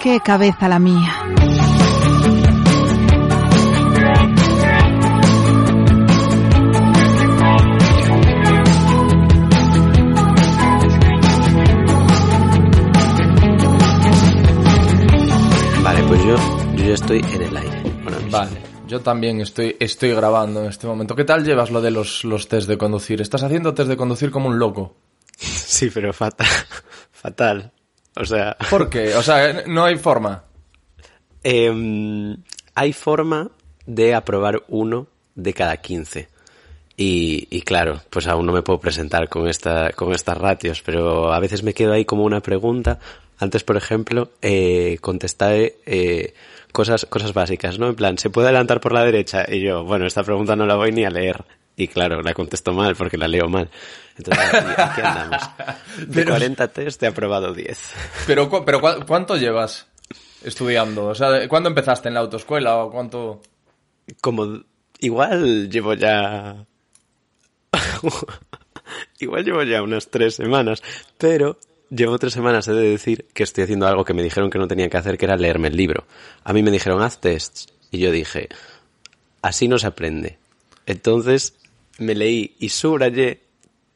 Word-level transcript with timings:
Qué 0.00 0.18
cabeza 0.20 0.66
la 0.66 0.78
mía. 0.78 1.12
Vale, 15.82 16.02
pues 16.08 16.24
yo, 16.24 16.36
yo 16.76 16.84
ya 16.84 16.94
estoy 16.94 17.18
en 17.18 17.42
el 17.42 17.56
aire. 17.56 17.82
Vale, 18.30 18.62
yo 18.86 19.00
también 19.00 19.40
estoy, 19.40 19.76
estoy 19.78 20.14
grabando 20.14 20.62
en 20.62 20.70
este 20.70 20.86
momento. 20.86 21.14
¿Qué 21.14 21.24
tal 21.24 21.44
llevas 21.44 21.70
lo 21.70 21.82
de 21.82 21.90
los, 21.90 22.24
los 22.24 22.48
test 22.48 22.68
de 22.68 22.78
conducir? 22.78 23.20
¿Estás 23.20 23.42
haciendo 23.42 23.74
test 23.74 23.88
de 23.88 23.96
conducir 23.96 24.30
como 24.30 24.48
un 24.48 24.58
loco? 24.58 24.96
Sí, 25.70 25.88
pero 25.88 26.12
fatal. 26.12 26.46
Fatal. 27.10 27.72
O 28.16 28.24
sea, 28.24 28.56
¿Por 28.68 28.90
qué? 28.90 29.14
O 29.14 29.22
sea, 29.22 29.64
no 29.66 29.84
hay 29.84 29.96
forma. 29.96 30.44
em, 31.42 32.36
hay 32.74 32.92
forma 32.92 33.50
de 33.86 34.14
aprobar 34.14 34.62
uno 34.68 35.06
de 35.34 35.54
cada 35.54 35.76
15. 35.76 36.28
Y, 36.96 37.48
y 37.50 37.62
claro, 37.62 38.00
pues 38.10 38.26
aún 38.26 38.44
no 38.46 38.52
me 38.52 38.62
puedo 38.62 38.78
presentar 38.78 39.28
con, 39.28 39.48
esta, 39.48 39.90
con 39.92 40.12
estas 40.12 40.36
ratios, 40.36 40.82
pero 40.82 41.32
a 41.32 41.40
veces 41.40 41.62
me 41.62 41.72
quedo 41.72 41.92
ahí 41.94 42.04
como 42.04 42.24
una 42.24 42.40
pregunta. 42.40 42.98
Antes, 43.38 43.64
por 43.64 43.76
ejemplo, 43.78 44.32
eh, 44.42 44.98
contesté 45.00 45.78
eh, 45.86 46.34
cosas, 46.72 47.06
cosas 47.06 47.32
básicas, 47.32 47.78
¿no? 47.78 47.88
En 47.88 47.94
plan, 47.94 48.18
¿se 48.18 48.28
puede 48.28 48.48
adelantar 48.48 48.80
por 48.82 48.92
la 48.92 49.02
derecha? 49.04 49.46
Y 49.48 49.60
yo, 49.62 49.82
bueno, 49.84 50.06
esta 50.06 50.22
pregunta 50.24 50.56
no 50.56 50.66
la 50.66 50.74
voy 50.76 50.92
ni 50.92 51.04
a 51.06 51.10
leer. 51.10 51.42
Y 51.74 51.88
claro, 51.88 52.20
la 52.20 52.34
contesto 52.34 52.74
mal 52.74 52.94
porque 52.96 53.16
la 53.16 53.28
leo 53.28 53.48
mal. 53.48 53.70
Entonces, 54.20 54.54
aquí, 54.54 54.80
aquí 54.82 55.00
andamos. 55.02 55.42
De 55.98 56.06
Pero- 56.14 56.30
40 56.32 56.68
test 56.68 57.02
he 57.02 57.06
aprobado 57.08 57.52
10. 57.54 57.78
Pero, 58.26 58.48
cu- 58.48 58.64
pero 58.64 58.80
cu- 58.80 59.04
¿cuánto 59.06 59.36
llevas 59.36 59.86
estudiando? 60.44 61.06
O 61.06 61.14
sea, 61.14 61.46
¿cuándo 61.48 61.68
empezaste 61.68 62.08
en 62.08 62.14
la 62.14 62.20
autoescuela 62.20 62.76
o 62.78 62.90
cuánto? 62.90 63.42
como 64.20 64.60
igual 64.98 65.70
llevo 65.70 65.94
ya 65.94 66.66
igual 69.20 69.44
llevo 69.44 69.62
ya 69.62 69.82
unas 69.82 70.08
tres 70.08 70.34
semanas 70.34 70.82
pero 71.18 71.58
llevo 71.90 72.18
tres 72.18 72.32
semanas 72.32 72.66
he 72.68 72.72
de 72.72 72.90
decir 72.90 73.26
que 73.32 73.42
estoy 73.44 73.64
haciendo 73.64 73.86
algo 73.86 74.04
que 74.04 74.14
me 74.14 74.22
dijeron 74.22 74.50
que 74.50 74.58
no 74.58 74.66
tenía 74.68 74.88
que 74.88 74.96
hacer 74.96 75.16
que 75.16 75.26
era 75.26 75.36
leerme 75.36 75.68
el 75.68 75.76
libro 75.76 76.06
a 76.44 76.52
mí 76.52 76.62
me 76.62 76.70
dijeron 76.70 77.02
haz 77.02 77.20
tests 77.20 77.68
y 77.90 77.98
yo 77.98 78.10
dije 78.10 78.48
así 79.42 79.68
no 79.68 79.78
se 79.78 79.86
aprende 79.86 80.38
entonces 80.86 81.54
me 81.98 82.14
leí 82.14 82.56
y 82.58 82.70
subrayé 82.70 83.42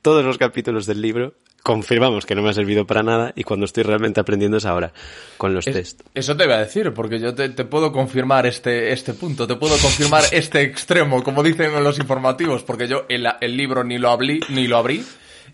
todos 0.04 0.22
los 0.24 0.36
capítulos 0.38 0.84
del 0.86 1.00
libro 1.00 1.32
confirmamos 1.62 2.26
que 2.26 2.34
no 2.34 2.42
me 2.42 2.50
ha 2.50 2.52
servido 2.52 2.86
para 2.86 3.02
nada 3.02 3.32
y 3.34 3.42
cuando 3.42 3.64
estoy 3.64 3.84
realmente 3.84 4.20
aprendiendo 4.20 4.58
es 4.58 4.66
ahora 4.66 4.92
con 5.38 5.54
los 5.54 5.66
Es- 5.66 5.74
test 5.74 6.00
Eso 6.14 6.36
te 6.36 6.44
iba 6.44 6.56
a 6.56 6.58
decir, 6.58 6.92
porque 6.92 7.18
yo 7.18 7.34
te, 7.34 7.48
te 7.48 7.64
puedo 7.64 7.90
confirmar 7.90 8.44
este, 8.44 8.92
este 8.92 9.14
punto, 9.14 9.46
te 9.46 9.56
puedo 9.56 9.74
confirmar 9.78 10.24
este 10.32 10.60
extremo, 10.60 11.22
como 11.22 11.42
dicen 11.42 11.72
en 11.74 11.82
los 11.82 11.98
informativos, 11.98 12.62
porque 12.64 12.86
yo 12.86 13.06
el, 13.08 13.26
el 13.40 13.56
libro 13.56 13.82
ni 13.82 13.96
lo 13.96 14.10
abrí, 14.10 14.40
ni 14.50 14.66
lo 14.66 14.76
abrí, 14.76 15.02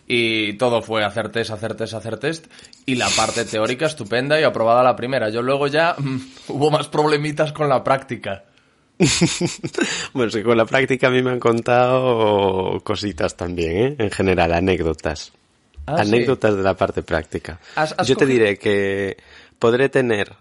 y 0.08 0.54
todo 0.54 0.82
fue 0.82 1.04
hacer 1.04 1.28
test, 1.30 1.52
hacer 1.52 1.76
test, 1.76 1.94
hacer 1.94 2.18
test, 2.18 2.46
y 2.86 2.96
la 2.96 3.08
parte 3.10 3.44
teórica 3.44 3.86
estupenda 3.86 4.40
y 4.40 4.42
aprobada 4.42 4.82
la 4.82 4.96
primera. 4.96 5.28
Yo 5.30 5.42
luego 5.42 5.68
ya 5.68 5.94
mm, 5.96 6.18
hubo 6.48 6.72
más 6.72 6.88
problemitas 6.88 7.52
con 7.52 7.68
la 7.68 7.84
práctica. 7.84 8.42
Bueno, 10.12 10.30
que 10.32 10.42
con 10.42 10.56
la 10.56 10.66
práctica 10.66 11.08
a 11.08 11.10
mí 11.10 11.22
me 11.22 11.30
han 11.30 11.40
contado 11.40 12.80
cositas 12.84 13.36
también, 13.36 13.76
¿eh? 13.76 13.96
En 13.98 14.10
general, 14.10 14.52
anécdotas. 14.52 15.32
Ah, 15.86 15.96
anécdotas 16.00 16.56
de 16.56 16.62
la 16.62 16.74
parte 16.76 17.02
práctica. 17.02 17.58
¿Has- 17.76 17.94
has 17.96 18.06
Yo 18.06 18.16
te 18.16 18.26
diré 18.26 18.58
que 18.58 19.16
podré 19.58 19.88
tener 19.88 20.32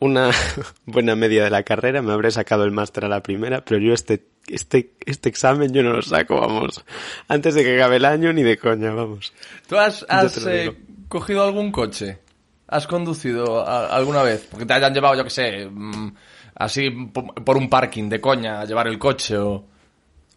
una 0.00 0.30
buena 0.86 1.14
media 1.16 1.44
de 1.44 1.50
la 1.50 1.62
carrera, 1.62 2.02
me 2.02 2.12
habré 2.12 2.30
sacado 2.30 2.64
el 2.64 2.70
máster 2.72 3.04
a 3.04 3.08
la 3.08 3.22
primera, 3.22 3.64
pero 3.64 3.80
yo 3.80 3.94
este, 3.94 4.24
este, 4.48 4.90
este 5.06 5.28
examen 5.28 5.72
yo 5.72 5.82
no 5.82 5.92
lo 5.92 6.02
saco, 6.02 6.40
vamos. 6.40 6.84
Antes 7.28 7.54
de 7.54 7.62
que 7.64 7.76
acabe 7.76 7.96
el 7.96 8.04
año 8.04 8.32
ni 8.32 8.42
de 8.42 8.58
coña, 8.58 8.92
vamos. 8.92 9.32
¿Tú 9.68 9.76
has, 9.76 10.04
has 10.08 10.44
eh, 10.46 10.74
cogido 11.08 11.44
algún 11.44 11.70
coche? 11.72 12.18
¿Has 12.66 12.86
conducido 12.86 13.60
a- 13.66 13.94
alguna 13.94 14.22
vez? 14.22 14.46
Porque 14.50 14.66
te 14.66 14.72
hayan 14.74 14.92
llevado, 14.92 15.14
yo 15.14 15.24
qué 15.24 15.30
sé, 15.30 15.66
mm, 15.70 16.14
así 16.54 16.90
po- 16.90 17.34
por 17.34 17.56
un 17.56 17.68
parking 17.68 18.08
de 18.08 18.20
coña 18.20 18.60
a 18.60 18.64
llevar 18.64 18.86
el 18.88 18.98
coche 18.98 19.36
o... 19.38 19.64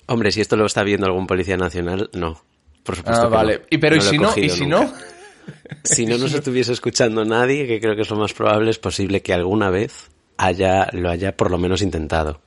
Hombre, 0.08 0.32
si 0.32 0.42
esto 0.42 0.56
lo 0.56 0.66
está 0.66 0.84
viendo 0.84 1.06
algún 1.06 1.28
policía 1.28 1.58
nacional, 1.58 2.10
no. 2.14 2.42
Por 2.84 2.96
supuesto 2.96 3.24
Ah, 3.26 3.30
que 3.30 3.36
vale. 3.36 3.58
no. 3.60 3.66
Y 3.70 3.78
pero 3.78 3.96
No 3.98 4.02
¿y 4.02 4.06
si 4.06 4.18
no? 4.18 4.34
¿Y 4.38 4.50
si 4.50 4.66
nunca. 4.66 4.86
no? 4.86 4.94
Si 5.84 6.06
no 6.06 6.18
nos 6.18 6.34
estuviese 6.34 6.74
escuchando 6.74 7.24
nadie, 7.26 7.68
que 7.68 7.80
creo 7.80 7.96
que 7.96 8.02
es 8.02 8.10
lo 8.10 8.18
más 8.18 8.34
probable, 8.34 8.70
es 8.72 8.80
posible 8.80 9.22
que 9.22 9.34
alguna 9.34 9.70
vez 9.70 10.10
haya, 10.38 10.88
lo 10.92 11.10
haya 11.10 11.36
por 11.38 11.52
lo 11.52 11.58
menos 11.58 11.82
intentado. 11.82 12.40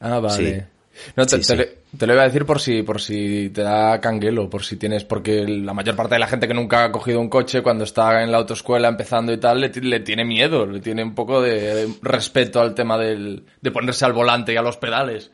Ah, 0.00 0.18
vale. 0.18 0.60
Sí. 0.60 0.66
No, 1.16 1.26
te, 1.26 1.36
Sí, 1.36 1.36
te 1.38 1.42
sí. 1.44 1.56
le- 1.56 1.78
te 1.98 2.06
lo 2.06 2.14
iba 2.14 2.22
a 2.22 2.26
decir 2.26 2.44
por 2.46 2.60
si, 2.60 2.82
por 2.82 3.00
si 3.00 3.50
te 3.50 3.62
da 3.62 4.00
canguelo, 4.00 4.48
por 4.50 4.64
si 4.64 4.76
tienes, 4.76 5.04
porque 5.04 5.44
la 5.46 5.72
mayor 5.74 5.94
parte 5.96 6.14
de 6.14 6.18
la 6.20 6.26
gente 6.26 6.48
que 6.48 6.54
nunca 6.54 6.84
ha 6.84 6.92
cogido 6.92 7.20
un 7.20 7.28
coche 7.28 7.62
cuando 7.62 7.84
está 7.84 8.22
en 8.22 8.32
la 8.32 8.38
autoescuela 8.38 8.88
empezando 8.88 9.32
y 9.32 9.38
tal, 9.38 9.60
le, 9.60 9.68
le 9.68 10.00
tiene 10.00 10.24
miedo, 10.24 10.66
le 10.66 10.80
tiene 10.80 11.02
un 11.02 11.14
poco 11.14 11.40
de 11.42 11.88
respeto 12.02 12.60
al 12.60 12.74
tema 12.74 12.98
del, 12.98 13.44
de 13.60 13.70
ponerse 13.70 14.04
al 14.04 14.12
volante 14.12 14.52
y 14.52 14.56
a 14.56 14.62
los 14.62 14.76
pedales. 14.76 15.30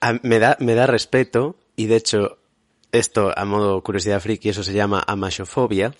A- 0.00 0.18
me, 0.22 0.38
da, 0.38 0.56
me 0.60 0.74
da 0.74 0.86
respeto, 0.86 1.56
y 1.76 1.86
de 1.86 1.96
hecho, 1.96 2.38
esto 2.92 3.32
a 3.36 3.44
modo 3.44 3.82
curiosidad 3.82 4.20
friki, 4.20 4.48
eso 4.48 4.62
se 4.62 4.72
llama 4.72 5.02
amashofobia. 5.06 5.92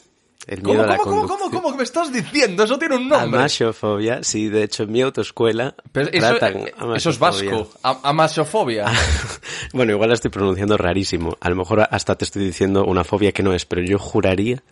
El 0.51 0.63
miedo 0.63 0.79
¿Cómo, 0.81 0.83
a 0.83 0.87
la 0.89 0.99
cómo, 0.99 1.11
cómo, 1.11 1.21
conducción. 1.29 1.51
cómo, 1.51 1.63
cómo 1.63 1.77
me 1.77 1.85
estás 1.85 2.13
diciendo? 2.13 2.65
Eso 2.65 2.77
tiene 2.77 2.97
un 2.97 3.09
nombre. 3.09 3.39
Amashofobia, 3.39 4.25
sí, 4.25 4.49
de 4.49 4.65
hecho 4.65 4.83
en 4.83 4.91
mi 4.91 5.01
autoescuela 5.01 5.77
Pero 5.93 6.09
eso, 6.11 6.37
tratan 6.37 6.57
eh, 6.67 6.75
eso 6.97 7.11
es 7.11 7.19
vasco. 7.21 7.71
A- 7.85 8.01
Amasofobia. 8.03 8.87
bueno, 9.73 9.93
igual 9.93 10.09
la 10.09 10.15
estoy 10.15 10.33
pronunciando 10.33 10.77
rarísimo. 10.77 11.37
A 11.41 11.49
lo 11.51 11.55
mejor 11.55 11.87
hasta 11.89 12.17
te 12.17 12.25
estoy 12.25 12.45
diciendo 12.45 12.85
una 12.85 13.05
fobia 13.05 13.31
que 13.31 13.45
no 13.45 13.55
es, 13.55 13.65
pero 13.65 13.81
yo 13.83 13.99
juraría 14.01 14.63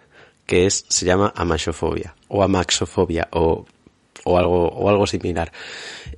que 0.47 0.67
es, 0.67 0.85
se 0.89 1.07
llama 1.07 1.33
amashofobia 1.37 2.15
o 2.27 2.43
amaxofobia 2.43 3.29
o, 3.31 3.65
o 4.25 4.39
algo, 4.39 4.67
o 4.71 4.89
algo 4.89 5.07
similar. 5.07 5.53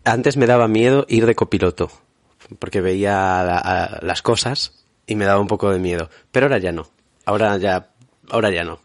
Antes 0.05 0.39
me 0.39 0.47
daba 0.47 0.69
miedo 0.69 1.05
ir 1.09 1.27
de 1.27 1.35
copiloto 1.35 1.91
porque 2.59 2.81
veía 2.81 3.43
la- 3.45 3.59
a- 3.59 3.99
las 4.05 4.23
cosas 4.23 4.85
y 5.07 5.17
me 5.17 5.27
daba 5.27 5.41
un 5.41 5.49
poco 5.49 5.71
de 5.71 5.79
miedo. 5.81 6.09
Pero 6.33 6.47
ahora 6.47 6.57
ya 6.59 6.73
no. 6.73 6.89
Ahora 7.27 7.59
ya, 7.59 7.91
ahora 8.31 8.51
ya 8.51 8.65
no. 8.65 8.81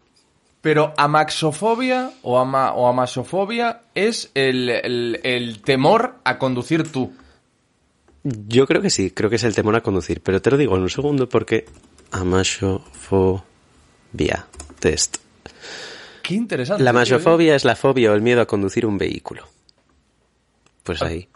Pero 0.66 0.92
amaxofobia 0.96 2.10
o, 2.22 2.40
ama, 2.40 2.72
o 2.74 2.88
amasofobia 2.88 3.82
es 3.94 4.32
el, 4.34 4.68
el, 4.68 5.20
el 5.22 5.62
temor 5.62 6.16
a 6.24 6.38
conducir 6.38 6.90
tú. 6.90 7.12
Yo 8.24 8.66
creo 8.66 8.82
que 8.82 8.90
sí, 8.90 9.12
creo 9.12 9.30
que 9.30 9.36
es 9.36 9.44
el 9.44 9.54
temor 9.54 9.76
a 9.76 9.80
conducir, 9.80 10.20
pero 10.22 10.42
te 10.42 10.50
lo 10.50 10.56
digo 10.56 10.74
en 10.74 10.82
un 10.82 10.90
segundo 10.90 11.28
porque 11.28 11.66
amashofobia 12.10 13.44
test. 14.80 15.18
Qué 16.24 16.34
interesante. 16.34 16.82
La 16.82 16.90
¿eh? 16.90 16.94
amashofobia 16.94 17.54
es 17.54 17.64
la 17.64 17.76
fobia 17.76 18.10
o 18.10 18.14
el 18.16 18.22
miedo 18.22 18.40
a 18.40 18.46
conducir 18.46 18.86
un 18.86 18.98
vehículo. 18.98 19.46
Pues 20.82 21.00
Ah. 21.00 21.06
ahí. 21.06 21.28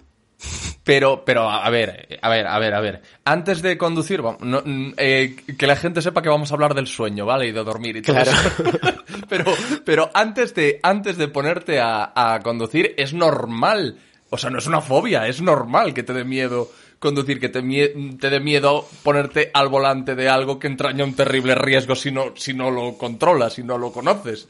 Pero, 0.82 1.24
pero, 1.26 1.48
a 1.50 1.68
ver, 1.68 2.18
a 2.22 2.28
ver, 2.30 2.46
a 2.46 2.58
ver, 2.58 2.74
a 2.74 2.80
ver. 2.80 3.02
Antes 3.24 3.60
de 3.60 3.76
conducir, 3.76 4.22
vamos, 4.22 4.40
no, 4.40 4.62
eh, 4.96 5.36
que 5.58 5.66
la 5.66 5.76
gente 5.76 6.00
sepa 6.00 6.22
que 6.22 6.30
vamos 6.30 6.50
a 6.50 6.54
hablar 6.54 6.74
del 6.74 6.86
sueño, 6.86 7.26
¿vale? 7.26 7.48
Y 7.48 7.52
de 7.52 7.62
dormir 7.62 7.96
y 7.98 8.02
todo 8.02 8.16
Claro. 8.16 8.30
eso. 8.30 9.04
pero, 9.28 9.44
pero 9.84 10.10
antes 10.14 10.54
de, 10.54 10.80
antes 10.82 11.18
de 11.18 11.28
ponerte 11.28 11.80
a, 11.80 12.12
a 12.14 12.40
conducir, 12.40 12.94
es 12.96 13.12
normal. 13.12 13.98
O 14.30 14.38
sea, 14.38 14.48
no 14.48 14.58
es 14.58 14.66
una 14.66 14.80
fobia, 14.80 15.26
es 15.28 15.42
normal 15.42 15.92
que 15.92 16.02
te 16.02 16.12
dé 16.14 16.24
miedo 16.24 16.70
conducir, 16.98 17.40
que 17.40 17.48
te, 17.48 17.62
te 17.62 18.30
dé 18.30 18.40
miedo 18.40 18.86
ponerte 19.02 19.50
al 19.52 19.68
volante 19.68 20.14
de 20.14 20.28
algo 20.28 20.58
que 20.58 20.66
entraña 20.66 21.04
un 21.04 21.14
terrible 21.14 21.54
riesgo 21.54 21.94
si 21.94 22.10
no, 22.10 22.32
si 22.36 22.54
no 22.54 22.70
lo 22.70 22.96
controlas, 22.96 23.54
si 23.54 23.62
no 23.62 23.76
lo 23.76 23.90
conoces. 23.92 24.48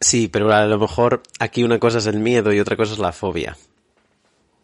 Sí, 0.00 0.28
pero 0.28 0.52
a 0.52 0.66
lo 0.66 0.78
mejor 0.78 1.22
aquí 1.38 1.64
una 1.64 1.78
cosa 1.78 1.98
es 1.98 2.06
el 2.06 2.18
miedo 2.18 2.52
y 2.52 2.60
otra 2.60 2.76
cosa 2.76 2.92
es 2.92 2.98
la 2.98 3.12
fobia. 3.12 3.56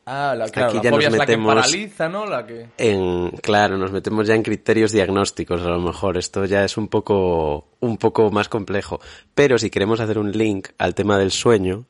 Ah, 0.06 0.34
la, 0.36 0.48
claro, 0.48 0.68
Aquí 0.68 0.76
la 0.78 0.82
ya 0.82 0.90
nos 0.90 1.04
es 1.04 1.04
la 1.04 1.10
que 1.10 1.18
metemos 1.18 1.54
paraliza, 1.54 2.08
¿no? 2.08 2.26
La 2.26 2.46
que... 2.46 2.68
en 2.78 3.30
claro, 3.42 3.76
nos 3.76 3.92
metemos 3.92 4.26
ya 4.26 4.34
en 4.34 4.42
criterios 4.42 4.92
diagnósticos 4.92 5.60
a 5.62 5.68
lo 5.68 5.80
mejor. 5.80 6.16
Esto 6.16 6.44
ya 6.46 6.64
es 6.64 6.76
un 6.76 6.88
poco 6.88 7.68
un 7.80 7.96
poco 7.96 8.30
más 8.30 8.48
complejo, 8.48 9.00
pero 9.34 9.58
si 9.58 9.70
queremos 9.70 10.00
hacer 10.00 10.18
un 10.18 10.32
link 10.32 10.68
al 10.78 10.94
tema 10.94 11.18
del 11.18 11.30
sueño, 11.30 11.86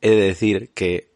he 0.00 0.10
de 0.10 0.16
decir 0.16 0.70
que 0.74 1.10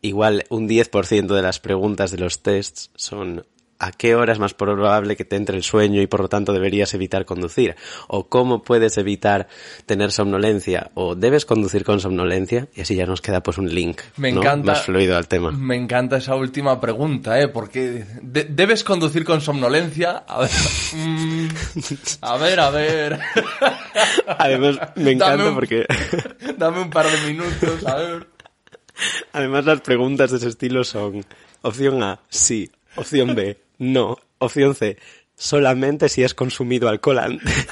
igual 0.00 0.44
un 0.48 0.68
10% 0.68 1.26
de 1.26 1.42
las 1.42 1.60
preguntas 1.60 2.10
de 2.10 2.18
los 2.18 2.42
tests 2.42 2.90
son 2.94 3.46
a 3.82 3.92
qué 3.92 4.14
hora 4.14 4.32
es 4.32 4.38
más 4.38 4.52
probable 4.54 5.16
que 5.16 5.24
te 5.24 5.36
entre 5.36 5.56
el 5.56 5.62
sueño 5.62 6.02
y 6.02 6.06
por 6.06 6.20
lo 6.20 6.28
tanto 6.28 6.52
deberías 6.52 6.92
evitar 6.94 7.24
conducir 7.24 7.74
o 8.08 8.28
cómo 8.28 8.62
puedes 8.62 8.98
evitar 8.98 9.48
tener 9.86 10.12
somnolencia 10.12 10.90
o 10.94 11.14
debes 11.14 11.46
conducir 11.46 11.82
con 11.82 11.98
somnolencia 11.98 12.68
y 12.74 12.82
así 12.82 12.94
ya 12.94 13.06
nos 13.06 13.20
queda 13.22 13.42
pues 13.42 13.56
un 13.58 13.74
link 13.74 14.00
Me 14.18 14.32
¿no? 14.32 14.40
encanta. 14.40 14.72
más 14.72 14.82
fluido 14.82 15.16
al 15.16 15.26
tema. 15.28 15.50
Me 15.50 15.76
encanta 15.76 16.18
esa 16.18 16.34
última 16.36 16.78
pregunta, 16.80 17.40
¿eh? 17.40 17.48
Porque 17.48 18.04
de- 18.22 18.44
debes 18.44 18.84
conducir 18.84 19.24
con 19.24 19.40
somnolencia. 19.40 20.24
A 20.28 20.40
ver. 20.40 20.50
mm, 20.94 21.48
a 22.20 22.36
ver, 22.36 22.60
a 22.60 22.70
ver. 22.70 23.18
Además 24.38 24.78
me 24.96 25.12
encanta 25.12 25.36
Dame 25.36 25.48
un- 25.48 25.54
porque 25.54 25.86
Dame 26.58 26.80
un 26.82 26.90
par 26.90 27.06
de 27.10 27.26
minutos, 27.32 27.86
a 27.86 27.94
ver. 27.96 28.26
Además, 29.32 29.64
las 29.64 29.80
preguntas 29.80 30.30
de 30.30 30.36
ese 30.36 30.48
estilo 30.48 30.84
son 30.84 31.24
opción 31.62 32.02
A, 32.02 32.20
sí, 32.28 32.70
opción 32.96 33.34
B, 33.34 33.58
no, 33.80 34.16
opción 34.38 34.74
C, 34.76 34.96
solamente 35.34 36.08
si 36.08 36.22
has 36.22 36.34
consumido 36.34 36.88
alcohol 36.88 37.18
antes. 37.18 37.66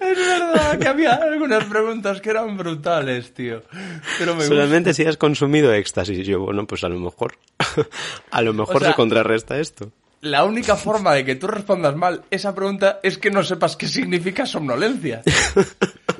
Es 0.00 0.16
verdad 0.16 0.78
que 0.78 0.88
había 0.88 1.14
algunas 1.14 1.64
preguntas 1.64 2.20
que 2.20 2.30
eran 2.30 2.56
brutales, 2.56 3.32
tío. 3.34 3.62
Pero 4.18 4.32
me 4.34 4.40
gusta. 4.40 4.48
solamente 4.48 4.94
si 4.94 5.04
has 5.04 5.16
consumido 5.16 5.72
éxtasis. 5.72 6.26
Yo, 6.26 6.40
bueno, 6.40 6.66
pues 6.66 6.82
a 6.84 6.88
lo 6.88 6.98
mejor, 6.98 7.34
a 8.30 8.42
lo 8.42 8.52
mejor 8.54 8.76
O 8.76 8.80
sea- 8.80 8.88
se 8.90 8.94
contrarresta 8.94 9.58
esto. 9.58 9.90
La 10.20 10.44
única 10.44 10.74
forma 10.74 11.12
de 11.14 11.24
que 11.24 11.36
tú 11.36 11.46
respondas 11.46 11.94
mal 11.94 12.24
esa 12.32 12.52
pregunta 12.52 12.98
es 13.04 13.18
que 13.18 13.30
no 13.30 13.44
sepas 13.44 13.76
qué 13.76 13.86
significa 13.86 14.46
somnolencia. 14.46 15.22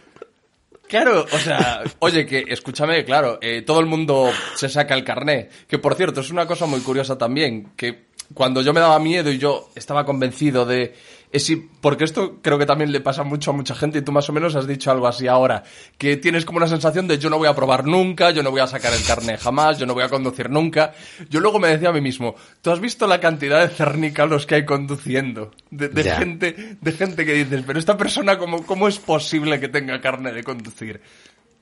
Claro, 0.88 1.26
o 1.30 1.38
sea, 1.38 1.82
oye, 2.00 2.26
que 2.26 2.44
escúchame, 2.48 3.04
claro, 3.04 3.38
eh, 3.42 3.62
todo 3.62 3.80
el 3.80 3.86
mundo 3.86 4.30
se 4.54 4.68
saca 4.68 4.94
el 4.94 5.04
carné. 5.04 5.48
Que 5.68 5.78
por 5.78 5.94
cierto, 5.94 6.20
es 6.20 6.30
una 6.30 6.46
cosa 6.46 6.66
muy 6.66 6.80
curiosa 6.80 7.18
también, 7.18 7.72
que 7.76 8.08
cuando 8.34 8.62
yo 8.62 8.72
me 8.72 8.80
daba 8.80 8.98
miedo 8.98 9.30
y 9.30 9.38
yo 9.38 9.70
estaba 9.74 10.04
convencido 10.04 10.64
de... 10.66 10.94
sí, 11.34 11.68
porque 11.80 12.04
esto 12.04 12.38
creo 12.42 12.58
que 12.58 12.64
también 12.66 12.90
le 12.90 13.00
pasa 13.00 13.22
mucho 13.22 13.50
a 13.50 13.54
mucha 13.54 13.74
gente 13.74 13.98
y 13.98 14.02
tú 14.02 14.12
más 14.12 14.28
o 14.30 14.32
menos 14.32 14.54
has 14.56 14.66
dicho 14.66 14.90
algo 14.90 15.06
así 15.06 15.26
ahora, 15.28 15.62
que 15.98 16.16
tienes 16.16 16.44
como 16.44 16.56
una 16.56 16.68
sensación 16.68 17.06
de 17.06 17.18
yo 17.18 17.28
no 17.30 17.36
voy 17.38 17.48
a 17.48 17.54
probar 17.54 17.84
nunca, 17.86 18.30
yo 18.30 18.42
no 18.42 18.50
voy 18.50 18.60
a 18.60 18.66
sacar 18.66 18.92
el 18.94 19.02
carné 19.04 19.36
jamás, 19.36 19.78
yo 19.78 19.84
no 19.86 19.94
voy 19.94 20.04
a 20.04 20.08
conducir 20.08 20.48
nunca. 20.50 20.92
Yo 21.28 21.40
luego 21.40 21.58
me 21.58 21.68
decía 21.68 21.90
a 21.90 21.92
mí 21.92 22.00
mismo, 22.00 22.34
¿tú 22.62 22.70
has 22.70 22.80
visto 22.80 23.06
la 23.06 23.20
cantidad 23.20 23.60
de 23.60 23.68
cernícalos 23.74 24.46
que 24.46 24.54
hay 24.56 24.64
conduciendo? 24.64 25.50
De, 25.70 25.88
gente, 26.02 26.76
de 26.80 26.92
gente 26.92 27.26
que 27.26 27.34
dices, 27.34 27.62
pero 27.66 27.78
esta 27.78 27.96
persona, 27.96 28.38
¿cómo, 28.38 28.64
cómo 28.64 28.88
es 28.88 28.98
posible 28.98 29.60
que 29.60 29.68
tenga 29.68 30.00
carne 30.00 30.32
de 30.32 30.42
conducir? 30.42 31.00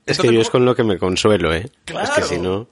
Es 0.05 0.17
que 0.19 0.31
yo 0.33 0.39
es 0.39 0.47
¿cómo- 0.49 0.59
con 0.61 0.65
lo 0.65 0.75
que 0.75 0.83
me 0.85 0.97
consuelo, 0.97 1.53
¿eh? 1.53 1.63
Es 1.65 1.71
que 1.85 1.93
Claro. 1.93 2.25
si 2.25 2.37
no, 2.39 2.69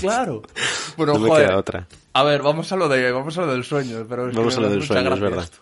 Claro. 0.00 0.42
Bueno, 0.96 1.12
no 1.14 1.18
me 1.20 1.28
joder. 1.28 1.46
queda 1.46 1.56
otra. 1.56 1.86
A 2.12 2.24
ver, 2.24 2.42
vamos 2.42 2.72
a 2.72 2.76
lo 2.76 2.88
de, 2.88 3.12
vamos 3.12 3.38
a 3.38 3.42
lo 3.42 3.52
del 3.52 3.62
sueño, 3.64 4.04
pero 4.08 4.26
es 4.26 4.32
que 4.32 4.38
Vamos 4.38 4.56
a 4.56 4.60
lo 4.60 4.68
del 4.68 4.82
sueño, 4.82 5.14
es 5.14 5.20
verdad. 5.20 5.44
esto. 5.44 5.58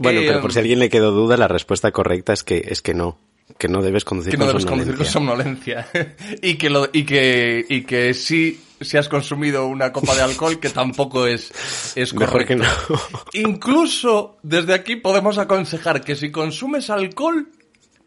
Bueno, 0.00 0.20
Eh, 0.20 0.24
pero 0.26 0.40
por 0.40 0.52
si 0.52 0.58
a 0.58 0.62
alguien 0.62 0.78
le 0.80 0.88
quedó 0.88 1.12
duda, 1.12 1.36
la 1.36 1.46
respuesta 1.46 1.92
correcta 1.92 2.32
es 2.32 2.42
que, 2.42 2.64
es 2.68 2.82
que 2.82 2.94
no. 2.94 3.18
Que 3.58 3.68
no 3.68 3.82
debes 3.82 4.04
conducir 4.04 4.32
que 4.32 4.38
no 4.38 4.44
con 4.46 4.52
debes 4.54 4.66
conducir 4.66 4.96
con 4.96 5.06
somnolencia. 5.06 5.86
y 6.42 6.54
que 6.54 6.70
lo 6.70 6.88
y 6.92 7.04
que 7.04 7.64
y 7.68 7.82
que 7.82 8.14
sí 8.14 8.60
si 8.80 8.96
has 8.96 9.08
consumido 9.10 9.66
una 9.66 9.92
copa 9.92 10.14
de 10.14 10.22
alcohol 10.22 10.58
que 10.58 10.70
tampoco 10.70 11.26
es 11.26 11.52
es 11.96 12.14
Mejor 12.14 12.46
que 12.46 12.56
correcto. 12.56 12.94
no. 12.94 13.20
Incluso 13.34 14.38
desde 14.42 14.72
aquí 14.72 14.96
podemos 14.96 15.36
aconsejar 15.36 16.00
que 16.02 16.16
si 16.16 16.30
consumes 16.30 16.88
alcohol 16.90 17.48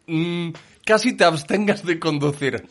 mm, 0.08 0.48
casi 0.84 1.12
te 1.16 1.24
abstengas 1.24 1.84
de 1.84 2.00
conducir. 2.00 2.64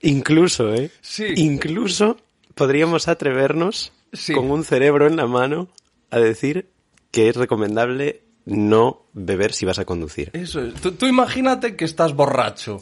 Incluso, 0.00 0.72
¿eh? 0.74 0.90
Sí. 1.02 1.26
Incluso 1.36 2.16
podríamos 2.54 3.06
atrevernos 3.08 3.92
Sí. 4.14 4.32
con 4.34 4.50
un 4.50 4.64
cerebro 4.64 5.06
en 5.06 5.16
la 5.16 5.26
mano 5.26 5.68
a 6.10 6.18
decir 6.18 6.68
que 7.10 7.28
es 7.28 7.36
recomendable 7.36 8.21
no 8.44 9.06
beber 9.12 9.52
si 9.52 9.64
vas 9.66 9.78
a 9.78 9.84
conducir. 9.84 10.30
Eso 10.32 10.60
es. 10.62 10.74
Tú, 10.74 10.92
tú 10.92 11.06
imagínate 11.06 11.76
que 11.76 11.84
estás 11.84 12.14
borracho. 12.14 12.80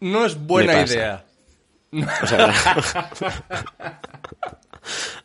No 0.00 0.24
es 0.26 0.36
buena 0.38 0.82
idea. 0.82 1.24
O 2.22 2.26
sea, 2.26 2.52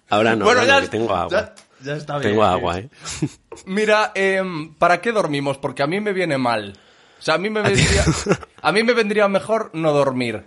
ahora 0.09 0.35
no, 0.35 0.45
bueno, 0.45 0.61
ahora 0.61 0.65
ya, 0.65 0.75
no, 0.75 0.81
que 0.81 0.87
tengo 0.89 1.15
agua. 1.15 1.29
ya- 1.31 1.55
ya 1.81 1.95
está 1.95 2.17
bien. 2.19 2.31
tengo 2.31 2.43
agua, 2.43 2.79
¿eh? 2.79 2.89
Mira, 3.65 4.11
em, 4.13 4.73
¿para 4.75 4.99
qué 5.01 5.11
dormimos? 5.11 5.57
Porque 5.57 5.81
a 5.81 5.87
mí 5.87 5.99
me 6.01 6.11
viene 6.13 6.37
mal. 6.37 6.77
O 7.17 7.21
sea, 7.21 7.35
a 7.35 7.37
mí 7.37 7.49
me 7.49 7.61
vendría, 7.61 8.03
a 8.61 8.71
mí 8.71 8.83
me 8.83 8.93
vendría 8.93 9.27
mejor 9.27 9.71
no 9.73 9.91
dormir. 9.93 10.43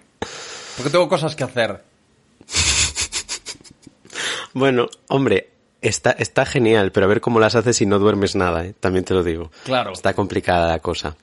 Porque 0.77 0.91
tengo 0.91 1.09
cosas 1.09 1.35
que 1.37 1.45
hacer. 1.45 1.83
Bueno, 4.55 4.89
hombre, 5.09 5.52
está, 5.83 6.13
está 6.13 6.47
genial, 6.47 6.93
pero 6.93 7.07
a 7.07 7.09
ver 7.09 7.21
cómo 7.21 7.41
las 7.41 7.55
haces 7.55 7.77
si 7.77 7.87
no 7.87 7.99
duermes 7.99 8.35
nada, 8.35 8.65
¿eh? 8.65 8.75
También 8.79 9.05
te 9.05 9.15
lo 9.15 9.23
digo. 9.23 9.51
Claro. 9.65 9.93
Está 9.93 10.15
complicada 10.15 10.69
la 10.69 10.79
cosa. 10.79 11.17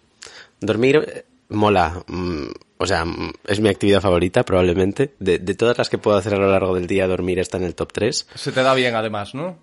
Dormir 0.59 0.97
eh, 0.97 1.25
mola. 1.49 2.03
mm, 2.07 2.47
o 2.77 2.85
sea, 2.85 3.05
mm, 3.05 3.33
es 3.45 3.59
mi 3.59 3.69
actividad 3.69 4.01
favorita, 4.01 4.43
probablemente. 4.43 5.15
De, 5.19 5.39
de 5.39 5.55
todas 5.55 5.77
las 5.77 5.89
que 5.89 5.97
puedo 5.97 6.17
hacer 6.17 6.33
a 6.33 6.37
lo 6.37 6.51
largo 6.51 6.75
del 6.75 6.87
día, 6.87 7.07
dormir 7.07 7.39
está 7.39 7.57
en 7.57 7.63
el 7.63 7.75
top 7.75 7.91
3. 7.93 8.27
Se 8.35 8.51
te 8.51 8.61
da 8.61 8.73
bien, 8.73 8.95
además, 8.95 9.33
¿no? 9.33 9.57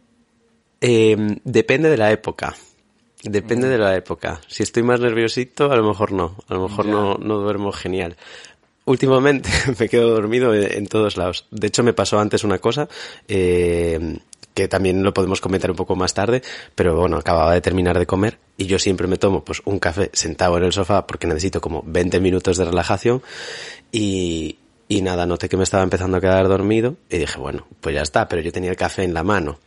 Eh, 0.80 1.16
depende 1.44 1.88
de 1.88 1.96
la 1.96 2.10
época. 2.10 2.54
Mm. 3.24 3.30
Depende 3.30 3.68
de 3.68 3.78
la 3.78 3.96
época. 3.96 4.40
Si 4.46 4.62
estoy 4.62 4.82
más 4.82 5.00
nerviosito, 5.00 5.70
a 5.70 5.76
lo 5.76 5.86
mejor 5.86 6.12
no. 6.12 6.36
A 6.48 6.54
lo 6.54 6.68
mejor 6.68 6.86
no, 6.86 7.14
no 7.14 7.38
duermo 7.38 7.72
genial. 7.72 8.16
Últimamente 8.84 9.50
me 9.80 9.88
quedo 9.88 10.10
dormido 10.10 10.54
en, 10.54 10.70
en 10.70 10.86
todos 10.86 11.16
lados. 11.16 11.46
De 11.50 11.66
hecho, 11.66 11.82
me 11.82 11.92
pasó 11.92 12.18
antes 12.18 12.44
una 12.44 12.58
cosa, 12.58 12.88
eh, 13.26 14.18
que 14.56 14.68
también 14.68 15.02
lo 15.04 15.12
podemos 15.12 15.40
comentar 15.42 15.70
un 15.70 15.76
poco 15.76 15.94
más 15.96 16.14
tarde, 16.14 16.42
pero 16.74 16.96
bueno, 16.96 17.18
acababa 17.18 17.52
de 17.52 17.60
terminar 17.60 17.98
de 17.98 18.06
comer 18.06 18.38
y 18.56 18.64
yo 18.64 18.78
siempre 18.78 19.06
me 19.06 19.18
tomo 19.18 19.44
pues 19.44 19.60
un 19.66 19.78
café 19.78 20.08
sentado 20.14 20.56
en 20.56 20.64
el 20.64 20.72
sofá 20.72 21.06
porque 21.06 21.26
necesito 21.26 21.60
como 21.60 21.82
20 21.86 22.18
minutos 22.20 22.56
de 22.56 22.64
relajación 22.64 23.22
y, 23.92 24.56
y 24.88 25.02
nada, 25.02 25.26
noté 25.26 25.48
que 25.48 25.56
me 25.56 25.64
estaba 25.64 25.82
empezando 25.82 26.16
a 26.16 26.20
quedar 26.20 26.48
dormido 26.48 26.96
y 27.10 27.18
dije, 27.18 27.38
bueno, 27.38 27.66
pues 27.80 27.94
ya 27.94 28.02
está, 28.02 28.28
pero 28.28 28.40
yo 28.42 28.50
tenía 28.50 28.70
el 28.70 28.76
café 28.76 29.02
en 29.04 29.14
la 29.14 29.22
mano. 29.22 29.58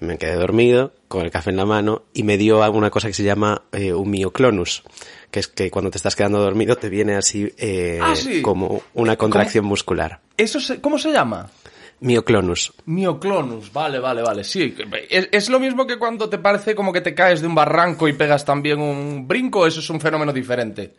Me 0.00 0.16
quedé 0.16 0.36
dormido 0.36 0.92
con 1.08 1.22
el 1.22 1.30
café 1.30 1.50
en 1.50 1.56
la 1.58 1.66
mano 1.66 2.04
y 2.14 2.22
me 2.22 2.38
dio 2.38 2.62
alguna 2.62 2.88
cosa 2.90 3.08
que 3.08 3.14
se 3.14 3.22
llama 3.24 3.62
eh, 3.72 3.92
un 3.92 4.10
mioclonus, 4.10 4.82
que 5.30 5.40
es 5.40 5.48
que 5.48 5.70
cuando 5.70 5.90
te 5.90 5.98
estás 5.98 6.16
quedando 6.16 6.40
dormido 6.40 6.76
te 6.76 6.88
viene 6.88 7.14
así 7.16 7.52
eh, 7.58 7.98
Ah, 8.02 8.16
sí. 8.16 8.40
como 8.40 8.80
una 8.94 9.16
contracción 9.16 9.66
muscular. 9.66 10.20
Eso 10.38 10.60
se- 10.60 10.80
¿Cómo 10.80 10.98
se 10.98 11.12
llama? 11.12 11.50
Mioclonus. 12.00 12.72
Mioclonus, 12.86 13.72
vale, 13.72 13.98
vale, 13.98 14.22
vale. 14.22 14.44
Sí, 14.44 14.74
es, 15.08 15.28
es 15.30 15.48
lo 15.50 15.60
mismo 15.60 15.86
que 15.86 15.98
cuando 15.98 16.28
te 16.28 16.38
parece 16.38 16.74
como 16.74 16.92
que 16.92 17.00
te 17.00 17.14
caes 17.14 17.40
de 17.40 17.46
un 17.46 17.54
barranco 17.54 18.08
y 18.08 18.14
pegas 18.14 18.44
también 18.44 18.80
un 18.80 19.28
brinco, 19.28 19.66
eso 19.66 19.80
es 19.80 19.90
un 19.90 20.00
fenómeno 20.00 20.32
diferente. 20.32 20.94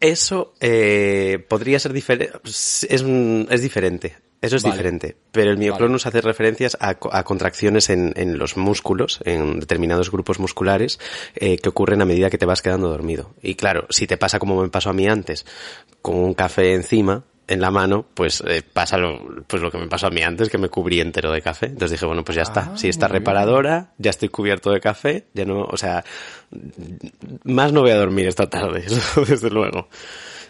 Eso 0.00 0.54
eh, 0.60 1.44
podría 1.48 1.78
ser 1.78 1.92
diferente. 1.92 2.38
Es, 2.44 2.86
es 2.88 3.62
diferente. 3.62 4.16
Eso 4.40 4.54
es 4.54 4.62
Vale. 4.62 4.76
diferente. 4.76 5.16
Pero 5.32 5.50
el 5.50 5.58
mioclonus 5.58 6.06
hace 6.06 6.20
referencias 6.20 6.76
a, 6.80 6.90
a 6.90 7.24
contracciones 7.24 7.90
en, 7.90 8.12
en 8.16 8.38
los 8.38 8.56
músculos, 8.56 9.20
en 9.24 9.58
determinados 9.58 10.12
grupos 10.12 10.38
musculares, 10.38 11.00
eh, 11.34 11.58
que 11.58 11.68
ocurren 11.68 12.02
a 12.02 12.04
medida 12.04 12.30
que 12.30 12.38
te 12.38 12.46
vas 12.46 12.62
quedando 12.62 12.88
dormido. 12.88 13.34
Y 13.42 13.56
claro, 13.56 13.86
si 13.90 14.06
te 14.06 14.16
pasa 14.16 14.38
como 14.38 14.62
me 14.62 14.68
pasó 14.68 14.90
a 14.90 14.92
mí 14.92 15.08
antes, 15.08 15.44
con 16.02 16.16
un 16.16 16.34
café 16.34 16.74
encima, 16.74 17.24
en 17.48 17.60
la 17.60 17.70
mano, 17.70 18.04
pues 18.14 18.42
eh, 18.46 18.62
pasa 18.72 18.98
lo, 18.98 19.42
pues 19.46 19.62
lo 19.62 19.70
que 19.70 19.78
me 19.78 19.86
pasó 19.88 20.06
a 20.06 20.10
mí 20.10 20.22
antes, 20.22 20.48
que 20.50 20.58
me 20.58 20.68
cubrí 20.68 21.00
entero 21.00 21.32
de 21.32 21.40
café. 21.42 21.66
Entonces 21.66 21.92
dije, 21.92 22.06
bueno, 22.06 22.22
pues 22.24 22.36
ya 22.36 22.42
está. 22.42 22.72
Ah, 22.72 22.76
si 22.76 22.88
está 22.88 23.06
bien. 23.08 23.20
reparadora, 23.20 23.92
ya 23.98 24.10
estoy 24.10 24.28
cubierto 24.28 24.70
de 24.70 24.80
café, 24.80 25.24
ya 25.34 25.44
no, 25.44 25.62
o 25.62 25.76
sea, 25.76 26.04
más 27.44 27.72
no 27.72 27.82
voy 27.82 27.90
a 27.90 27.96
dormir 27.96 28.26
esta 28.26 28.48
tarde, 28.48 28.80
eso 28.86 29.24
desde 29.24 29.50
luego. 29.50 29.88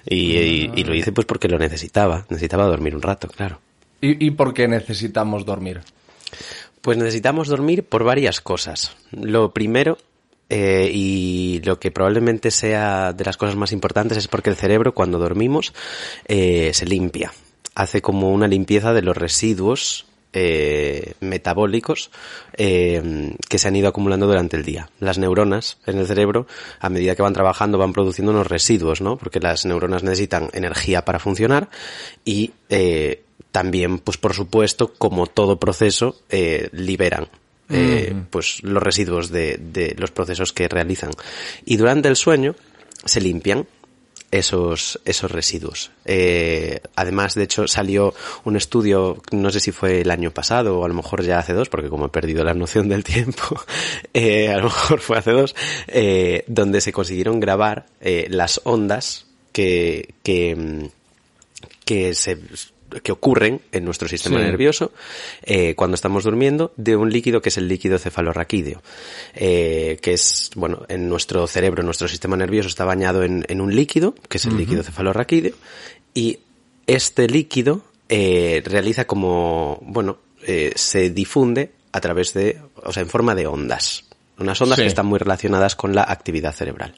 Y, 0.07 0.37
y- 0.37 0.71
y 0.77 0.85
lo 0.85 0.95
hice 0.95 1.13
pues 1.13 1.27
porque 1.27 1.49
lo 1.49 1.59
necesitaba, 1.59 2.27
necesitaba 2.29 2.65
dormir 2.67 2.95
un 2.95 3.03
rato, 3.03 3.29
claro. 3.29 3.61
¿Y, 4.01 4.25
y 4.27 4.31
por 4.31 4.55
qué 4.55 4.69
necesitamos 4.69 5.45
dormir? 5.45 5.81
Pues 6.81 6.97
necesitamos 6.97 7.49
dormir 7.49 7.85
por 7.85 8.05
varias 8.05 8.41
cosas. 8.41 8.97
Lo 9.11 9.53
primero, 9.53 9.99
eh, 10.51 10.91
y 10.93 11.61
lo 11.65 11.79
que 11.79 11.91
probablemente 11.91 12.51
sea 12.51 13.13
de 13.13 13.25
las 13.25 13.37
cosas 13.37 13.57
más 13.57 13.73
importantes, 13.73 14.19
es 14.19 14.29
porque 14.29 14.51
el 14.51 14.57
cerebro 14.57 14.95
cuando 14.95 15.19
dormimos 15.19 15.75
eh, 16.27 16.71
se 16.75 16.87
limpia. 16.87 17.33
Hace 17.75 18.01
como 18.03 18.31
una 18.33 18.49
limpieza 18.49 18.93
de 18.93 19.03
los 19.03 19.17
residuos 19.17 20.07
eh, 20.33 21.15
metabólicos 21.21 22.11
eh, 22.55 23.35
que 23.49 23.59
se 23.59 23.69
han 23.69 23.77
ido 23.77 23.89
acumulando 23.89 24.27
durante 24.27 24.57
el 24.57 24.65
día. 24.65 24.91
Las 25.01 25.19
neuronas 25.19 25.79
en 25.87 25.99
el 25.99 26.07
cerebro, 26.07 26.47
a 26.81 26.89
medida 26.89 27.15
que 27.15 27.23
van 27.23 27.35
trabajando, 27.35 27.79
van 27.79 27.93
produciendo 27.93 28.33
unos 28.33 28.47
residuos, 28.47 29.01
¿no? 29.01 29.17
Porque 29.17 29.41
las 29.41 29.65
neuronas 29.65 30.03
necesitan 30.03 30.49
energía 30.53 31.05
para 31.05 31.19
funcionar 31.19 31.69
y 32.25 32.53
también, 33.53 33.99
pues 33.99 34.19
por 34.19 34.35
supuesto, 34.35 34.93
como 34.99 35.27
todo 35.27 35.59
proceso, 35.59 36.17
liberan 36.73 37.29
eh, 37.71 38.15
pues 38.31 38.63
los 38.63 38.83
residuos 38.83 39.31
de, 39.31 39.59
de 39.59 39.95
los 39.99 40.11
procesos 40.11 40.53
que 40.53 40.69
realizan. 40.69 41.11
Y 41.65 41.77
durante 41.77 42.09
el 42.09 42.17
sueño 42.17 42.55
se 43.05 43.21
limpian 43.21 43.67
esos, 44.31 45.01
esos 45.05 45.31
residuos. 45.31 45.91
Eh, 46.05 46.81
además, 46.97 47.35
de 47.35 47.45
hecho, 47.45 47.67
salió 47.67 48.15
un 48.45 48.57
estudio, 48.57 49.23
no 49.33 49.51
sé 49.51 49.61
si 49.61 49.73
fue 49.73 50.03
el 50.03 50.11
año 50.11 50.31
pasado 50.31 50.79
o 50.79 50.85
a 50.85 50.89
lo 50.89 50.95
mejor 50.95 51.23
ya 51.23 51.39
hace 51.39 51.55
dos, 51.55 51.69
porque 51.69 51.89
como 51.89 52.07
he 52.07 52.11
perdido 52.11 52.45
la 52.45 52.55
noción 52.55 52.89
del 52.89 53.05
tiempo, 53.05 53.61
eh, 54.15 54.49
a 54.49 54.59
lo 54.59 54.65
mejor 54.65 55.01
fue 55.01 55.19
hace 55.19 55.33
dos, 55.33 55.55
eh, 55.87 56.45
donde 56.47 56.81
se 56.81 56.93
consiguieron 56.93 57.41
grabar 57.41 57.87
eh, 58.01 58.27
las 58.31 58.61
ondas 58.65 59.27
que, 59.53 60.15
que, 60.23 60.55
mm, 60.55 60.85
que 61.85 62.15
se 62.15 62.39
que 63.03 63.13
ocurren 63.13 63.61
en 63.73 63.85
nuestro 63.85 64.09
sistema 64.09 64.39
Sí. 64.39 64.45
nervioso 64.45 64.93
eh, 65.43 65.75
cuando 65.75 65.95
estamos 65.95 66.25
durmiendo 66.25 66.73
de 66.77 66.97
un 66.97 67.11
líquido 67.11 67.43
que 67.43 67.51
es 67.51 67.59
el 67.59 67.69
líquido 67.69 67.99
cefalorraquídeo, 67.99 68.83
eh, 69.35 69.99
que 70.01 70.13
es, 70.15 70.51
bueno, 70.57 70.85
en 70.89 71.09
nuestro 71.09 71.47
cerebro, 71.47 71.83
nuestro 71.83 72.09
sistema 72.09 72.37
nervioso 72.37 72.69
está 72.69 72.85
bañado 72.85 73.23
en, 73.23 73.45
en 73.49 73.61
un 73.61 73.75
líquido, 73.75 74.15
que 74.29 74.39
es 74.39 74.45
el 74.47 74.57
líquido 74.57 74.83
cefalorraquídeo, 74.83 75.55
y 76.15 76.39
este 76.87 77.29
líquido 77.29 77.83
eh, 78.09 78.63
realiza 78.65 79.07
como, 79.07 79.79
bueno, 79.83 80.19
eh, 80.47 80.73
se 80.77 81.11
difunde 81.11 81.73
a 81.93 82.01
través 82.01 82.33
de, 82.33 82.59
o 82.83 82.93
sea, 82.93 83.03
en 83.03 83.09
forma 83.11 83.35
de 83.35 83.47
ondas. 83.47 84.05
Unas 84.39 84.61
ondas 84.63 84.77
Sí. 84.77 84.83
que 84.83 84.89
están 84.89 85.07
muy 85.07 85.19
relacionadas 85.19 85.75
con 85.75 85.95
la 85.97 86.03
actividad 86.05 86.55
cerebral. 86.55 86.95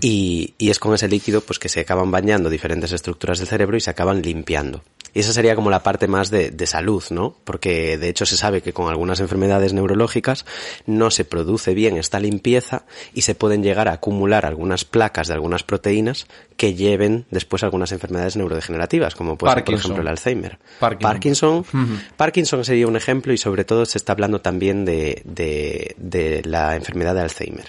y, 0.00 0.54
y 0.56 0.70
es 0.70 0.78
con 0.78 0.94
ese 0.94 1.08
líquido 1.08 1.42
pues 1.42 1.58
que 1.58 1.68
se 1.68 1.80
acaban 1.80 2.10
bañando 2.10 2.48
diferentes 2.48 2.90
estructuras 2.92 3.38
del 3.38 3.48
cerebro 3.48 3.76
y 3.76 3.80
se 3.80 3.90
acaban 3.90 4.22
limpiando. 4.22 4.82
Y 5.14 5.20
esa 5.20 5.32
sería 5.32 5.54
como 5.54 5.70
la 5.70 5.82
parte 5.84 6.08
más 6.08 6.30
de, 6.30 6.50
de 6.50 6.66
salud, 6.66 7.02
¿no? 7.10 7.36
Porque 7.44 7.96
de 7.98 8.08
hecho 8.08 8.26
se 8.26 8.36
sabe 8.36 8.60
que 8.62 8.72
con 8.72 8.88
algunas 8.90 9.20
enfermedades 9.20 9.72
neurológicas 9.72 10.44
no 10.86 11.10
se 11.12 11.24
produce 11.24 11.72
bien 11.72 11.96
esta 11.96 12.18
limpieza 12.20 12.82
y 13.14 13.22
se 13.22 13.34
pueden 13.36 13.62
llegar 13.62 13.88
a 13.88 13.92
acumular 13.92 14.44
algunas 14.44 14.84
placas 14.84 15.28
de 15.28 15.34
algunas 15.34 15.62
proteínas 15.62 16.26
que 16.56 16.74
lleven 16.74 17.26
después 17.30 17.62
a 17.62 17.66
algunas 17.66 17.92
enfermedades 17.92 18.36
neurodegenerativas, 18.36 19.14
como 19.14 19.38
puede 19.38 19.52
ser, 19.54 19.64
por 19.64 19.74
ejemplo, 19.74 20.02
el 20.02 20.08
Alzheimer. 20.08 20.58
Parkinson. 20.80 21.64
Parkinson, 21.64 22.00
Parkinson 22.16 22.64
sería 22.64 22.86
un 22.86 22.96
ejemplo 22.96 23.32
y 23.32 23.38
sobre 23.38 23.64
todo 23.64 23.86
se 23.86 23.98
está 23.98 24.12
hablando 24.12 24.40
también 24.40 24.84
de, 24.84 25.22
de, 25.24 25.94
de 25.96 26.42
la 26.44 26.74
enfermedad 26.76 27.14
de 27.14 27.20
Alzheimer. 27.22 27.66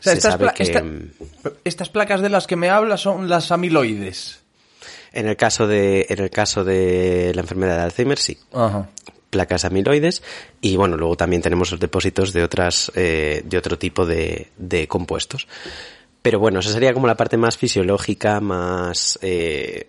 O 0.00 0.02
sea, 0.02 0.12
se 0.12 0.18
estas, 0.18 0.32
sabe 0.32 0.44
pla- 0.44 0.54
que 0.54 0.62
esta- 0.62 0.82
mm, 0.82 1.10
estas 1.64 1.88
placas 1.90 2.20
de 2.22 2.28
las 2.28 2.46
que 2.46 2.56
me 2.56 2.70
hablas 2.70 3.00
son 3.02 3.28
las 3.28 3.50
amiloides. 3.52 4.42
En 5.12 5.28
el 5.28 5.36
caso 5.36 5.66
de 5.66 6.06
en 6.08 6.20
el 6.20 6.30
caso 6.30 6.64
de 6.64 7.32
la 7.34 7.40
enfermedad 7.42 7.76
de 7.76 7.82
Alzheimer 7.82 8.18
sí, 8.18 8.38
Ajá. 8.52 8.88
placas 9.30 9.64
amiloides 9.64 10.22
y 10.60 10.76
bueno 10.76 10.96
luego 10.96 11.16
también 11.16 11.42
tenemos 11.42 11.70
los 11.70 11.80
depósitos 11.80 12.32
de 12.32 12.42
otras 12.42 12.92
eh, 12.94 13.42
de 13.44 13.58
otro 13.58 13.78
tipo 13.78 14.06
de, 14.06 14.48
de 14.56 14.88
compuestos. 14.88 15.46
Pero 16.20 16.40
bueno, 16.40 16.60
esa 16.60 16.72
sería 16.72 16.92
como 16.92 17.06
la 17.06 17.16
parte 17.16 17.36
más 17.36 17.56
fisiológica, 17.56 18.40
más 18.40 19.18
eh, 19.22 19.86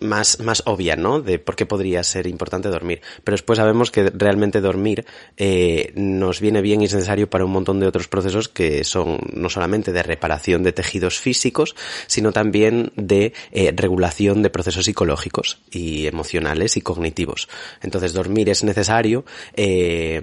más, 0.00 0.40
más 0.40 0.62
obvia, 0.66 0.96
¿no? 0.96 1.20
De 1.20 1.38
por 1.38 1.56
qué 1.56 1.66
podría 1.66 2.02
ser 2.04 2.26
importante 2.26 2.68
dormir. 2.68 3.00
Pero 3.24 3.34
después 3.34 3.58
sabemos 3.58 3.90
que 3.90 4.10
realmente 4.10 4.60
dormir 4.60 5.04
eh, 5.36 5.92
nos 5.96 6.40
viene 6.40 6.60
bien 6.60 6.80
y 6.82 6.84
es 6.84 6.94
necesario 6.94 7.28
para 7.28 7.44
un 7.44 7.50
montón 7.50 7.80
de 7.80 7.86
otros 7.86 8.08
procesos 8.08 8.48
que 8.48 8.84
son 8.84 9.18
no 9.32 9.48
solamente 9.50 9.92
de 9.92 10.02
reparación 10.02 10.62
de 10.62 10.72
tejidos 10.72 11.18
físicos, 11.18 11.74
sino 12.06 12.32
también 12.32 12.92
de 12.96 13.32
eh, 13.52 13.72
regulación 13.74 14.42
de 14.42 14.50
procesos 14.50 14.84
psicológicos 14.84 15.58
y 15.70 16.06
emocionales 16.06 16.76
y 16.76 16.80
cognitivos. 16.80 17.48
Entonces 17.82 18.12
dormir 18.12 18.48
es 18.48 18.64
necesario 18.64 19.24
eh, 19.54 20.22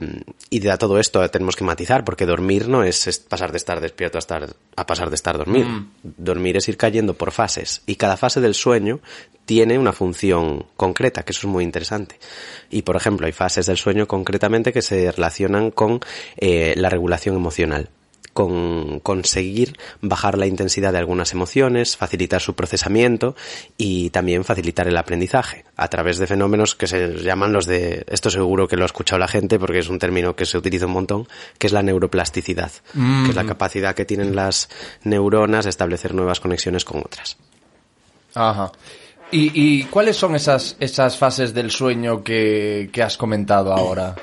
y 0.49 0.59
de 0.59 0.71
a 0.71 0.77
todo 0.77 0.99
esto 0.99 1.29
tenemos 1.29 1.55
que 1.55 1.63
matizar 1.63 2.05
porque 2.05 2.25
dormir 2.25 2.67
no 2.67 2.83
es, 2.83 3.07
es 3.07 3.19
pasar 3.19 3.51
de 3.51 3.57
estar 3.57 3.81
despierto 3.81 4.17
a, 4.17 4.19
estar, 4.19 4.55
a 4.75 4.85
pasar 4.85 5.09
de 5.09 5.15
estar 5.15 5.37
dormido. 5.37 5.85
Dormir 6.03 6.57
es 6.57 6.67
ir 6.69 6.77
cayendo 6.77 7.13
por 7.13 7.31
fases 7.31 7.81
y 7.85 7.95
cada 7.95 8.17
fase 8.17 8.39
del 8.39 8.53
sueño 8.53 9.01
tiene 9.45 9.77
una 9.77 9.93
función 9.93 10.65
concreta, 10.75 11.23
que 11.23 11.31
eso 11.31 11.47
es 11.47 11.53
muy 11.53 11.63
interesante. 11.63 12.19
Y, 12.69 12.81
por 12.81 12.95
ejemplo, 12.95 13.27
hay 13.27 13.31
fases 13.33 13.67
del 13.67 13.77
sueño 13.77 14.07
concretamente 14.07 14.73
que 14.73 14.81
se 14.81 15.11
relacionan 15.11 15.71
con 15.71 15.99
eh, 16.37 16.73
la 16.75 16.89
regulación 16.89 17.35
emocional 17.35 17.89
con 18.35 18.99
conseguir 18.99 19.77
bajar 20.01 20.37
la 20.37 20.45
intensidad 20.45 20.91
de 20.91 20.97
algunas 20.97 21.31
emociones, 21.31 21.95
facilitar 21.95 22.41
su 22.41 22.53
procesamiento 22.53 23.33
y 23.77 24.09
también 24.09 24.43
facilitar 24.43 24.89
el 24.89 24.97
aprendizaje 24.97 25.63
a 25.77 25.87
través 25.87 26.17
de 26.17 26.27
fenómenos 26.27 26.75
que 26.75 26.85
se 26.85 27.23
llaman 27.23 27.53
los 27.53 27.65
de, 27.65 28.05
esto 28.09 28.29
seguro 28.29 28.67
que 28.67 28.75
lo 28.75 28.83
ha 28.83 28.87
escuchado 28.87 29.19
la 29.19 29.29
gente 29.29 29.57
porque 29.57 29.79
es 29.79 29.87
un 29.87 29.99
término 29.99 30.35
que 30.35 30.45
se 30.45 30.57
utiliza 30.57 30.85
un 30.85 30.91
montón, 30.91 31.29
que 31.57 31.67
es 31.67 31.71
la 31.71 31.81
neuroplasticidad, 31.81 32.73
que 32.93 33.29
es 33.29 33.35
la 33.37 33.45
capacidad 33.45 33.95
que 33.95 34.03
tienen 34.03 34.35
las 34.35 34.67
neuronas 35.05 35.63
de 35.63 35.69
establecer 35.69 36.13
nuevas 36.13 36.41
conexiones 36.41 36.83
con 36.83 36.99
otras. 36.99 37.37
Ajá. 38.33 38.69
¿Y, 39.35 39.51
y 39.53 39.83
cuáles 39.83 40.15
son 40.15 40.33
esas, 40.33 40.77
esas 40.79 41.17
fases 41.17 41.53
del 41.53 41.69
sueño 41.69 42.23
que, 42.23 42.89
que 42.89 43.03
has 43.03 43.17
comentado 43.17 43.73
ahora? 43.73 44.15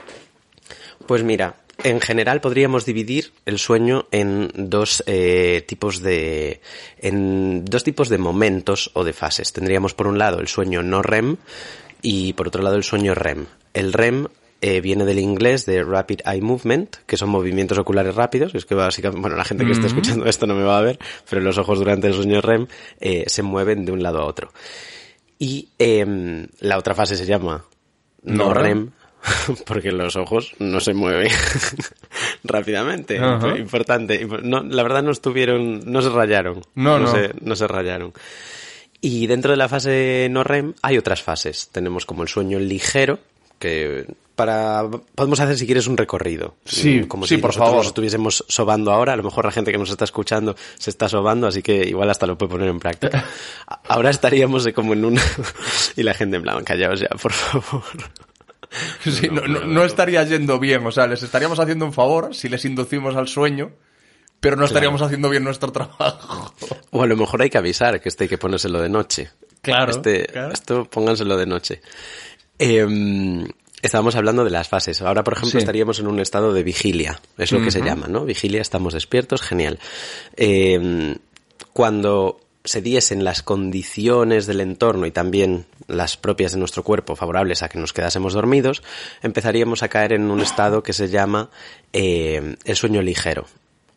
Pues 1.07 1.23
mira, 1.23 1.57
en 1.85 2.01
general 2.01 2.41
podríamos 2.41 2.87
dividir 2.87 3.35
el 3.45 3.59
sueño 3.59 4.07
en 4.11 4.51
dos 4.55 5.05
eh, 5.07 5.65
tipos 5.69 6.01
de 6.01 6.63
en 6.99 7.67
dos 7.67 7.85
tipos 7.85 8.09
de 8.09 8.17
momentos 8.17 8.91
o 8.95 9.05
de 9.05 9.13
fases. 9.13 9.53
Tendríamos 9.53 9.93
por 9.93 10.07
un 10.07 10.19
lado 10.19 10.41
el 10.41 10.49
sueño 10.49 10.83
no 10.83 11.03
REM 11.03 11.37
y 12.01 12.33
por 12.33 12.49
otro 12.49 12.63
lado 12.63 12.77
el 12.77 12.83
sueño 12.83 13.15
REM. 13.15 13.45
El 13.75 13.93
REM 13.93 14.29
eh, 14.63 14.81
viene 14.81 15.05
del 15.05 15.19
inglés 15.19 15.67
de 15.67 15.83
Rapid 15.83 16.21
Eye 16.25 16.41
Movement, 16.41 16.97
que 17.05 17.19
son 17.19 17.29
movimientos 17.29 17.77
oculares 17.77 18.15
rápidos. 18.15 18.55
Es 18.55 18.65
que 18.65 18.75
básicamente, 18.75 19.21
bueno, 19.21 19.37
la 19.37 19.45
gente 19.45 19.67
que 19.67 19.73
está 19.73 19.89
escuchando 19.89 20.25
esto 20.25 20.47
no 20.47 20.55
me 20.55 20.65
va 20.65 20.79
a 20.79 20.83
ver, 20.83 20.99
pero 21.29 21.43
los 21.43 21.59
ojos 21.59 21.81
durante 21.81 22.07
el 22.07 22.15
sueño 22.15 22.41
REM 22.41 22.67
eh, 22.99 23.25
se 23.27 23.43
mueven 23.43 23.85
de 23.85 23.93
un 23.93 24.03
lado 24.03 24.21
a 24.21 24.25
otro. 24.25 24.53
Y 25.43 25.71
em, 25.77 26.47
la 26.61 26.79
otra 26.79 26.95
fase 26.95 27.17
se 27.17 27.27
llama 27.27 27.65
no, 28.23 28.45
No 28.45 28.55
REM. 28.55 28.91
Porque 29.67 29.91
los 29.91 30.15
ojos 30.15 30.55
no 30.61 30.79
se 30.79 30.95
mueven 30.95 31.33
rápidamente. 32.45 33.17
Importante. 33.59 34.25
No, 34.25 34.63
la 34.63 34.85
verdad 34.85 35.03
no 35.03 35.11
estuvieron, 35.11 35.81
no 35.85 36.01
se 36.01 36.11
rayaron. 36.11 36.63
No, 36.77 37.01
no. 37.01 37.09
Se, 37.09 37.33
no 37.41 37.57
se 37.57 37.67
rayaron. 37.67 38.13
Y 39.01 39.27
dentro 39.27 39.51
de 39.51 39.57
la 39.57 39.69
fase 39.69 40.29
no 40.31 40.45
REM 40.45 40.75
hay 40.81 40.97
otras 40.97 41.25
fases. 41.25 41.71
Tenemos 41.73 42.07
como 42.07 42.23
el 42.23 42.29
sueño 42.29 42.61
ligero, 42.61 43.19
que 43.59 44.07
para 44.35 44.89
podemos 45.15 45.39
hacer 45.41 45.57
si 45.59 45.67
quieres 45.67 45.87
un 45.87 45.97
recorrido. 45.97 46.55
Sí, 46.65 47.05
como 47.07 47.27
sí, 47.27 47.35
si 47.37 47.41
por 47.41 47.49
nosotros 47.51 47.67
favor. 47.69 47.77
nos 47.81 47.87
estuviésemos 47.89 48.45
sobando 48.49 48.91
ahora. 48.93 49.13
A 49.13 49.17
lo 49.17 49.23
mejor 49.23 49.45
la 49.45 49.53
gente 49.53 49.73
que 49.73 49.79
nos 49.79 49.91
está 49.91 50.05
escuchando 50.05 50.57
se 50.79 50.91
está 50.91 51.09
sobando, 51.09 51.47
así 51.47 51.63
que 51.63 51.87
igual 51.89 52.11
hasta 52.11 52.27
lo 52.27 52.37
puede 52.39 52.51
poner 52.53 52.69
en 52.69 52.79
práctica. 52.79 53.25
Ahora 53.89 54.11
estaríamos 54.11 54.67
como 54.75 54.93
en 54.95 55.05
una 55.05 55.23
y 55.97 56.03
la 56.03 56.15
gente 56.15 56.37
en 56.37 56.43
plan, 56.43 56.65
callaos 56.65 57.01
ya, 57.01 57.09
por 57.09 57.33
favor. 57.33 57.83
Sí, 59.05 59.29
no, 59.31 59.43
no- 59.43 59.67
no 59.67 59.85
estaría 59.85 60.23
yendo 60.25 60.59
bien, 60.59 60.87
o 60.87 60.91
sea, 60.91 61.07
les 61.07 61.23
estaríamos 61.23 61.59
haciendo 61.61 61.85
un 61.85 61.93
favor 61.93 62.35
si 62.35 62.49
les 62.49 62.65
inducimos 62.65 63.15
al 63.17 63.29
sueño, 63.29 63.71
pero 64.41 64.57
no 64.57 64.65
estaríamos 64.65 65.03
haciendo 65.03 65.29
bien 65.29 65.45
nuestro 65.45 65.71
trabajo. 65.71 66.55
O 66.91 67.03
a 67.03 67.07
lo 67.07 67.15
mejor 67.15 67.43
hay 67.43 67.51
que 67.51 67.59
avisar 67.59 68.01
que 68.01 68.09
este 68.09 68.25
hay 68.25 68.29
que 68.31 68.39
ponérselo 68.39 68.81
de 68.81 68.89
noche. 68.89 69.31
Claro, 69.61 69.91
Este, 69.91 70.25
claro. 70.25 70.55
Esto 70.55 70.85
pónganselo 70.87 71.37
de 71.37 71.45
noche. 71.47 71.83
Em, 72.59 73.47
estábamos 73.83 74.17
hablando 74.17 74.45
de 74.45 74.51
las 74.51 74.69
fases. 74.69 75.03
Ahora, 75.03 75.25
por 75.25 75.35
ejemplo, 75.35 75.51
Sí. 75.51 75.59
estaríamos 75.59 75.99
en 75.99 76.07
un 76.07 76.21
estado 76.21 76.53
de 76.53 76.63
vigilia. 76.63 77.21
Es 77.37 77.53
lo 77.53 77.61
que 77.63 77.71
se 77.71 77.83
llama, 77.83 78.07
¿no? 78.09 78.25
Vigilia, 78.25 78.63
estamos 78.63 78.95
despiertos, 78.95 79.43
genial. 79.43 79.79
Em, 80.37 81.17
cuando 81.73 82.41
se 82.65 82.81
diesen 82.81 83.25
las 83.25 83.43
condiciones 83.43 84.47
del 84.47 84.61
entorno 84.61 85.07
y 85.07 85.11
también 85.11 85.67
las 85.89 86.17
propias 86.17 86.53
de 86.53 86.59
nuestro 86.59 86.85
cuerpo 86.85 87.17
favorables 87.17 87.63
a 87.63 87.69
que 87.69 87.79
nos 87.79 87.93
quedásemos 87.93 88.35
dormidos, 88.35 88.83
empezaríamos 89.21 89.83
a 89.83 89.89
caer 89.89 90.13
en 90.13 90.31
un 90.31 90.41
estado 90.41 90.83
que 90.83 90.93
se 90.93 91.09
llama 91.09 91.51
eh, 91.93 92.57
el 92.65 92.77
sueño 92.77 93.03
ligero 93.03 93.47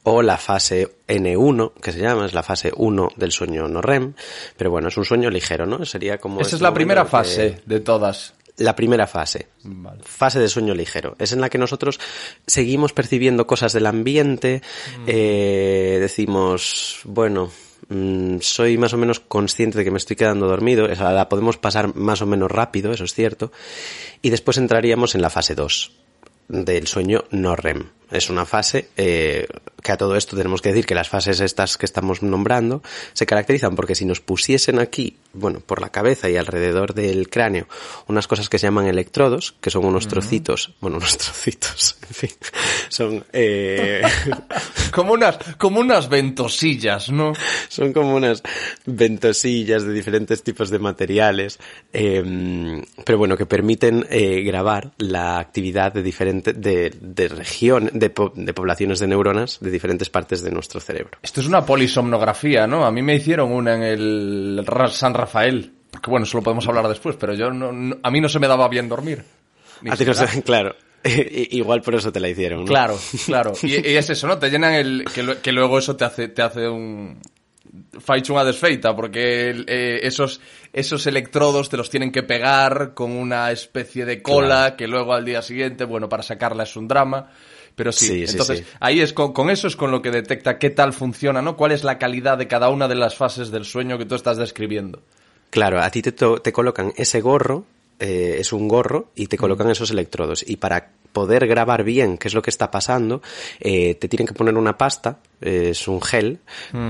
o 0.07 0.21
la 0.21 0.37
fase 0.37 0.97
N1, 1.07 1.73
que 1.81 1.91
se 1.91 1.99
llama, 1.99 2.27
es 2.27 2.33
la 2.33 2.43
fase 2.43 2.71
1 2.75 3.09
del 3.15 3.31
sueño 3.31 3.67
no 3.67 3.81
REM, 3.81 4.13
pero 4.55 4.69
bueno, 4.69 4.89
es 4.89 4.97
un 4.97 5.05
sueño 5.05 5.31
ligero, 5.31 5.65
¿no? 5.65 5.83
Sería 5.83 6.19
como... 6.19 6.41
Esa 6.41 6.55
es 6.55 6.61
la 6.61 6.69
momento 6.69 6.75
primera 6.75 7.05
fase 7.05 7.61
de 7.65 7.79
todas. 7.79 8.34
La 8.57 8.75
primera 8.75 9.07
fase. 9.07 9.47
Vale. 9.63 10.01
Fase 10.03 10.39
de 10.39 10.47
sueño 10.47 10.73
ligero. 10.73 11.15
Es 11.19 11.31
en 11.31 11.41
la 11.41 11.49
que 11.49 11.57
nosotros 11.57 11.99
seguimos 12.47 12.93
percibiendo 12.93 13.47
cosas 13.47 13.73
del 13.73 13.85
ambiente, 13.85 14.61
Mm. 14.99 15.03
eh, 15.07 15.97
decimos, 15.99 17.01
bueno, 17.03 17.51
mm, 17.89 18.37
soy 18.39 18.77
más 18.77 18.93
o 18.93 18.97
menos 18.97 19.19
consciente 19.19 19.77
de 19.77 19.83
que 19.83 19.91
me 19.91 19.97
estoy 19.97 20.15
quedando 20.15 20.47
dormido, 20.47 20.87
esa 20.87 21.11
la 21.11 21.27
podemos 21.29 21.57
pasar 21.57 21.95
más 21.95 22.21
o 22.21 22.25
menos 22.25 22.49
rápido, 22.51 22.91
eso 22.91 23.03
es 23.03 23.13
cierto, 23.13 23.51
y 24.21 24.29
después 24.29 24.57
entraríamos 24.57 25.15
en 25.15 25.21
la 25.21 25.29
fase 25.29 25.53
2 25.55 25.91
del 26.47 26.87
sueño 26.87 27.23
no 27.31 27.55
REM. 27.55 27.89
Es 28.11 28.29
una 28.29 28.45
fase 28.45 28.89
eh, 28.97 29.47
que 29.85 29.91
a 29.91 29.97
todo 29.97 30.15
esto 30.15 30.35
tenemos 30.35 30.61
que 30.61 30.69
decir 30.69 30.85
que 30.85 30.95
las 30.95 31.09
fases 31.09 31.39
estas 31.39 31.77
que 31.77 31.85
estamos 31.85 32.23
nombrando 32.23 32.81
se 33.13 33.27
caracterizan 33.27 33.75
porque 33.75 33.93
si 33.93 34.03
nos 34.03 34.19
pusiesen 34.19 34.79
aquí, 34.79 35.17
bueno, 35.31 35.59
por 35.59 35.79
la 35.79 35.89
cabeza 35.89 36.27
y 36.27 36.37
alrededor 36.37 36.95
del 36.95 37.29
cráneo, 37.29 37.67
unas 38.07 38.27
cosas 38.27 38.49
que 38.49 38.57
se 38.57 38.65
llaman 38.65 38.87
electrodos, 38.87 39.53
que 39.61 39.69
son 39.69 39.85
unos 39.85 40.07
trocitos, 40.07 40.73
bueno, 40.81 40.97
unos 40.97 41.17
trocitos, 41.19 41.97
en 42.01 42.15
fin, 42.15 42.29
son... 42.89 43.25
Eh... 43.31 44.01
como, 44.91 45.13
unas, 45.13 45.37
como 45.57 45.81
unas 45.81 46.09
ventosillas, 46.09 47.09
¿no? 47.09 47.33
Son 47.69 47.93
como 47.93 48.15
unas 48.15 48.41
ventosillas 48.85 49.83
de 49.83 49.93
diferentes 49.93 50.41
tipos 50.41 50.69
de 50.69 50.79
materiales, 50.79 51.59
eh, 51.93 52.81
pero 53.03 53.17
bueno, 53.17 53.37
que 53.37 53.45
permiten 53.45 54.07
eh, 54.09 54.41
grabar 54.41 54.93
la 54.97 55.37
actividad 55.37 55.93
de 55.93 56.01
diferentes, 56.01 56.59
de, 56.59 56.91
de 56.99 57.27
región, 57.27 57.91
de, 57.95 58.09
po 58.09 58.31
de 58.35 58.53
poblaciones 58.53 58.99
de 58.99 59.07
neuronas 59.07 59.59
de 59.59 59.71
diferentes 59.71 60.09
partes 60.09 60.43
de 60.43 60.51
nuestro 60.51 60.79
cerebro. 60.79 61.17
Esto 61.21 61.39
es 61.39 61.47
una 61.47 61.65
polisomnografía, 61.65 62.67
¿no? 62.67 62.85
A 62.85 62.91
mí 62.91 63.01
me 63.01 63.15
hicieron 63.15 63.51
una 63.51 63.75
en 63.75 63.83
el 63.83 64.65
San 64.91 65.13
Rafael. 65.13 65.71
Que 66.01 66.09
bueno, 66.09 66.25
eso 66.25 66.37
lo 66.37 66.43
podemos 66.43 66.67
hablar 66.67 66.87
después, 66.89 67.15
pero 67.15 67.33
yo 67.33 67.49
no, 67.51 67.71
no, 67.71 67.95
a 68.03 68.11
mí 68.11 68.19
no 68.19 68.27
se 68.27 68.39
me 68.39 68.47
daba 68.47 68.67
bien 68.67 68.89
dormir. 68.89 69.23
A 69.89 69.95
ti 69.95 70.03
no 70.05 70.13
se, 70.13 70.43
claro. 70.43 70.75
Igual 71.05 71.81
por 71.81 71.95
eso 71.95 72.11
te 72.11 72.19
la 72.19 72.27
hicieron, 72.27 72.61
¿no? 72.61 72.65
Claro, 72.65 72.99
claro. 73.25 73.53
Y, 73.63 73.91
y, 73.91 73.95
es 73.95 74.09
eso, 74.09 74.27
¿no? 74.27 74.37
Te 74.37 74.49
llenan 74.49 74.73
el... 74.73 75.05
Que, 75.13 75.37
que 75.41 75.51
luego 75.53 75.79
eso 75.79 75.95
te 75.95 76.03
hace, 76.03 76.27
te 76.27 76.41
hace 76.41 76.67
un... 76.67 77.21
Faicho 77.99 78.33
una 78.33 78.43
desfeita, 78.43 78.95
porque 78.95 79.51
eh, 79.67 79.99
esos, 80.03 80.39
esos 80.71 81.07
electrodos 81.07 81.69
te 81.69 81.77
los 81.77 81.89
tienen 81.89 82.11
que 82.11 82.23
pegar 82.23 82.93
con 82.93 83.11
una 83.11 83.51
especie 83.51 84.05
de 84.05 84.21
cola 84.21 84.47
claro. 84.47 84.77
que 84.77 84.87
luego 84.87 85.13
al 85.13 85.25
día 85.25 85.41
siguiente, 85.41 85.83
bueno, 85.85 86.07
para 86.07 86.23
sacarla 86.23 86.63
es 86.63 86.75
un 86.75 86.87
drama. 86.87 87.31
Pero 87.75 87.91
sí, 87.91 88.23
entonces 88.27 88.59
sí. 88.59 88.65
ahí 88.79 89.01
es 89.01 89.11
con, 89.11 89.33
con 89.33 89.49
eso 89.49 89.67
es 89.67 89.75
con 89.75 89.91
lo 89.91 90.01
que 90.01 90.11
detecta 90.11 90.57
qué 90.57 90.69
tal 90.69 90.93
funciona, 90.93 91.41
¿no? 91.41 91.57
¿Cuál 91.57 91.73
es 91.73 91.83
la 91.83 91.97
calidad 91.97 92.37
de 92.37 92.47
cada 92.47 92.69
una 92.69 92.87
de 92.87 92.95
las 92.95 93.15
fases 93.15 93.51
del 93.51 93.65
sueño 93.65 93.97
que 93.97 94.05
tú 94.05 94.15
estás 94.15 94.37
describiendo? 94.37 95.01
Claro, 95.49 95.81
a 95.81 95.89
ti 95.89 96.01
te, 96.01 96.11
te 96.11 96.53
colocan 96.53 96.93
ese 96.95 97.21
gorro, 97.21 97.65
eh, 97.99 98.37
es 98.39 98.53
un 98.53 98.67
gorro, 98.67 99.11
y 99.15 99.27
te 99.27 99.37
colocan 99.37 99.69
esos 99.69 99.91
electrodos. 99.91 100.43
Y 100.47 100.57
para 100.57 100.91
poder 101.15 101.47
grabar 101.47 101.85
bien 101.85 102.17
qué 102.17 102.27
es 102.27 102.33
lo 102.33 102.41
que 102.41 102.49
está 102.49 102.69
pasando, 102.69 103.21
eh, 103.61 103.95
te 103.95 104.09
tienen 104.09 104.27
que 104.27 104.33
poner 104.33 104.55
una 104.55 104.77
pasta, 104.77 105.19
eh, 105.39 105.69
es 105.69 105.87
un 105.87 106.01
gel, 106.01 106.39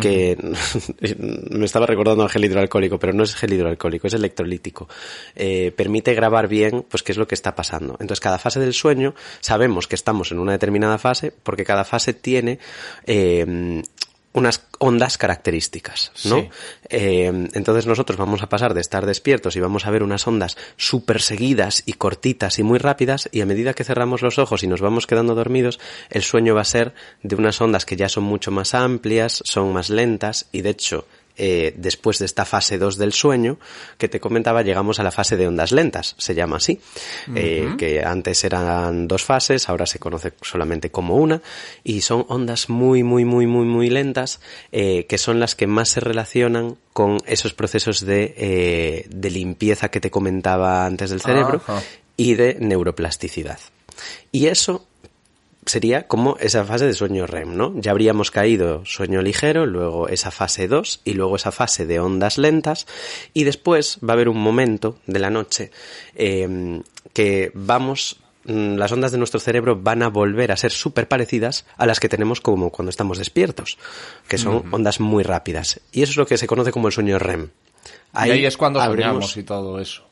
que 0.01 0.35
me 1.51 1.65
estaba 1.65 1.85
recordando 1.85 2.23
al 2.23 2.29
gel 2.29 2.45
hidroalcohólico, 2.45 2.97
pero 2.97 3.13
no 3.13 3.23
es 3.23 3.35
gel 3.35 3.53
hidroalcohólico, 3.53 4.07
es 4.07 4.15
electrolítico. 4.15 4.89
Eh, 5.35 5.71
permite 5.77 6.15
grabar 6.15 6.47
bien 6.47 6.85
pues 6.89 7.03
qué 7.03 7.11
es 7.11 7.19
lo 7.19 7.27
que 7.27 7.35
está 7.35 7.53
pasando. 7.53 7.93
Entonces, 7.99 8.19
cada 8.19 8.39
fase 8.39 8.59
del 8.59 8.73
sueño 8.73 9.13
sabemos 9.41 9.87
que 9.87 9.93
estamos 9.93 10.31
en 10.31 10.39
una 10.39 10.53
determinada 10.53 10.97
fase, 10.97 11.31
porque 11.31 11.63
cada 11.63 11.85
fase 11.85 12.13
tiene 12.13 12.57
unas 14.35 14.61
ondas 14.79 15.17
características, 15.17 16.11
¿no? 16.25 16.41
Sí. 16.41 16.49
Eh, 16.89 17.47
entonces 17.53 17.87
nosotros 17.87 18.17
vamos 18.19 18.43
a 18.43 18.49
pasar 18.49 18.73
de 18.73 18.81
estar 18.81 19.05
despiertos 19.05 19.55
y 19.55 19.61
vamos 19.61 19.85
a 19.85 19.91
ver 19.91 20.03
unas 20.03 20.27
ondas 20.27 20.57
súper 20.75 21.21
seguidas 21.21 21.83
y 21.85 21.93
cortitas 21.93 22.59
y 22.59 22.63
muy 22.63 22.77
rápidas 22.77 23.29
y 23.31 23.39
a 23.39 23.45
medida 23.45 23.73
que 23.73 23.85
cerramos 23.85 24.21
los 24.21 24.37
ojos 24.37 24.61
y 24.63 24.67
nos 24.67 24.81
vamos 24.81 25.07
quedando 25.07 25.35
dormidos, 25.35 25.79
el 26.09 26.21
sueño 26.21 26.53
va 26.53 26.61
a 26.61 26.65
ser 26.65 26.93
de 27.23 27.35
unas 27.35 27.61
ondas 27.61 27.85
que 27.85 27.95
ya 27.95 28.09
son 28.09 28.25
mucho 28.25 28.51
más 28.51 28.75
amplias, 28.75 29.41
son 29.45 29.71
más 29.71 29.89
lentas 29.89 30.47
y 30.51 30.61
de 30.61 30.71
hecho 30.71 31.07
eh, 31.37 31.73
después 31.77 32.19
de 32.19 32.25
esta 32.25 32.45
fase 32.45 32.77
2 32.77 32.97
del 32.97 33.13
sueño 33.13 33.57
que 33.97 34.07
te 34.07 34.19
comentaba, 34.19 34.61
llegamos 34.61 34.99
a 34.99 35.03
la 35.03 35.11
fase 35.11 35.37
de 35.37 35.47
ondas 35.47 35.71
lentas, 35.71 36.15
se 36.17 36.33
llama 36.33 36.57
así, 36.57 36.79
eh, 37.35 37.75
que 37.77 38.03
antes 38.03 38.43
eran 38.43 39.07
dos 39.07 39.23
fases, 39.23 39.69
ahora 39.69 39.85
se 39.85 39.99
conoce 39.99 40.33
solamente 40.41 40.91
como 40.91 41.15
una, 41.15 41.41
y 41.83 42.01
son 42.01 42.25
ondas 42.29 42.69
muy, 42.69 43.03
muy, 43.03 43.25
muy, 43.25 43.47
muy, 43.47 43.65
muy 43.65 43.89
lentas, 43.89 44.39
eh, 44.71 45.05
que 45.07 45.17
son 45.17 45.39
las 45.39 45.55
que 45.55 45.67
más 45.67 45.89
se 45.89 45.99
relacionan 45.99 46.77
con 46.93 47.17
esos 47.25 47.53
procesos 47.53 48.05
de, 48.05 49.05
de 49.09 49.29
limpieza 49.29 49.89
que 49.89 49.99
te 49.99 50.09
comentaba 50.09 50.85
antes 50.85 51.09
del 51.09 51.21
cerebro 51.21 51.61
y 52.15 52.35
de 52.35 52.57
neuroplasticidad. 52.59 53.59
Y 54.31 54.47
eso 54.47 54.87
sería 55.65 56.07
como 56.07 56.37
esa 56.37 56.63
fase 56.65 56.85
de 56.85 56.93
sueño 56.93 57.25
REM, 57.25 57.55
¿no? 57.55 57.73
Ya 57.75 57.91
habríamos 57.91 58.31
caído 58.31 58.85
sueño 58.85 59.21
ligero, 59.21 59.65
luego 59.65 60.07
esa 60.07 60.31
fase 60.31 60.67
2 60.67 61.01
y 61.03 61.13
luego 61.13 61.35
esa 61.35 61.51
fase 61.51 61.85
de 61.85 61.99
ondas 61.99 62.37
lentas 62.37 62.85
y 63.33 63.43
después 63.43 63.99
va 64.07 64.13
a 64.13 64.13
haber 64.13 64.29
un 64.29 64.39
momento 64.41 64.97
de 65.07 65.19
la 65.19 65.29
noche 65.29 65.71
eh, 66.15 66.81
que 67.13 67.51
vamos 67.53 68.17
mm, 68.45 68.75
las 68.75 68.91
ondas 68.91 69.11
de 69.11 69.17
nuestro 69.17 69.39
cerebro 69.39 69.79
van 69.81 70.03
a 70.03 70.09
volver 70.09 70.51
a 70.51 70.57
ser 70.57 70.71
súper 70.71 71.07
parecidas 71.07 71.65
a 71.77 71.85
las 71.85 71.99
que 71.99 72.09
tenemos 72.09 72.41
como 72.41 72.69
cuando 72.69 72.91
estamos 72.91 73.17
despiertos, 73.17 73.77
que 74.27 74.37
son 74.37 74.65
ondas 74.71 74.99
muy 74.99 75.23
rápidas. 75.23 75.79
Y 75.91 76.03
eso 76.03 76.11
es 76.11 76.17
lo 76.17 76.27
que 76.27 76.37
se 76.37 76.47
conoce 76.47 76.71
como 76.71 76.87
el 76.87 76.93
sueño 76.93 77.17
REM. 77.17 77.49
y 78.13 78.29
ahí 78.29 78.45
es 78.45 78.57
cuando 78.57 78.83
soñamos 78.83 79.35
y 79.37 79.43
todo 79.43 79.79
eso. 79.79 80.03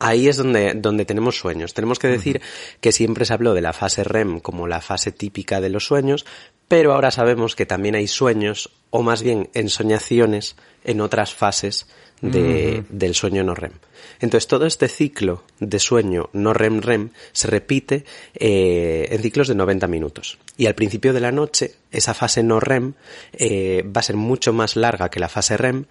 Ahí 0.00 0.28
es 0.28 0.38
donde, 0.38 0.72
donde 0.74 1.04
tenemos 1.04 1.38
sueños. 1.38 1.74
Tenemos 1.74 1.98
que 1.98 2.08
decir 2.08 2.40
que 2.80 2.90
siempre 2.90 3.26
se 3.26 3.34
habló 3.34 3.54
de 3.54 3.60
la 3.60 3.74
fase 3.74 4.02
REM 4.02 4.40
como 4.40 4.66
la 4.66 4.80
fase 4.80 5.12
típica 5.12 5.60
de 5.60 5.68
los 5.68 5.84
sueños, 5.84 6.24
pero 6.68 6.94
ahora 6.94 7.10
sabemos 7.10 7.54
que 7.54 7.66
también 7.66 7.94
hay 7.94 8.06
sueños, 8.06 8.70
o 8.88 9.02
más 9.02 9.22
bien 9.22 9.50
ensoñaciones, 9.54 10.56
en 10.84 11.02
otras 11.02 11.34
fases 11.34 11.86
de, 12.22 12.84
del 12.88 13.14
sueño 13.14 13.44
no 13.44 13.54
REM. 13.54 13.72
Entonces 14.20 14.46
todo 14.48 14.66
este 14.66 14.88
ciclo 14.88 15.44
de 15.58 15.78
sueño 15.78 16.30
no 16.32 16.52
REM-REM 16.52 17.10
se 17.32 17.48
repite 17.48 18.04
eh, 18.34 19.08
en 19.10 19.22
ciclos 19.22 19.48
de 19.48 19.54
90 19.54 19.86
minutos. 19.86 20.38
Y 20.56 20.66
al 20.66 20.74
principio 20.74 21.12
de 21.12 21.20
la 21.20 21.32
noche, 21.32 21.74
esa 21.90 22.14
fase 22.14 22.42
no 22.42 22.60
REM 22.60 22.94
eh, 23.32 23.84
va 23.84 24.00
a 24.00 24.04
ser 24.04 24.16
mucho 24.16 24.52
más 24.52 24.76
larga 24.76 25.10
que 25.10 25.20
la 25.20 25.28
fase 25.28 25.56
REM, 25.56 25.84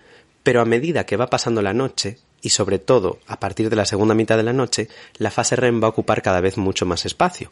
pero 0.44 0.62
a 0.62 0.66
medida 0.66 1.06
que 1.06 1.18
va 1.18 1.28
pasando 1.28 1.62
la 1.62 1.74
noche, 1.74 2.18
y 2.42 2.50
sobre 2.50 2.80
todo 2.80 3.20
a 3.28 3.40
partir 3.40 3.70
de 3.70 3.76
la 3.76 3.86
segunda 3.86 4.16
mitad 4.16 4.38
de 4.38 4.44
la 4.44 4.54
noche, 4.54 4.88
la 5.18 5.32
fase 5.32 5.56
REM 5.56 5.82
va 5.82 5.88
a 5.88 5.90
ocupar 5.90 6.22
cada 6.22 6.42
vez 6.42 6.58
mucho 6.58 6.86
más 6.86 7.06
espacio. 7.06 7.50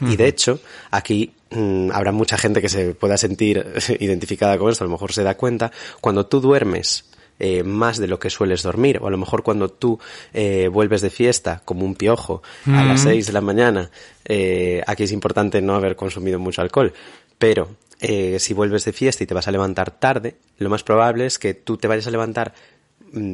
Y 0.00 0.16
de 0.16 0.28
hecho, 0.28 0.60
aquí 0.90 1.32
mm, 1.50 1.90
habrá 1.92 2.12
mucha 2.12 2.38
gente 2.38 2.60
que 2.60 2.68
se 2.68 2.94
pueda 2.94 3.16
sentir 3.16 3.66
identificada 4.00 4.58
con 4.58 4.70
esto, 4.70 4.84
a 4.84 4.86
lo 4.86 4.92
mejor 4.92 5.12
se 5.12 5.22
da 5.22 5.36
cuenta, 5.36 5.72
cuando 6.00 6.26
tú 6.26 6.40
duermes 6.40 7.04
eh, 7.40 7.62
más 7.62 7.98
de 7.98 8.08
lo 8.08 8.18
que 8.18 8.30
sueles 8.30 8.62
dormir, 8.62 8.98
o 9.00 9.06
a 9.06 9.10
lo 9.10 9.18
mejor 9.18 9.42
cuando 9.42 9.68
tú 9.68 9.98
eh, 10.34 10.68
vuelves 10.68 11.02
de 11.02 11.10
fiesta 11.10 11.62
como 11.64 11.84
un 11.84 11.94
piojo 11.94 12.42
a 12.66 12.84
las 12.84 13.02
6 13.02 13.26
de 13.26 13.32
la 13.32 13.40
mañana, 13.40 13.90
eh, 14.24 14.82
aquí 14.86 15.04
es 15.04 15.12
importante 15.12 15.62
no 15.62 15.74
haber 15.74 15.96
consumido 15.96 16.38
mucho 16.38 16.62
alcohol, 16.62 16.92
pero 17.38 17.68
eh, 18.00 18.38
si 18.38 18.54
vuelves 18.54 18.84
de 18.84 18.92
fiesta 18.92 19.24
y 19.24 19.26
te 19.26 19.34
vas 19.34 19.48
a 19.48 19.52
levantar 19.52 19.90
tarde, 19.90 20.36
lo 20.58 20.70
más 20.70 20.84
probable 20.84 21.26
es 21.26 21.38
que 21.38 21.54
tú 21.54 21.76
te 21.76 21.88
vayas 21.88 22.06
a 22.06 22.10
levantar 22.12 22.54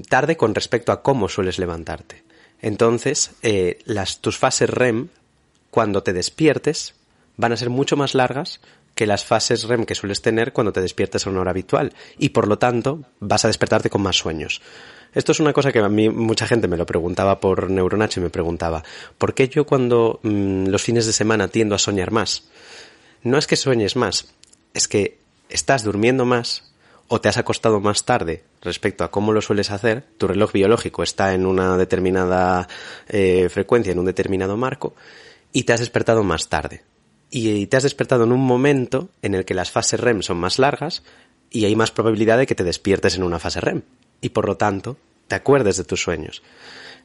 tarde 0.08 0.36
con 0.36 0.54
respecto 0.54 0.92
a 0.92 1.02
cómo 1.02 1.28
sueles 1.28 1.58
levantarte. 1.58 2.22
Entonces, 2.60 3.32
eh, 3.42 3.78
las, 3.84 4.20
tus 4.20 4.38
fases 4.38 4.70
REM, 4.70 5.08
cuando 5.70 6.02
te 6.02 6.12
despiertes, 6.12 6.94
van 7.36 7.52
a 7.52 7.56
ser 7.56 7.70
mucho 7.70 7.96
más 7.96 8.14
largas 8.14 8.60
que 8.94 9.06
las 9.06 9.24
fases 9.24 9.64
REM 9.64 9.84
que 9.84 9.94
sueles 9.94 10.22
tener 10.22 10.52
cuando 10.52 10.72
te 10.72 10.80
despiertes 10.80 11.26
a 11.26 11.30
una 11.30 11.40
hora 11.40 11.50
habitual. 11.50 11.92
Y 12.18 12.30
por 12.30 12.48
lo 12.48 12.58
tanto, 12.58 13.00
vas 13.20 13.44
a 13.44 13.48
despertarte 13.48 13.90
con 13.90 14.02
más 14.02 14.16
sueños. 14.16 14.62
Esto 15.14 15.32
es 15.32 15.40
una 15.40 15.52
cosa 15.52 15.72
que 15.72 15.78
a 15.78 15.88
mí 15.88 16.08
mucha 16.08 16.46
gente 16.46 16.68
me 16.68 16.76
lo 16.76 16.86
preguntaba 16.86 17.40
por 17.40 17.70
Neuronacho 17.70 18.20
y 18.20 18.22
me 18.22 18.30
preguntaba, 18.30 18.82
¿por 19.16 19.34
qué 19.34 19.48
yo 19.48 19.64
cuando 19.64 20.20
mm, 20.22 20.66
los 20.66 20.82
fines 20.82 21.06
de 21.06 21.12
semana 21.12 21.48
tiendo 21.48 21.74
a 21.74 21.78
soñar 21.78 22.10
más? 22.10 22.44
No 23.22 23.38
es 23.38 23.46
que 23.46 23.56
sueñes 23.56 23.94
más, 23.94 24.34
es 24.74 24.88
que 24.88 25.18
estás 25.48 25.84
durmiendo 25.84 26.24
más 26.24 26.73
o 27.08 27.20
te 27.20 27.28
has 27.28 27.36
acostado 27.36 27.80
más 27.80 28.04
tarde 28.04 28.44
respecto 28.62 29.04
a 29.04 29.10
cómo 29.10 29.32
lo 29.32 29.40
sueles 29.40 29.70
hacer, 29.70 30.04
tu 30.18 30.26
reloj 30.26 30.52
biológico 30.52 31.02
está 31.02 31.34
en 31.34 31.46
una 31.46 31.76
determinada 31.76 32.68
eh, 33.08 33.48
frecuencia, 33.50 33.92
en 33.92 33.98
un 33.98 34.06
determinado 34.06 34.56
marco, 34.56 34.94
y 35.52 35.64
te 35.64 35.72
has 35.72 35.80
despertado 35.80 36.22
más 36.22 36.48
tarde. 36.48 36.82
Y 37.30 37.66
te 37.66 37.76
has 37.76 37.82
despertado 37.82 38.24
en 38.24 38.32
un 38.32 38.40
momento 38.40 39.08
en 39.22 39.34
el 39.34 39.44
que 39.44 39.54
las 39.54 39.70
fases 39.70 40.00
REM 40.00 40.22
son 40.22 40.36
más 40.38 40.58
largas 40.58 41.02
y 41.50 41.64
hay 41.64 41.76
más 41.76 41.90
probabilidad 41.90 42.38
de 42.38 42.46
que 42.46 42.54
te 42.54 42.64
despiertes 42.64 43.16
en 43.16 43.22
una 43.22 43.38
fase 43.38 43.60
REM. 43.60 43.82
Y 44.20 44.30
por 44.30 44.46
lo 44.46 44.56
tanto, 44.56 44.96
te 45.28 45.34
acuerdes 45.34 45.76
de 45.76 45.84
tus 45.84 46.02
sueños. 46.02 46.42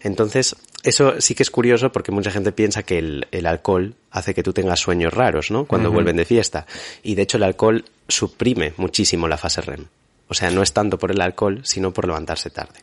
Entonces, 0.01 0.55
eso 0.83 1.19
sí 1.19 1.35
que 1.35 1.43
es 1.43 1.51
curioso 1.51 1.91
porque 1.91 2.11
mucha 2.11 2.31
gente 2.31 2.51
piensa 2.51 2.83
que 2.83 2.99
el, 2.99 3.27
el 3.31 3.45
alcohol 3.45 3.95
hace 4.11 4.33
que 4.33 4.43
tú 4.43 4.53
tengas 4.53 4.79
sueños 4.79 5.13
raros, 5.13 5.51
¿no? 5.51 5.65
Cuando 5.65 5.91
vuelven 5.91 6.15
de 6.15 6.25
fiesta. 6.25 6.65
Y 7.03 7.15
de 7.15 7.23
hecho 7.23 7.37
el 7.37 7.43
alcohol 7.43 7.83
suprime 8.07 8.73
muchísimo 8.77 9.27
la 9.27 9.37
fase 9.37 9.61
REM. 9.61 9.85
O 10.27 10.33
sea, 10.33 10.51
no 10.51 10.61
es 10.61 10.73
tanto 10.73 10.97
por 10.97 11.11
el 11.11 11.21
alcohol, 11.21 11.61
sino 11.63 11.91
por 11.91 12.05
levantarse 12.05 12.49
tarde. 12.49 12.79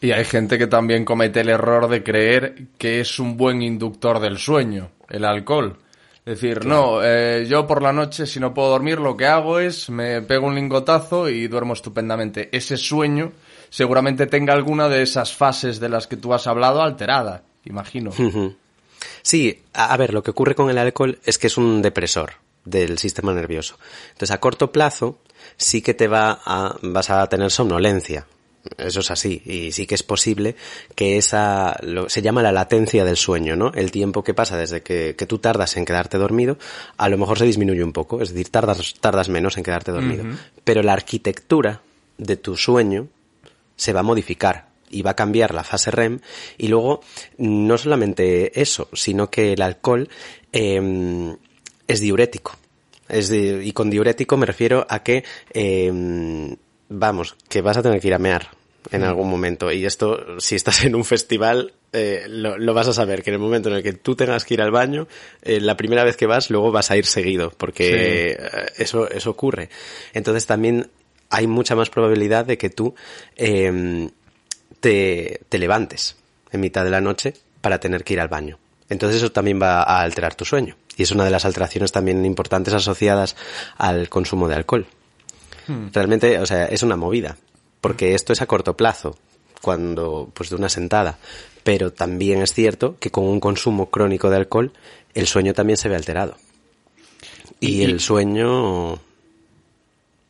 Y 0.00 0.12
hay 0.12 0.24
gente 0.24 0.58
que 0.58 0.66
también 0.66 1.04
comete 1.04 1.40
el 1.40 1.48
error 1.48 1.88
de 1.88 2.02
creer 2.02 2.66
que 2.76 3.00
es 3.00 3.18
un 3.18 3.36
buen 3.36 3.62
inductor 3.62 4.20
del 4.20 4.36
sueño, 4.36 4.90
el 5.08 5.24
alcohol. 5.24 5.78
Es 6.24 6.40
decir, 6.40 6.66
no, 6.66 7.02
eh, 7.02 7.46
yo 7.48 7.66
por 7.66 7.82
la 7.82 7.92
noche 7.92 8.26
si 8.26 8.38
no 8.38 8.54
puedo 8.54 8.70
dormir 8.70 9.00
lo 9.00 9.16
que 9.16 9.26
hago 9.26 9.58
es 9.58 9.90
me 9.90 10.22
pego 10.22 10.46
un 10.46 10.54
lingotazo 10.54 11.28
y 11.28 11.48
duermo 11.48 11.72
estupendamente. 11.72 12.48
Ese 12.52 12.76
sueño 12.76 13.32
seguramente 13.72 14.26
tenga 14.26 14.52
alguna 14.52 14.88
de 14.90 15.02
esas 15.02 15.34
fases 15.34 15.80
de 15.80 15.88
las 15.88 16.06
que 16.06 16.18
tú 16.18 16.34
has 16.34 16.46
hablado 16.46 16.82
alterada, 16.82 17.42
imagino. 17.64 18.12
Sí, 19.22 19.62
a 19.72 19.96
ver, 19.96 20.12
lo 20.12 20.22
que 20.22 20.30
ocurre 20.30 20.54
con 20.54 20.68
el 20.68 20.76
alcohol 20.76 21.18
es 21.24 21.38
que 21.38 21.46
es 21.46 21.56
un 21.56 21.80
depresor 21.80 22.34
del 22.66 22.98
sistema 22.98 23.32
nervioso. 23.32 23.78
Entonces, 24.10 24.30
a 24.30 24.40
corto 24.40 24.70
plazo 24.70 25.18
sí 25.56 25.80
que 25.80 25.94
te 25.94 26.06
va 26.06 26.38
a, 26.44 26.76
vas 26.82 27.08
a 27.08 27.26
tener 27.28 27.50
somnolencia, 27.50 28.26
eso 28.76 29.00
es 29.00 29.10
así 29.10 29.42
y 29.44 29.72
sí 29.72 29.86
que 29.86 29.96
es 29.96 30.04
posible 30.04 30.54
que 30.94 31.16
esa 31.16 31.76
lo, 31.82 32.08
se 32.08 32.22
llama 32.22 32.42
la 32.42 32.52
latencia 32.52 33.04
del 33.06 33.16
sueño, 33.16 33.56
¿no? 33.56 33.72
El 33.74 33.90
tiempo 33.90 34.22
que 34.22 34.34
pasa 34.34 34.56
desde 34.58 34.82
que, 34.82 35.16
que, 35.16 35.26
tú 35.26 35.38
tardas 35.38 35.78
en 35.78 35.86
quedarte 35.86 36.18
dormido, 36.18 36.58
a 36.98 37.08
lo 37.08 37.16
mejor 37.16 37.38
se 37.38 37.46
disminuye 37.46 37.82
un 37.82 37.92
poco, 37.92 38.20
es 38.20 38.28
decir, 38.28 38.50
tardas 38.50 38.94
tardas 39.00 39.30
menos 39.30 39.56
en 39.56 39.64
quedarte 39.64 39.92
dormido, 39.92 40.24
uh 40.24 40.28
-huh. 40.28 40.38
pero 40.62 40.82
la 40.82 40.92
arquitectura 40.92 41.80
de 42.18 42.36
tu 42.36 42.56
sueño 42.56 43.08
se 43.82 43.92
va 43.92 44.00
a 44.00 44.04
modificar 44.04 44.68
y 44.90 45.02
va 45.02 45.12
a 45.12 45.16
cambiar 45.16 45.54
la 45.54 45.64
fase 45.64 45.90
REM 45.90 46.20
y 46.56 46.68
luego 46.68 47.00
no 47.38 47.76
solamente 47.76 48.60
eso, 48.60 48.88
sino 48.92 49.28
que 49.28 49.54
el 49.54 49.62
alcohol 49.62 50.08
eh, 50.52 51.36
es 51.88 52.00
diurético. 52.00 52.56
Es 53.08 53.30
y 53.32 53.72
con 53.72 53.90
diurético 53.90 54.36
me 54.36 54.46
refiero 54.46 54.86
a 54.88 55.02
que 55.02 55.24
eh, 55.52 55.90
vamos, 56.88 57.36
que 57.48 57.60
vas 57.60 57.76
a 57.76 57.82
tener 57.82 58.00
que 58.00 58.06
ir 58.06 58.14
a 58.14 58.18
mear 58.18 58.50
en 58.90 59.02
algún 59.02 59.28
momento. 59.28 59.72
Y 59.72 59.84
esto, 59.84 60.38
si 60.38 60.54
estás 60.54 60.84
en 60.84 60.94
un 60.94 61.04
festival, 61.04 61.72
eh, 61.92 62.24
lo, 62.28 62.56
lo, 62.56 62.74
vas 62.74 62.88
a 62.88 62.92
saber, 62.92 63.22
que 63.22 63.30
en 63.30 63.34
el 63.34 63.40
momento 63.40 63.68
en 63.68 63.76
el 63.76 63.82
que 63.82 63.92
tú 63.92 64.14
tengas 64.14 64.44
que 64.44 64.54
ir 64.54 64.62
al 64.62 64.70
baño, 64.70 65.08
eh, 65.42 65.60
la 65.60 65.76
primera 65.76 66.04
vez 66.04 66.16
que 66.16 66.26
vas, 66.26 66.50
luego 66.50 66.70
vas 66.70 66.90
a 66.90 66.96
ir 66.96 67.06
seguido, 67.06 67.52
porque 67.56 68.36
sí. 68.38 68.82
eso, 68.82 69.10
eso 69.10 69.30
ocurre. 69.30 69.68
Entonces 70.12 70.46
también 70.46 70.90
hay 71.32 71.46
mucha 71.48 71.74
más 71.74 71.90
probabilidad 71.90 72.44
de 72.44 72.58
que 72.58 72.70
tú 72.70 72.94
eh, 73.36 74.08
te, 74.80 75.40
te 75.48 75.58
levantes 75.58 76.16
en 76.52 76.60
mitad 76.60 76.84
de 76.84 76.90
la 76.90 77.00
noche 77.00 77.34
para 77.60 77.80
tener 77.80 78.04
que 78.04 78.12
ir 78.12 78.20
al 78.20 78.28
baño. 78.28 78.58
Entonces 78.88 79.16
eso 79.16 79.32
también 79.32 79.60
va 79.60 79.82
a 79.82 80.02
alterar 80.02 80.34
tu 80.34 80.44
sueño. 80.44 80.76
Y 80.96 81.04
es 81.04 81.10
una 81.10 81.24
de 81.24 81.30
las 81.30 81.46
alteraciones 81.46 81.90
también 81.90 82.24
importantes 82.26 82.74
asociadas 82.74 83.34
al 83.78 84.10
consumo 84.10 84.46
de 84.46 84.56
alcohol. 84.56 84.86
Hmm. 85.66 85.88
Realmente, 85.92 86.38
o 86.38 86.44
sea, 86.44 86.66
es 86.66 86.82
una 86.82 86.96
movida, 86.96 87.38
porque 87.80 88.14
esto 88.14 88.34
es 88.34 88.42
a 88.42 88.46
corto 88.46 88.76
plazo, 88.76 89.16
cuando, 89.62 90.30
pues 90.34 90.50
de 90.50 90.56
una 90.56 90.68
sentada. 90.68 91.18
Pero 91.64 91.92
también 91.92 92.42
es 92.42 92.52
cierto 92.52 92.96
que 92.98 93.10
con 93.10 93.24
un 93.24 93.40
consumo 93.40 93.88
crónico 93.88 94.28
de 94.28 94.36
alcohol, 94.36 94.72
el 95.14 95.26
sueño 95.26 95.54
también 95.54 95.78
se 95.78 95.88
ve 95.88 95.96
alterado. 95.96 96.36
Y, 97.60 97.76
y 97.76 97.82
el 97.84 98.00
sueño... 98.00 99.00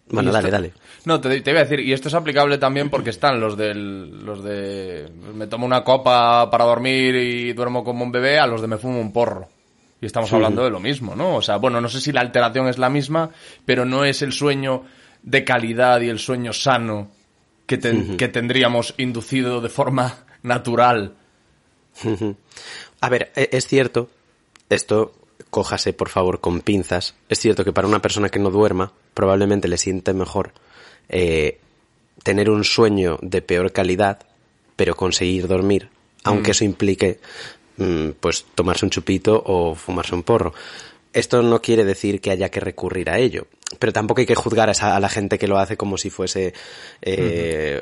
Bueno, 0.09 0.31
dale, 0.31 0.49
esto... 0.49 0.51
dale. 0.51 0.73
No, 1.05 1.21
te, 1.21 1.41
te, 1.41 1.51
iba 1.51 1.61
a 1.61 1.65
decir, 1.65 1.81
y 1.81 1.93
esto 1.93 2.09
es 2.09 2.15
aplicable 2.15 2.59
también 2.59 2.89
porque 2.89 3.11
están 3.11 3.41
los 3.41 3.57
del, 3.57 4.25
los 4.25 4.43
de 4.45 5.09
me 5.35 5.47
tomo 5.49 5.67
una 5.67 5.83
copa 5.83 6.49
para 6.51 6.65
dormir 6.65 7.17
y 7.17 7.53
duermo 7.53 7.83
como 7.83 8.05
un 8.05 8.13
bebé, 8.13 8.39
a 8.39 8.47
los 8.47 8.61
de 8.61 8.69
me 8.69 8.79
fumo 8.79 9.01
un 9.01 9.13
porro. 9.13 9.49
Y 10.01 10.07
estamos 10.07 10.29
sí. 10.29 10.35
hablando 10.35 10.65
de 10.65 10.71
lo 10.71 10.81
mismo, 10.81 11.15
¿no? 11.15 11.37
O 11.37 11.43
sea, 11.43 11.57
bueno, 11.57 11.81
no 11.81 11.89
sé 11.89 12.01
si 12.01 12.13
la 12.13 12.21
alteración 12.21 12.69
es 12.69 12.79
la 12.79 12.89
misma, 12.89 13.31
pero 13.65 13.85
no 13.85 14.05
es 14.05 14.23
el 14.23 14.33
sueño 14.33 14.85
de 15.23 15.45
calidad 15.45 16.01
y 16.01 16.09
el 16.09 16.19
sueño 16.19 16.53
sano 16.53 17.09
que, 17.67 17.79
te, 17.79 17.93
uh 17.93 17.95
-huh. 17.95 18.17
que 18.17 18.29
tendríamos 18.29 18.95
inducido 18.99 19.61
de 19.61 19.69
forma 19.69 20.25
natural. 20.43 21.15
Uh 22.05 22.09
-huh. 22.09 22.37
A 23.01 23.09
ver, 23.09 23.33
e, 23.37 23.49
es 23.53 23.67
cierto, 23.67 24.09
esto 24.69 25.15
cójase 25.51 25.93
por 25.93 26.09
favor 26.09 26.41
con 26.41 26.61
pinzas, 26.61 27.15
es 27.29 27.39
cierto 27.39 27.65
que 27.65 27.73
para 27.73 27.87
una 27.89 28.01
persona 28.01 28.29
que 28.29 28.39
no 28.39 28.51
duerma 28.51 28.93
probablemente 29.15 29.69
le 29.69 29.77
siente 29.77 30.15
mejor 30.15 30.53
eh, 31.09 31.59
tener 32.23 32.51
un 32.51 32.65
sueño 32.65 33.19
de 33.23 33.43
peor 33.43 33.73
calidad, 33.73 34.21
pero 34.77 34.97
conseguir 34.97 35.49
dormir, 35.49 35.89
aunque 36.25 36.51
mm. 36.51 36.53
eso 36.53 36.65
implique 36.65 37.21
mm, 37.77 38.11
pues 38.21 38.47
tomarse 38.55 38.85
un 38.85 38.91
chupito 38.91 39.43
o 39.45 39.75
fumarse 39.75 40.15
un 40.15 40.23
porro. 40.23 40.55
Esto 41.13 41.43
no 41.43 41.61
quiere 41.61 41.85
decir 41.85 42.21
que 42.21 42.31
haya 42.31 42.51
que 42.51 42.61
recurrir 42.61 43.11
a 43.11 43.19
ello, 43.19 43.47
pero 43.79 43.93
tampoco 43.93 44.21
hay 44.21 44.27
que 44.27 44.35
juzgar 44.35 44.69
a, 44.69 44.73
esa, 44.73 44.97
a 44.97 45.01
la 45.01 45.09
gente 45.09 45.39
que 45.39 45.49
lo 45.49 45.59
hace 45.59 45.77
como 45.77 45.99
si 45.99 46.11
fuese... 46.11 46.55
Eh, 47.03 47.81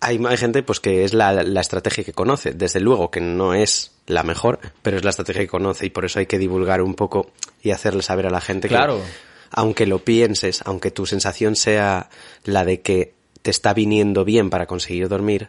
hay, 0.00 0.20
hay, 0.26 0.36
gente 0.36 0.64
pues 0.64 0.80
que 0.80 1.04
es 1.04 1.14
la, 1.14 1.32
la, 1.32 1.60
estrategia 1.60 2.02
que 2.02 2.12
conoce, 2.12 2.52
desde 2.52 2.80
luego 2.80 3.12
que 3.12 3.20
no 3.20 3.54
es 3.54 3.92
la 4.08 4.24
mejor, 4.24 4.58
pero 4.82 4.96
es 4.96 5.04
la 5.04 5.10
estrategia 5.10 5.42
que 5.42 5.48
conoce 5.48 5.86
y 5.86 5.90
por 5.90 6.04
eso 6.04 6.18
hay 6.18 6.26
que 6.26 6.38
divulgar 6.38 6.82
un 6.82 6.94
poco 6.94 7.30
y 7.62 7.70
hacerle 7.70 8.02
saber 8.02 8.26
a 8.26 8.30
la 8.30 8.40
gente 8.40 8.66
claro. 8.66 8.96
que 8.96 9.31
aunque 9.52 9.86
lo 9.86 10.00
pienses, 10.00 10.62
aunque 10.64 10.90
tu 10.90 11.06
sensación 11.06 11.56
sea 11.56 12.08
la 12.44 12.64
de 12.64 12.80
que 12.80 13.14
te 13.42 13.50
está 13.50 13.74
viniendo 13.74 14.24
bien 14.24 14.50
para 14.50 14.66
conseguir 14.66 15.08
dormir, 15.08 15.48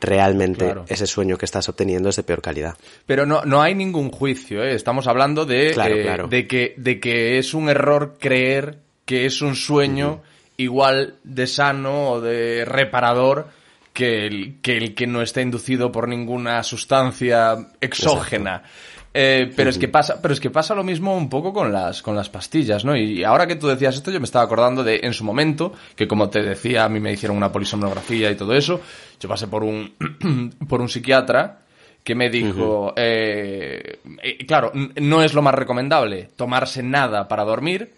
realmente 0.00 0.64
claro. 0.64 0.84
ese 0.88 1.06
sueño 1.06 1.38
que 1.38 1.44
estás 1.44 1.68
obteniendo 1.68 2.08
es 2.08 2.16
de 2.16 2.24
peor 2.24 2.42
calidad. 2.42 2.76
Pero 3.06 3.24
no, 3.24 3.44
no 3.44 3.62
hay 3.62 3.74
ningún 3.74 4.10
juicio, 4.10 4.62
¿eh? 4.62 4.74
estamos 4.74 5.06
hablando 5.06 5.46
de, 5.46 5.70
claro, 5.72 5.94
eh, 5.94 6.02
claro. 6.02 6.28
de, 6.28 6.46
que, 6.46 6.74
de 6.76 7.00
que 7.00 7.38
es 7.38 7.54
un 7.54 7.68
error 7.68 8.16
creer 8.18 8.78
que 9.04 9.26
es 9.26 9.42
un 9.42 9.54
sueño 9.54 10.10
uh 10.10 10.16
-huh. 10.16 10.54
igual 10.56 11.14
de 11.22 11.46
sano 11.46 12.10
o 12.10 12.20
de 12.20 12.64
reparador 12.64 13.48
que 13.92 14.26
el, 14.26 14.60
que 14.60 14.76
el 14.76 14.94
que 14.94 15.06
no 15.06 15.22
está 15.22 15.40
inducido 15.40 15.92
por 15.92 16.08
ninguna 16.08 16.62
sustancia 16.62 17.68
exógena. 17.80 18.56
Exacto. 18.56 18.91
Eh, 19.14 19.52
pero 19.54 19.68
es 19.68 19.76
que 19.76 19.88
pasa, 19.88 20.20
pero 20.22 20.32
es 20.32 20.40
que 20.40 20.48
pasa 20.48 20.74
lo 20.74 20.82
mismo 20.84 21.14
un 21.14 21.28
poco 21.28 21.52
con 21.52 21.70
las, 21.70 22.00
con 22.00 22.16
las 22.16 22.30
pastillas, 22.30 22.84
¿no? 22.84 22.96
Y 22.96 23.24
ahora 23.24 23.46
que 23.46 23.56
tú 23.56 23.68
decías 23.68 23.94
esto, 23.94 24.10
yo 24.10 24.18
me 24.20 24.24
estaba 24.24 24.44
acordando 24.44 24.82
de 24.82 25.00
en 25.02 25.12
su 25.12 25.22
momento, 25.22 25.72
que 25.94 26.08
como 26.08 26.30
te 26.30 26.42
decía, 26.42 26.84
a 26.84 26.88
mí 26.88 26.98
me 26.98 27.12
hicieron 27.12 27.36
una 27.36 27.52
polisomnografía 27.52 28.30
y 28.30 28.36
todo 28.36 28.54
eso, 28.54 28.80
yo 29.20 29.28
pasé 29.28 29.48
por 29.48 29.64
un, 29.64 29.92
por 30.68 30.80
un 30.80 30.88
psiquiatra 30.88 31.58
que 32.02 32.14
me 32.14 32.30
dijo, 32.30 32.86
uh 32.86 32.88
-huh. 32.88 32.94
eh, 32.96 33.98
eh, 34.22 34.46
claro, 34.46 34.72
no 34.74 35.22
es 35.22 35.34
lo 35.34 35.42
más 35.42 35.54
recomendable 35.54 36.30
tomarse 36.34 36.82
nada 36.82 37.28
para 37.28 37.44
dormir, 37.44 37.92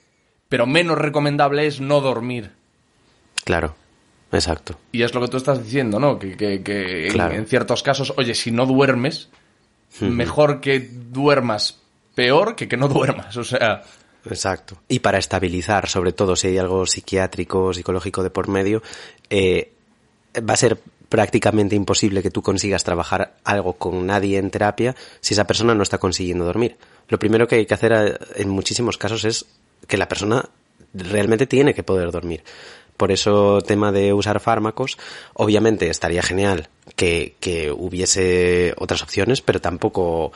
pero 0.49 0.67
menos 0.67 0.99
recomendable 0.99 1.67
es 1.67 1.81
no 1.81 2.01
dormir. 2.01 2.51
Claro. 3.45 3.77
Exacto. 4.33 4.77
Y 4.91 5.03
es 5.03 5.15
lo 5.15 5.21
que 5.21 5.29
tú 5.29 5.37
estás 5.37 5.63
diciendo, 5.63 6.01
¿no? 6.01 6.19
Que, 6.19 6.37
que, 6.37 6.61
que 6.63 7.09
claro. 7.13 7.35
en, 7.35 7.41
en 7.41 7.47
ciertos 7.47 7.85
casos, 7.85 8.13
oye, 8.17 8.35
si 8.35 8.51
no 8.51 8.67
duermes, 8.67 9.29
mejor 10.01 10.61
que 10.61 10.81
duermas 10.81 11.81
peor 12.15 12.57
que 12.57 12.69
que 12.69 12.77
no 12.77 12.89
duermas, 12.89 13.37
o 13.37 13.45
sea... 13.45 13.83
Exacto. 14.27 14.79
Y 14.89 15.01
para 15.01 15.19
estabilizar, 15.19 15.87
sobre 15.89 16.13
todo 16.13 16.35
si 16.35 16.49
hay 16.49 16.59
algo 16.59 16.87
psiquiátrico, 16.87 17.75
psicológico 17.75 18.23
de 18.23 18.31
por 18.31 18.49
medio, 18.49 18.83
eh, 19.29 19.73
va 20.39 20.55
a 20.55 20.57
ser 20.57 20.79
prácticamente 21.11 21.77
imposible 21.77 22.23
que 22.23 22.31
tú 22.31 22.43
consigas 22.43 22.85
trabajar 22.85 23.35
algo 23.45 23.75
con 23.75 24.07
nadie 24.07 24.39
en 24.39 24.51
terapia 24.51 24.97
si 25.21 25.35
esa 25.35 25.47
persona 25.47 25.75
no 25.75 25.83
está 25.83 25.99
consiguiendo 25.99 26.47
dormir. 26.47 26.79
Lo 27.09 27.19
primero 27.19 27.47
que 27.47 27.57
hay 27.57 27.67
que 27.67 27.75
hacer 27.75 27.93
eh, 27.93 28.19
en 28.37 28.49
muchísimos 28.49 28.97
casos 28.97 29.25
es 29.25 29.45
que 29.87 29.99
la 29.99 30.09
persona 30.09 30.49
realmente 30.95 31.47
tiene 31.47 31.75
que 31.75 31.83
poder 31.83 32.11
dormir. 32.11 32.43
Por 32.97 33.11
eso, 33.11 33.61
tema 33.61 33.93
de 33.93 34.13
usar 34.13 34.41
fármacos, 34.41 34.99
obviamente 35.35 35.89
estaría 35.89 36.23
genial 36.23 36.69
que, 36.97 37.35
que 37.41 37.73
hubiese 37.73 38.75
otras 38.79 39.03
opciones, 39.03 39.43
pero 39.43 39.61
tampoco 39.61 40.33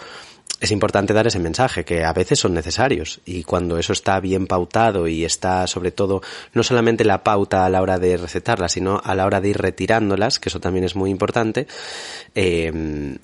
es 0.60 0.70
importante 0.72 1.12
dar 1.12 1.26
ese 1.26 1.38
mensaje, 1.38 1.84
que 1.84 2.04
a 2.04 2.12
veces 2.12 2.40
son 2.40 2.54
necesarios 2.54 3.20
y 3.24 3.44
cuando 3.44 3.78
eso 3.78 3.92
está 3.92 4.18
bien 4.18 4.46
pautado 4.46 5.06
y 5.06 5.24
está 5.24 5.66
sobre 5.66 5.92
todo 5.92 6.20
no 6.52 6.62
solamente 6.62 7.04
la 7.04 7.22
pauta 7.22 7.64
a 7.64 7.70
la 7.70 7.80
hora 7.80 7.98
de 7.98 8.16
recetarlas, 8.16 8.72
sino 8.72 9.00
a 9.04 9.14
la 9.14 9.24
hora 9.24 9.40
de 9.40 9.50
ir 9.50 9.58
retirándolas, 9.58 10.40
que 10.40 10.48
eso 10.48 10.60
también 10.60 10.84
es 10.84 10.96
muy 10.96 11.10
importante, 11.10 11.68
eh, 12.34 13.16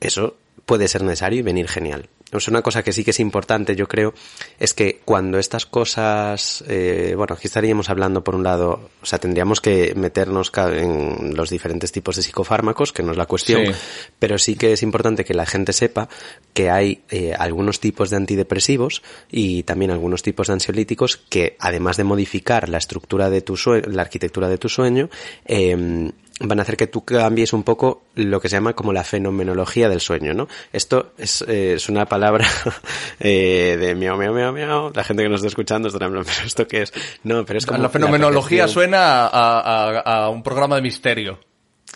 eso 0.00 0.36
puede 0.66 0.88
ser 0.88 1.02
necesario 1.02 1.38
y 1.38 1.42
venir 1.42 1.68
genial. 1.68 2.08
Pues 2.32 2.48
una 2.48 2.62
cosa 2.62 2.82
que 2.82 2.94
sí 2.94 3.04
que 3.04 3.10
es 3.10 3.20
importante, 3.20 3.76
yo 3.76 3.86
creo, 3.86 4.14
es 4.58 4.72
que 4.72 5.02
cuando 5.04 5.38
estas 5.38 5.66
cosas, 5.66 6.64
eh, 6.66 7.12
bueno, 7.14 7.34
aquí 7.34 7.46
estaríamos 7.46 7.90
hablando 7.90 8.24
por 8.24 8.34
un 8.34 8.42
lado, 8.42 8.88
o 9.02 9.04
sea, 9.04 9.18
tendríamos 9.18 9.60
que 9.60 9.92
meternos 9.96 10.50
en 10.56 11.36
los 11.36 11.50
diferentes 11.50 11.92
tipos 11.92 12.16
de 12.16 12.22
psicofármacos, 12.22 12.94
que 12.94 13.02
no 13.02 13.10
es 13.10 13.18
la 13.18 13.26
cuestión, 13.26 13.66
sí. 13.66 13.72
pero 14.18 14.38
sí 14.38 14.56
que 14.56 14.72
es 14.72 14.82
importante 14.82 15.26
que 15.26 15.34
la 15.34 15.44
gente 15.44 15.74
sepa 15.74 16.08
que 16.54 16.70
hay 16.70 17.02
eh, 17.10 17.34
algunos 17.38 17.80
tipos 17.80 18.08
de 18.08 18.16
antidepresivos 18.16 19.02
y 19.30 19.64
también 19.64 19.90
algunos 19.90 20.22
tipos 20.22 20.46
de 20.46 20.54
ansiolíticos 20.54 21.18
que, 21.18 21.56
además 21.58 21.98
de 21.98 22.04
modificar 22.04 22.70
la 22.70 22.78
estructura 22.78 23.28
de 23.28 23.42
tu 23.42 23.58
sueño, 23.58 23.88
la 23.88 24.00
arquitectura 24.00 24.48
de 24.48 24.56
tu 24.56 24.70
sueño, 24.70 25.10
eh, 25.44 26.10
van 26.42 26.58
a 26.58 26.62
hacer 26.62 26.76
que 26.76 26.86
tú 26.86 27.04
cambies 27.04 27.52
un 27.52 27.62
poco 27.62 28.02
lo 28.14 28.40
que 28.40 28.48
se 28.48 28.56
llama 28.56 28.74
como 28.74 28.92
la 28.92 29.04
fenomenología 29.04 29.88
del 29.88 30.00
sueño, 30.00 30.34
¿no? 30.34 30.48
Esto 30.72 31.12
es, 31.18 31.42
eh, 31.48 31.74
es 31.74 31.88
una 31.88 32.06
palabra 32.06 32.46
eh, 33.20 33.76
de 33.78 33.94
miau, 33.94 34.16
miau, 34.16 34.34
miau, 34.34 34.52
miau. 34.52 34.92
La 34.94 35.04
gente 35.04 35.22
que 35.22 35.28
nos 35.28 35.40
está 35.40 35.48
escuchando 35.48 35.88
estará 35.88 36.10
plan, 36.10 36.24
¿pero 36.24 36.46
esto 36.46 36.66
qué 36.66 36.82
es? 36.82 36.92
No, 37.24 37.44
pero 37.44 37.58
es 37.58 37.66
como... 37.66 37.82
La 37.82 37.88
fenomenología 37.88 38.62
la 38.62 38.68
suena 38.68 39.26
a, 39.26 39.60
a, 39.60 40.24
a, 40.24 40.28
un 40.28 40.42
programa 40.42 40.76
de 40.76 40.82
misterio. 40.82 41.38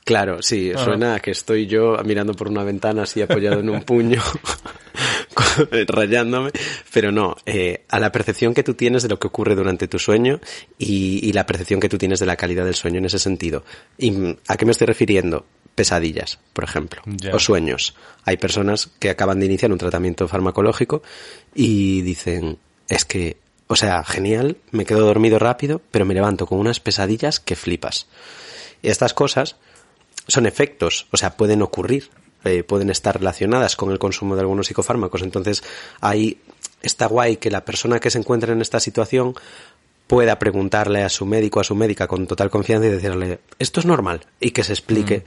Claro, 0.07 0.40
sí, 0.40 0.71
ah. 0.73 0.79
suena 0.79 1.16
a 1.16 1.21
que 1.21 1.33
estoy 1.33 1.66
yo 1.66 1.97
mirando 2.05 2.33
por 2.33 2.47
una 2.47 2.62
ventana 2.62 3.03
así 3.03 3.23
apoyado 3.23 3.59
en 3.59 3.69
un 3.69 3.83
puño. 3.83 4.23
rayándome, 5.88 6.53
pero 6.92 7.11
no, 7.11 7.35
eh, 7.45 7.85
a 7.88 7.99
la 7.99 8.12
percepción 8.12 8.55
que 8.55 8.62
tú 8.62 8.75
tienes 8.75 9.03
de 9.03 9.09
lo 9.09 9.19
que 9.19 9.27
ocurre 9.27 9.57
durante 9.57 9.88
tu 9.88 9.99
sueño 9.99 10.40
y, 10.79 11.29
y, 11.29 11.33
la 11.33 11.45
percepción 11.45 11.81
que 11.81 11.88
tú 11.88 11.99
tienes 11.99 12.21
de 12.21 12.27
la 12.27 12.37
calidad 12.37 12.64
del 12.64 12.77
sueño 12.77 12.99
en 12.99 13.07
ese 13.07 13.19
sentido. 13.19 13.64
¿Y 13.99 14.37
a 14.47 14.57
qué 14.57 14.64
me 14.64 14.71
estoy 14.71 14.87
refiriendo? 14.87 15.45
Pesadillas, 15.75 16.38
por 16.53 16.62
ejemplo, 16.62 17.03
yeah. 17.21 17.35
o 17.35 17.40
sueños. 17.40 17.97
Hay 18.25 18.37
personas 18.37 18.88
que 19.01 19.11
acaban 19.11 19.40
de 19.40 19.47
iniciar 19.47 19.73
un 19.73 19.79
tratamiento 19.79 20.29
farmacológico 20.29 21.03
y 21.53 22.03
dicen, 22.03 22.59
es 22.88 23.05
que, 23.05 23.38
o 23.66 23.75
sea, 23.75 24.05
genial, 24.05 24.57
me 24.71 24.85
quedo 24.85 25.01
dormido 25.01 25.40
rápido, 25.40 25.83
pero 25.90 26.07
me 26.07 26.14
levanto 26.14 26.47
con 26.47 26.61
unas 26.61 26.79
pesadillas 26.79 27.40
que 27.40 27.57
flipas. 27.57 28.07
Y 28.83 28.88
estas 28.88 29.12
cosas 29.12 29.57
son 30.29 30.47
efectos, 30.47 31.07
o 31.12 31.17
sea, 31.17 31.37
pueden 31.37 31.62
ocurrir, 31.62 32.11
eh, 32.45 32.62
pueden 32.62 32.91
estar 32.91 33.19
relacionadas 33.19 33.77
con 33.77 33.91
el 33.91 33.99
consumo 33.99 34.35
de 34.35 34.43
algunos 34.43 34.67
psicofármacos. 34.67 35.23
Entonces, 35.23 35.62
ahí 36.01 36.39
está 36.83 37.07
guay 37.07 37.37
que 37.37 37.51
la 37.51 37.65
persona 37.65 37.99
que 37.99 38.11
se 38.11 38.19
encuentre 38.19 38.53
en 38.53 38.61
esta 38.61 38.81
situación 38.81 39.35
pueda 40.07 40.39
preguntarle 40.39 41.03
a 41.03 41.09
su 41.09 41.27
médico, 41.27 41.61
a 41.61 41.65
su 41.65 41.75
médica 41.75 42.07
con 42.07 42.27
total 42.27 42.51
confianza 42.51 42.87
y 42.87 42.91
decirle, 42.91 43.41
esto 43.59 43.81
es 43.81 43.87
normal, 43.87 44.27
y 44.41 44.51
que 44.51 44.62
se 44.62 44.73
explique 44.73 45.19
mm. 45.19 45.23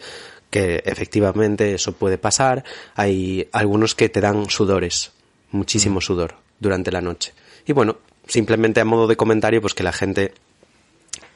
que 0.50 0.84
efectivamente 0.86 1.74
eso 1.74 1.92
puede 1.94 2.18
pasar. 2.18 2.64
Hay 2.96 3.50
algunos 3.52 3.96
que 3.96 4.10
te 4.10 4.22
dan 4.22 4.50
sudores, 4.50 5.12
muchísimo 5.52 6.00
mm. 6.00 6.02
sudor 6.02 6.36
durante 6.60 6.92
la 6.92 7.02
noche. 7.02 7.34
Y 7.66 7.74
bueno, 7.74 7.98
simplemente 8.28 8.80
a 8.80 8.86
modo 8.86 9.08
de 9.08 9.18
comentario, 9.18 9.62
pues 9.62 9.74
que 9.74 9.84
la 9.84 9.92
gente 9.92 10.34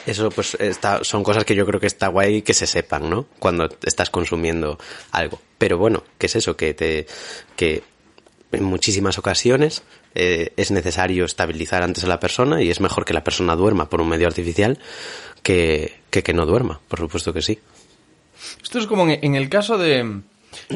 eso 0.06 0.30
pues 0.30 0.56
está, 0.60 1.04
son 1.04 1.24
cosas 1.24 1.46
que 1.46 1.56
yo 1.56 1.66
creo 1.66 1.80
que 1.80 1.88
está 1.88 2.08
guay 2.08 2.42
que 2.42 2.54
se 2.54 2.68
sepan, 2.68 3.10
¿no? 3.10 3.26
Cuando 3.40 3.70
estás 3.84 4.10
consumiendo 4.10 4.78
algo. 5.12 5.40
Pero 5.58 5.78
bueno, 5.78 6.04
¿qué 6.18 6.26
es 6.28 6.36
eso? 6.36 6.58
Que 6.58 6.74
te, 6.74 7.08
que 7.56 7.84
en 8.52 8.64
muchísimas 8.64 9.18
ocasiones 9.18 9.84
eh, 10.16 10.54
es 10.58 10.72
necesario 10.72 11.26
estabilizar 11.26 11.84
antes 11.84 12.04
a 12.04 12.08
la 12.08 12.20
persona 12.20 12.62
y 12.62 12.70
es 12.70 12.80
mejor 12.80 13.06
que 13.06 13.14
la 13.14 13.24
persona 13.24 13.56
duerma 13.56 13.90
por 13.90 14.02
un 14.02 14.10
medio 14.10 14.28
artificial 14.28 14.78
que, 15.42 16.00
que, 16.10 16.24
que 16.24 16.34
no 16.34 16.46
duerma, 16.46 16.80
por 16.88 17.00
supuesto 17.00 17.34
que 17.34 17.42
sí. 17.42 17.60
Esto 18.62 18.80
es 18.80 18.88
como 18.88 19.08
en, 19.10 19.36
el 19.36 19.50
caso 19.50 19.78
de 19.78 20.22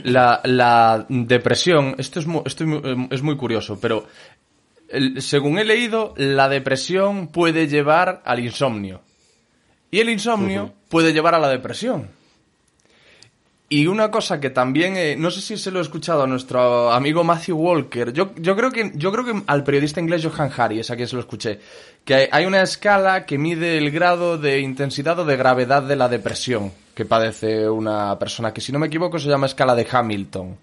la, 0.04 0.42
la 0.44 1.06
depresión, 1.10 1.96
esto 1.98 2.20
es 2.20 2.28
muy, 2.28 2.42
esto 2.46 2.64
es 3.12 3.22
muy 3.22 3.36
curioso, 3.36 3.80
pero 3.80 4.08
según 5.18 5.60
he 5.60 5.66
leído, 5.66 6.14
la 6.18 6.50
depresión 6.50 7.28
puede 7.28 7.68
llevar 7.68 8.22
al 8.26 8.40
insomnio. 8.40 9.02
Y 9.92 10.00
el 10.00 10.10
insomnio 10.10 10.64
uh 10.64 10.68
-huh. 10.68 10.90
puede 10.90 11.14
llevar 11.14 11.36
a 11.36 11.40
la 11.40 11.50
depresión. 11.50 12.10
Y 13.70 13.88
una 13.88 14.10
cosa 14.10 14.40
que 14.40 14.50
también, 14.50 14.96
eh, 14.96 15.18
no 15.18 15.30
sé 15.30 15.42
si 15.42 15.58
se 15.58 15.72
lo 15.72 15.80
he 15.80 15.82
escuchado 15.82 16.24
a 16.24 16.28
nuestro 16.28 16.90
amigo 16.92 17.26
Matthew 17.26 17.58
Walker, 17.58 18.14
yo, 18.14 18.34
yo, 18.38 18.56
creo 18.56 18.72
que, 18.72 18.94
yo 18.96 19.12
creo 19.12 19.26
que 19.26 19.44
al 19.46 19.66
periodista 19.66 20.00
inglés 20.00 20.26
Johan 20.26 20.50
Harry, 20.56 20.80
es 20.80 20.90
a 20.90 20.96
quien 20.96 21.08
se 21.08 21.16
lo 21.16 21.22
escuché, 21.22 21.60
que 22.06 22.30
hay 22.32 22.46
una 22.46 22.62
escala 22.62 23.26
que 23.26 23.38
mide 23.38 23.78
el 23.78 23.92
grado 23.92 24.38
de 24.38 24.62
intensidad 24.62 25.20
o 25.20 25.26
de 25.26 25.36
gravedad 25.36 25.84
de 25.84 25.98
la 25.98 26.08
depresión 26.08 26.72
que 26.96 27.04
padece 27.04 27.70
una 27.70 28.18
persona, 28.18 28.54
que 28.54 28.62
si 28.62 28.72
no 28.72 28.80
me 28.80 28.88
equivoco 28.88 29.20
se 29.20 29.28
llama 29.28 29.48
escala 29.48 29.76
de 29.76 29.86
Hamilton, 29.92 30.58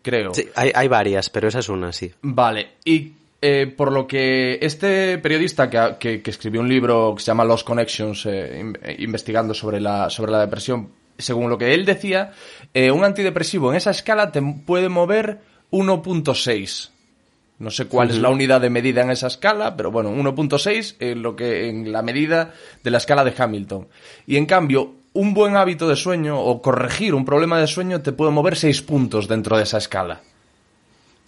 creo. 0.00 0.32
Sí, 0.32 0.48
hay, 0.54 0.72
hay 0.74 0.88
varias, 0.88 1.28
pero 1.28 1.46
esa 1.46 1.58
es 1.58 1.68
una, 1.68 1.92
sí. 1.92 2.10
Vale, 2.22 2.70
y 2.86 3.12
eh, 3.42 3.72
por 3.74 3.90
lo 3.90 4.06
que 4.06 4.58
este 4.60 5.16
periodista 5.18 5.70
que, 5.70 5.96
que, 5.98 6.22
que, 6.22 6.30
escribió 6.30 6.60
un 6.60 6.68
libro 6.68 7.14
que 7.16 7.22
se 7.22 7.28
llama 7.28 7.44
Lost 7.44 7.66
Connections, 7.66 8.26
eh, 8.26 8.96
investigando 8.98 9.54
sobre 9.54 9.80
la, 9.80 10.10
sobre 10.10 10.32
la 10.32 10.40
depresión, 10.40 10.90
según 11.16 11.48
lo 11.48 11.56
que 11.56 11.72
él 11.72 11.86
decía, 11.86 12.32
eh, 12.74 12.90
un 12.90 13.04
antidepresivo 13.04 13.70
en 13.70 13.76
esa 13.76 13.92
escala 13.92 14.30
te 14.30 14.42
puede 14.42 14.88
mover 14.90 15.40
1.6. 15.70 16.90
No 17.60 17.70
sé 17.70 17.86
cuál 17.86 18.08
uh 18.08 18.10
-huh. 18.10 18.14
es 18.14 18.20
la 18.20 18.30
unidad 18.30 18.60
de 18.60 18.70
medida 18.70 19.02
en 19.02 19.10
esa 19.10 19.26
escala, 19.26 19.76
pero 19.76 19.90
bueno, 19.90 20.10
1.6 20.10 20.96
en 20.98 21.22
lo 21.22 21.36
que 21.36 21.68
en 21.68 21.92
la 21.92 22.02
medida 22.02 22.52
de 22.82 22.90
la 22.90 22.98
escala 22.98 23.24
de 23.24 23.34
Hamilton. 23.36 23.88
Y 24.26 24.36
en 24.36 24.46
cambio, 24.46 24.94
un 25.12 25.34
buen 25.34 25.56
hábito 25.56 25.88
de 25.88 25.96
sueño 25.96 26.38
o 26.38 26.60
corregir 26.62 27.14
un 27.14 27.24
problema 27.24 27.58
de 27.58 27.66
sueño 27.66 28.00
te 28.00 28.12
puede 28.12 28.32
mover 28.32 28.56
6 28.56 28.82
puntos 28.82 29.28
dentro 29.28 29.56
de 29.56 29.64
esa 29.64 29.78
escala. 29.78 30.20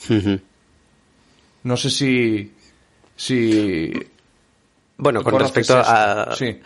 Uh 0.09 0.13
-huh. 0.13 0.41
No 1.65 1.77
sé 1.77 1.91
si 1.91 2.53
si 3.17 3.93
bueno, 4.97 5.23
con 5.23 5.39
respecto 5.39 5.77
a 5.77 6.35
sí. 6.37 6.59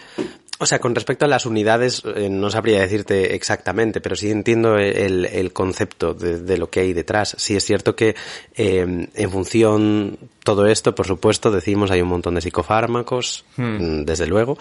O 0.58 0.64
sea, 0.64 0.78
con 0.78 0.94
respecto 0.94 1.26
a 1.26 1.28
las 1.28 1.44
unidades, 1.44 2.02
eh, 2.14 2.30
no 2.30 2.48
sabría 2.48 2.80
decirte 2.80 3.34
exactamente, 3.34 4.00
pero 4.00 4.16
sí 4.16 4.30
entiendo 4.30 4.78
el, 4.78 5.26
el 5.26 5.52
concepto 5.52 6.14
de, 6.14 6.40
de, 6.40 6.56
lo 6.56 6.70
que 6.70 6.80
hay 6.80 6.94
detrás. 6.94 7.36
Sí 7.38 7.54
es 7.56 7.64
cierto 7.64 7.94
que 7.94 8.14
eh, 8.54 9.08
en 9.14 9.30
función 9.30 10.18
todo 10.44 10.66
esto, 10.66 10.94
por 10.94 11.06
supuesto, 11.06 11.50
decimos 11.50 11.90
hay 11.90 12.00
un 12.00 12.08
montón 12.08 12.36
de 12.36 12.40
psicofármacos, 12.40 13.44
hmm. 13.56 14.04
desde 14.04 14.26
luego, 14.26 14.56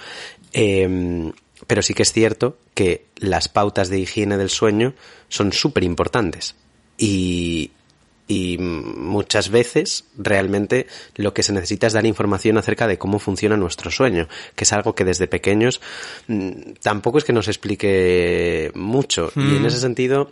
eh, 0.52 1.32
pero 1.65 1.82
sí 1.82 1.93
que 1.93 2.04
es 2.04 2.12
cierto 2.12 2.58
que 2.74 3.06
las 3.15 3.48
pautas 3.48 3.88
de 3.89 4.00
higiene 4.00 4.36
del 4.38 4.50
sueño 4.50 4.93
son 5.30 5.54
súper 5.54 5.86
importantes. 5.86 6.56
Y, 6.98 7.71
y 8.28 8.58
muchas 8.58 9.50
veces 9.50 10.06
realmente 10.18 10.88
lo 11.16 11.34
que 11.34 11.44
se 11.44 11.54
necesita 11.54 11.88
es 11.88 11.94
dar 11.94 12.06
información 12.06 12.58
acerca 12.58 12.88
de 12.88 12.98
cómo 12.98 13.20
funciona 13.20 13.58
nuestro 13.58 13.92
sueño, 13.92 14.28
que 14.56 14.64
es 14.64 14.74
algo 14.74 14.96
que 14.96 15.06
desde 15.06 15.28
pequeños 15.28 15.82
mm, 16.28 16.74
tampoco 16.82 17.20
es 17.20 17.24
que 17.24 17.34
nos 17.34 17.48
explique 17.48 18.72
mucho 18.74 19.32
mm. 19.36 19.42
y 19.42 19.56
en 19.56 19.62
hmm. 19.62 19.66
ese 19.66 19.80
sentido 19.80 20.30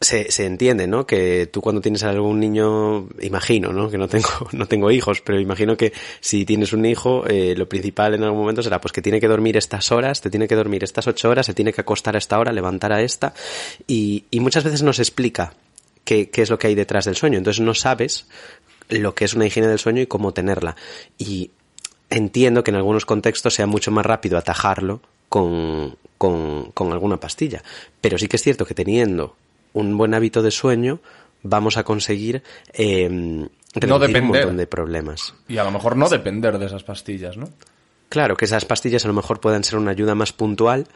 se, 0.00 0.30
se 0.30 0.44
entiende, 0.44 0.86
¿no? 0.86 1.06
Que 1.06 1.46
tú 1.46 1.60
cuando 1.60 1.80
tienes 1.80 2.02
algún 2.02 2.38
niño, 2.38 3.08
imagino, 3.20 3.72
¿no? 3.72 3.90
Que 3.90 3.98
no 3.98 4.08
tengo, 4.08 4.28
no 4.52 4.66
tengo 4.66 4.90
hijos, 4.90 5.20
pero 5.22 5.40
imagino 5.40 5.76
que 5.76 5.92
si 6.20 6.44
tienes 6.44 6.72
un 6.72 6.84
hijo, 6.84 7.26
eh, 7.26 7.54
lo 7.56 7.68
principal 7.68 8.14
en 8.14 8.22
algún 8.22 8.40
momento 8.40 8.62
será 8.62 8.80
pues 8.80 8.92
que 8.92 9.02
tiene 9.02 9.20
que 9.20 9.28
dormir 9.28 9.56
estas 9.56 9.90
horas, 9.92 10.20
te 10.20 10.30
tiene 10.30 10.48
que 10.48 10.54
dormir 10.54 10.84
estas 10.84 11.06
ocho 11.06 11.30
horas, 11.30 11.46
se 11.46 11.54
tiene 11.54 11.72
que 11.72 11.80
acostar 11.80 12.14
a 12.14 12.18
esta 12.18 12.38
hora, 12.38 12.52
levantar 12.52 12.92
a 12.92 13.02
esta, 13.02 13.32
y, 13.86 14.24
y 14.30 14.40
muchas 14.40 14.64
veces 14.64 14.82
nos 14.82 14.98
explica 14.98 15.54
qué, 16.06 16.30
qué 16.30 16.40
es 16.40 16.48
lo 16.48 16.58
que 16.58 16.68
hay 16.68 16.74
detrás 16.74 17.04
del 17.04 17.16
sueño. 17.16 17.36
Entonces 17.36 17.60
no 17.60 17.74
sabes 17.74 18.26
lo 18.88 19.14
que 19.14 19.26
es 19.26 19.34
una 19.34 19.44
higiene 19.44 19.68
del 19.68 19.78
sueño 19.78 20.00
y 20.00 20.06
cómo 20.06 20.32
tenerla. 20.32 20.76
Y 21.18 21.50
entiendo 22.08 22.64
que 22.64 22.70
en 22.70 22.76
algunos 22.76 23.04
contextos 23.04 23.52
sea 23.52 23.66
mucho 23.66 23.90
más 23.90 24.06
rápido 24.06 24.38
atajarlo 24.38 25.00
con, 25.28 25.98
con, 26.16 26.70
con 26.72 26.92
alguna 26.92 27.18
pastilla. 27.18 27.62
Pero 28.00 28.16
sí 28.16 28.28
que 28.28 28.36
es 28.36 28.42
cierto 28.42 28.64
que 28.64 28.74
teniendo 28.74 29.36
un 29.74 29.98
buen 29.98 30.14
hábito 30.14 30.42
de 30.42 30.50
sueño, 30.50 31.00
vamos 31.42 31.76
a 31.76 31.84
conseguir 31.84 32.42
eh, 32.72 33.08
no 33.10 33.98
depender. 33.98 34.22
un 34.22 34.28
montón 34.28 34.56
de 34.56 34.66
problemas. 34.66 35.34
Y 35.48 35.58
a 35.58 35.64
lo 35.64 35.70
mejor 35.70 35.96
no 35.96 36.08
depender 36.08 36.58
de 36.58 36.66
esas 36.66 36.84
pastillas, 36.84 37.36
¿no? 37.36 37.50
Claro, 38.08 38.36
que 38.36 38.44
esas 38.44 38.64
pastillas 38.64 39.04
a 39.04 39.08
lo 39.08 39.14
mejor 39.14 39.40
puedan 39.40 39.64
ser 39.64 39.78
una 39.78 39.90
ayuda 39.90 40.14
más 40.14 40.32
puntual 40.32 40.86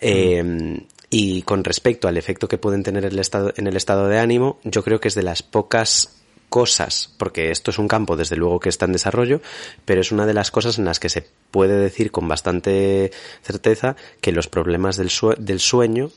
eh, 0.00 0.42
mm. 0.42 0.76
Y 1.10 1.42
con 1.42 1.64
respecto 1.64 2.08
al 2.08 2.16
efecto 2.16 2.48
que 2.48 2.58
pueden 2.58 2.82
tener 2.82 3.04
el 3.04 3.18
estado, 3.18 3.52
en 3.56 3.66
el 3.66 3.76
estado 3.76 4.08
de 4.08 4.18
ánimo, 4.18 4.58
yo 4.64 4.82
creo 4.82 5.00
que 5.00 5.08
es 5.08 5.14
de 5.14 5.22
las 5.22 5.42
pocas 5.42 6.16
cosas, 6.48 7.12
porque 7.18 7.50
esto 7.50 7.70
es 7.70 7.78
un 7.78 7.88
campo 7.88 8.16
desde 8.16 8.36
luego 8.36 8.60
que 8.60 8.68
está 8.68 8.86
en 8.86 8.92
desarrollo, 8.92 9.40
pero 9.84 10.00
es 10.00 10.12
una 10.12 10.26
de 10.26 10.34
las 10.34 10.50
cosas 10.50 10.78
en 10.78 10.84
las 10.84 11.00
que 11.00 11.08
se 11.08 11.26
puede 11.50 11.76
decir 11.76 12.10
con 12.10 12.28
bastante 12.28 13.10
certeza 13.42 13.96
que 14.20 14.32
los 14.32 14.48
problemas 14.48 14.96
del, 14.96 15.10
sue 15.10 15.34
del 15.38 15.60
sueño 15.60 16.10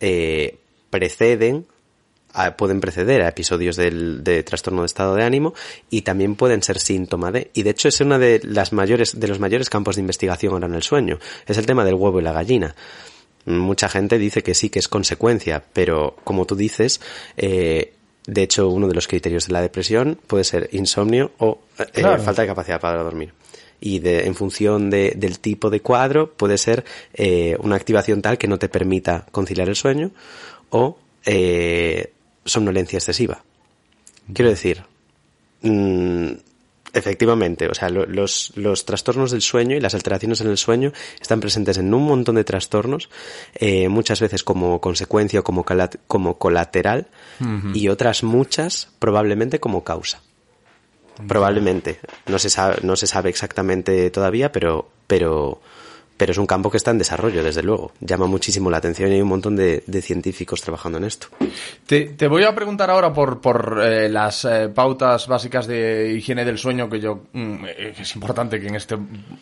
eh, 0.00 0.58
preceden 0.90 1.66
a, 2.32 2.56
pueden 2.56 2.80
preceder 2.80 3.22
a 3.22 3.28
episodios 3.28 3.76
del, 3.76 4.24
de 4.24 4.42
trastorno 4.42 4.82
de 4.82 4.86
estado 4.86 5.14
de 5.14 5.22
ánimo 5.22 5.54
y 5.90 6.02
también 6.02 6.34
pueden 6.34 6.62
ser 6.62 6.78
síntoma 6.80 7.30
de 7.30 7.50
y 7.54 7.62
de 7.62 7.70
hecho 7.70 7.88
es 7.88 8.00
una 8.00 8.18
de 8.18 8.40
las 8.42 8.72
mayores 8.72 9.18
de 9.18 9.28
los 9.28 9.38
mayores 9.38 9.70
campos 9.70 9.94
de 9.94 10.00
investigación 10.00 10.52
ahora 10.52 10.66
en 10.66 10.74
el 10.74 10.82
sueño 10.82 11.20
es 11.46 11.58
el 11.58 11.66
tema 11.66 11.84
del 11.84 11.94
huevo 11.94 12.18
y 12.18 12.24
la 12.24 12.32
gallina 12.32 12.74
mucha 13.46 13.88
gente 13.88 14.18
dice 14.18 14.42
que 14.42 14.54
sí 14.54 14.70
que 14.70 14.78
es 14.78 14.88
consecuencia 14.88 15.64
pero 15.72 16.16
como 16.24 16.46
tú 16.46 16.56
dices 16.56 17.00
eh, 17.36 17.92
de 18.26 18.42
hecho 18.42 18.68
uno 18.68 18.88
de 18.88 18.94
los 18.94 19.06
criterios 19.06 19.46
de 19.46 19.52
la 19.52 19.60
depresión 19.60 20.18
puede 20.26 20.44
ser 20.44 20.68
insomnio 20.72 21.32
o 21.38 21.60
eh, 21.78 21.84
claro. 21.92 22.22
falta 22.22 22.42
de 22.42 22.48
capacidad 22.48 22.80
para 22.80 23.02
dormir 23.02 23.32
y 23.80 23.98
de, 23.98 24.26
en 24.26 24.34
función 24.34 24.88
de, 24.88 25.12
del 25.14 25.38
tipo 25.40 25.68
de 25.68 25.80
cuadro 25.80 26.32
puede 26.32 26.56
ser 26.56 26.84
eh, 27.12 27.56
una 27.60 27.76
activación 27.76 28.22
tal 28.22 28.38
que 28.38 28.48
no 28.48 28.58
te 28.58 28.70
permita 28.70 29.26
conciliar 29.30 29.68
el 29.68 29.76
sueño 29.76 30.10
o 30.70 30.98
eh, 31.26 32.12
somnolencia 32.44 32.96
excesiva. 32.96 33.44
Quiero 34.32 34.50
decir, 34.50 34.82
mmm, 35.62 36.32
efectivamente, 36.94 37.68
o 37.68 37.74
sea, 37.74 37.88
lo, 37.88 38.06
los, 38.06 38.52
los 38.56 38.84
trastornos 38.84 39.30
del 39.30 39.42
sueño 39.42 39.76
y 39.76 39.80
las 39.80 39.94
alteraciones 39.94 40.40
en 40.40 40.48
el 40.48 40.56
sueño 40.56 40.92
están 41.20 41.40
presentes 41.40 41.78
en 41.78 41.92
un 41.92 42.04
montón 42.04 42.36
de 42.36 42.44
trastornos, 42.44 43.10
eh, 43.54 43.88
muchas 43.88 44.20
veces 44.20 44.42
como 44.44 44.80
consecuencia 44.80 45.40
o 45.40 45.44
como, 45.44 45.64
como 46.06 46.38
colateral 46.38 47.08
uh 47.40 47.44
-huh. 47.44 47.76
y 47.76 47.88
otras 47.88 48.22
muchas 48.22 48.88
probablemente 48.98 49.60
como 49.60 49.84
causa. 49.84 50.22
Probablemente. 51.28 52.00
No 52.26 52.38
se 52.38 52.50
sabe, 52.50 52.78
no 52.82 52.96
se 52.96 53.06
sabe 53.06 53.30
exactamente 53.30 54.10
todavía, 54.10 54.50
pero, 54.50 54.90
pero 55.06 55.60
pero 56.16 56.32
es 56.32 56.38
un 56.38 56.46
campo 56.46 56.70
que 56.70 56.76
está 56.76 56.92
en 56.92 56.98
desarrollo, 56.98 57.42
desde 57.42 57.62
luego. 57.62 57.92
Llama 58.00 58.26
muchísimo 58.26 58.70
la 58.70 58.76
atención 58.76 59.10
y 59.10 59.14
hay 59.14 59.22
un 59.22 59.28
montón 59.28 59.56
de, 59.56 59.82
científicos 60.00 60.60
trabajando 60.62 60.98
en 60.98 61.04
esto. 61.04 61.28
Te, 61.86 62.28
voy 62.28 62.44
a 62.44 62.54
preguntar 62.54 62.90
ahora 62.90 63.12
por, 63.12 63.40
por 63.40 63.80
eh, 63.82 64.08
las 64.08 64.44
eh, 64.44 64.68
pautas 64.68 65.26
básicas 65.26 65.66
de 65.66 66.12
higiene 66.16 66.44
del 66.44 66.58
sueño, 66.58 66.88
que 66.88 67.00
yo 67.00 67.24
mm, 67.32 67.64
eh, 67.64 67.94
es 67.98 68.14
importante 68.14 68.60
que 68.60 68.68
en 68.68 68.76
este 68.76 68.96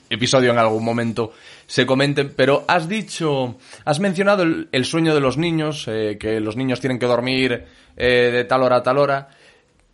episodio 0.09 0.51
en 0.51 0.59
algún 0.59 0.85
momento 0.85 1.33
se 1.67 1.85
comenten, 1.85 2.33
pero 2.35 2.65
has 2.67 2.89
dicho, 2.89 3.57
has 3.85 4.01
mencionado 4.01 4.43
el, 4.43 4.85
sueño 4.85 5.15
de 5.15 5.21
los 5.21 5.37
niños, 5.37 5.85
que 5.85 6.41
los 6.41 6.57
niños 6.57 6.81
tienen 6.81 6.99
que 6.99 7.07
dormir 7.07 7.65
de 7.97 8.45
tal 8.45 8.63
hora 8.63 8.77
a 8.77 8.83
tal 8.83 8.99
hora. 8.99 9.29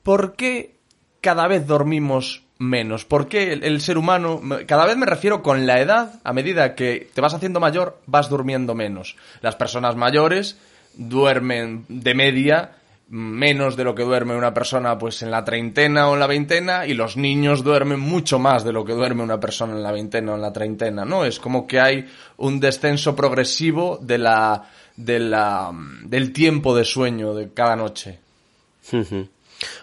¿Por 0.03 0.35
qué 0.35 0.77
cada 1.21 1.47
vez 1.47 1.67
dormimos 1.67 2.48
menos? 2.59 3.05
¿Por 3.05 3.29
qué 3.29 3.53
el, 3.53 3.81
ser 3.81 3.99
humano, 3.99 4.41
cada 4.67 4.87
vez 4.87 4.97
me 4.97 5.07
refiero 5.07 5.43
con 5.43 5.67
la 5.67 5.81
edad, 5.81 6.21
a 6.25 6.33
medida 6.33 6.75
que 6.75 7.09
te 7.15 7.21
vas 7.21 7.35
haciendo 7.35 7.61
mayor, 7.61 7.99
vas 8.07 8.29
durmiendo 8.29 8.75
menos? 8.75 9.17
Las 9.41 9.57
personas 9.57 9.97
mayores 9.97 10.59
duermen 10.95 11.85
de 11.89 12.15
media 12.15 12.73
menos 13.11 13.75
de 13.77 13.85
lo 13.85 13.95
que 13.95 14.03
duerme 14.03 14.37
una 14.37 14.53
persona 14.53 14.99
pues 14.99 15.23
en 15.23 15.31
la 15.31 15.45
treintena 15.45 16.09
o 16.09 16.15
en 16.15 16.21
la 16.21 16.27
veintena 16.27 16.87
y 16.87 16.93
los 16.93 17.17
niños 17.17 17.65
duermen 17.65 18.01
mucho 18.01 18.39
más 18.39 18.65
de 18.65 18.73
lo 18.73 18.85
que 18.85 18.93
duerme 18.93 19.23
una 19.23 19.41
persona 19.41 19.73
en 19.75 19.83
la 19.83 19.93
veintena 19.93 20.33
o 20.33 20.35
en 20.35 20.43
la 20.43 20.53
treintena, 20.53 21.05
¿no? 21.05 21.25
Es 21.25 21.41
como 21.41 21.67
que 21.67 21.81
hay 21.81 22.07
un 22.37 22.61
descenso 22.61 23.17
progresivo 23.17 23.99
de 24.03 24.19
la, 24.19 24.69
de 24.97 25.21
la, 25.21 25.73
del 26.05 26.33
tiempo 26.33 26.77
de 26.77 26.85
sueño 26.85 27.35
de 27.35 27.51
cada 27.53 27.77
noche. 27.77 28.19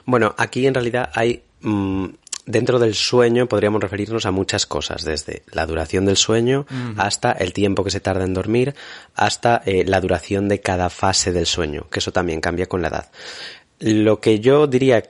Bueno, 0.05 0.33
aquí 0.37 0.67
en 0.67 0.73
realidad 0.73 1.09
hay 1.13 1.41
mm, 1.61 2.05
dentro 2.45 2.79
del 2.79 2.93
sueño 2.95 3.47
podríamos 3.47 3.81
referirnos 3.81 4.25
a 4.25 4.31
muchas 4.31 4.65
cosas, 4.65 5.03
desde 5.03 5.43
la 5.51 5.65
duración 5.65 6.05
del 6.05 6.17
sueño 6.17 6.65
hasta 6.97 7.31
el 7.31 7.53
tiempo 7.53 7.83
que 7.83 7.91
se 7.91 7.99
tarda 7.99 8.23
en 8.23 8.33
dormir, 8.33 8.75
hasta 9.15 9.61
eh, 9.65 9.83
la 9.85 10.01
duración 10.01 10.47
de 10.47 10.61
cada 10.61 10.89
fase 10.89 11.31
del 11.31 11.45
sueño, 11.45 11.87
que 11.89 11.99
eso 11.99 12.11
también 12.11 12.41
cambia 12.41 12.67
con 12.67 12.81
la 12.81 12.89
edad. 12.89 13.11
Lo 13.79 14.19
que 14.19 14.39
yo 14.39 14.67
diría 14.67 15.03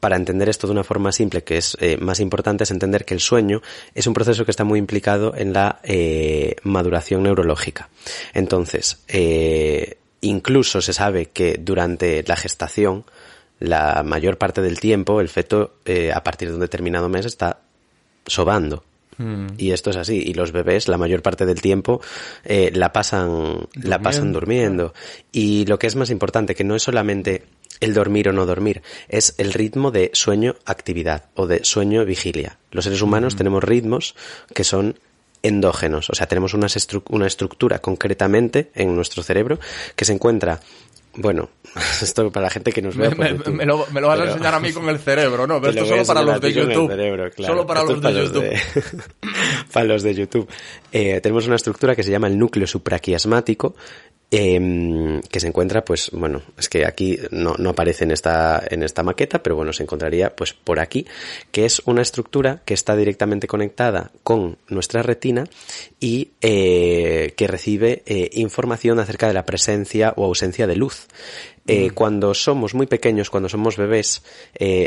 para 0.00 0.16
entender 0.16 0.48
esto 0.48 0.66
de 0.66 0.72
una 0.72 0.82
forma 0.82 1.12
simple, 1.12 1.44
que 1.44 1.58
es 1.58 1.76
eh, 1.80 1.96
más 1.96 2.18
importante, 2.18 2.64
es 2.64 2.72
entender 2.72 3.04
que 3.04 3.14
el 3.14 3.20
sueño 3.20 3.62
es 3.94 4.06
un 4.08 4.14
proceso 4.14 4.44
que 4.44 4.50
está 4.50 4.64
muy 4.64 4.80
implicado 4.80 5.34
en 5.36 5.52
la 5.52 5.78
eh, 5.84 6.56
maduración 6.64 7.22
neurológica. 7.22 7.88
Entonces, 8.34 9.04
incluso 10.20 10.80
se 10.80 10.92
sabe 10.92 11.26
que 11.26 11.56
durante 11.60 12.24
la 12.26 12.34
gestación, 12.34 13.04
la 13.62 14.02
mayor 14.02 14.38
parte 14.38 14.60
del 14.60 14.80
tiempo 14.80 15.20
el 15.20 15.28
feto 15.28 15.76
eh, 15.84 16.12
a 16.12 16.22
partir 16.22 16.48
de 16.48 16.54
un 16.54 16.60
determinado 16.60 17.08
mes 17.08 17.26
está 17.26 17.60
sobando. 18.26 18.84
Mm. 19.18 19.46
Y 19.58 19.70
esto 19.70 19.90
es 19.90 19.96
así. 19.96 20.22
Y 20.24 20.34
los 20.34 20.52
bebés 20.52 20.88
la 20.88 20.98
mayor 20.98 21.22
parte 21.22 21.46
del 21.46 21.60
tiempo 21.60 22.00
eh, 22.44 22.70
la 22.74 22.92
pasan 22.92 23.28
durmiendo. 23.28 23.88
la 23.88 23.98
pasan 24.00 24.32
durmiendo. 24.32 24.94
Y 25.30 25.64
lo 25.66 25.78
que 25.78 25.86
es 25.86 25.96
más 25.96 26.10
importante, 26.10 26.54
que 26.54 26.64
no 26.64 26.74
es 26.74 26.82
solamente 26.82 27.44
el 27.80 27.94
dormir 27.94 28.28
o 28.28 28.32
no 28.32 28.46
dormir, 28.46 28.82
es 29.08 29.34
el 29.38 29.52
ritmo 29.52 29.90
de 29.90 30.10
sueño-actividad 30.12 31.24
o 31.34 31.46
de 31.46 31.64
sueño-vigilia. 31.64 32.58
Los 32.70 32.84
seres 32.84 33.02
humanos 33.02 33.34
mm. 33.34 33.38
tenemos 33.38 33.64
ritmos 33.64 34.14
que 34.54 34.64
son 34.64 34.96
endógenos, 35.42 36.08
o 36.08 36.14
sea, 36.14 36.28
tenemos 36.28 36.54
una, 36.54 36.68
una 37.10 37.26
estructura 37.26 37.80
concretamente 37.80 38.70
en 38.74 38.94
nuestro 38.94 39.24
cerebro 39.24 39.58
que 39.96 40.04
se 40.04 40.12
encuentra 40.12 40.60
bueno, 41.14 41.50
esto 42.02 42.30
para 42.30 42.46
la 42.46 42.50
gente 42.50 42.72
que 42.72 42.82
nos 42.82 42.96
ve. 42.96 43.10
Me, 43.10 43.66
lo, 43.66 43.78
vas 43.78 44.20
a 44.20 44.24
enseñar 44.24 44.54
a 44.54 44.60
mí 44.60 44.72
con 44.72 44.88
el 44.88 44.98
cerebro, 44.98 45.46
¿no? 45.46 45.60
Pero 45.60 45.72
esto 45.72 45.86
solo 45.86 46.04
para 46.04 46.22
los 46.22 46.40
de 46.40 46.52
YouTube. 46.52 47.34
Solo 47.44 47.66
para 47.66 47.82
los 47.82 48.00
de 48.00 48.12
YouTube. 48.12 48.54
para 49.72 49.86
los 49.86 50.02
de 50.02 50.14
YouTube. 50.14 50.48
tenemos 50.90 51.46
una 51.46 51.56
estructura 51.56 51.94
que 51.94 52.02
se 52.02 52.10
llama 52.10 52.28
el 52.28 52.38
núcleo 52.38 52.66
supraquiasmático, 52.66 53.74
eh, 54.34 55.20
que 55.30 55.40
se 55.40 55.46
encuentra, 55.46 55.84
pues, 55.84 56.10
bueno, 56.10 56.40
es 56.56 56.70
que 56.70 56.86
aquí 56.86 57.18
no, 57.30 57.54
no, 57.58 57.70
aparece 57.70 58.04
en 58.04 58.12
esta, 58.12 58.62
en 58.70 58.82
esta 58.82 59.02
maqueta, 59.02 59.42
pero 59.42 59.56
bueno, 59.56 59.74
se 59.74 59.82
encontraría, 59.82 60.34
pues, 60.34 60.54
por 60.54 60.80
aquí, 60.80 61.06
que 61.50 61.66
es 61.66 61.82
una 61.84 62.00
estructura 62.00 62.62
que 62.64 62.72
está 62.72 62.96
directamente 62.96 63.46
conectada 63.46 64.10
con 64.22 64.56
nuestra 64.68 65.02
retina 65.02 65.44
y 66.00 66.30
eh, 66.40 67.34
que 67.36 67.46
recibe 67.46 68.02
eh, 68.06 68.30
información 68.32 68.98
acerca 69.00 69.28
de 69.28 69.34
la 69.34 69.44
presencia 69.44 70.14
o 70.16 70.24
ausencia 70.24 70.66
de 70.66 70.76
luz. 70.76 71.08
Eh, 71.66 71.90
mm. 71.90 71.94
Cuando 71.94 72.32
somos 72.32 72.74
muy 72.74 72.86
pequeños, 72.86 73.28
cuando 73.28 73.50
somos 73.50 73.76
bebés, 73.76 74.22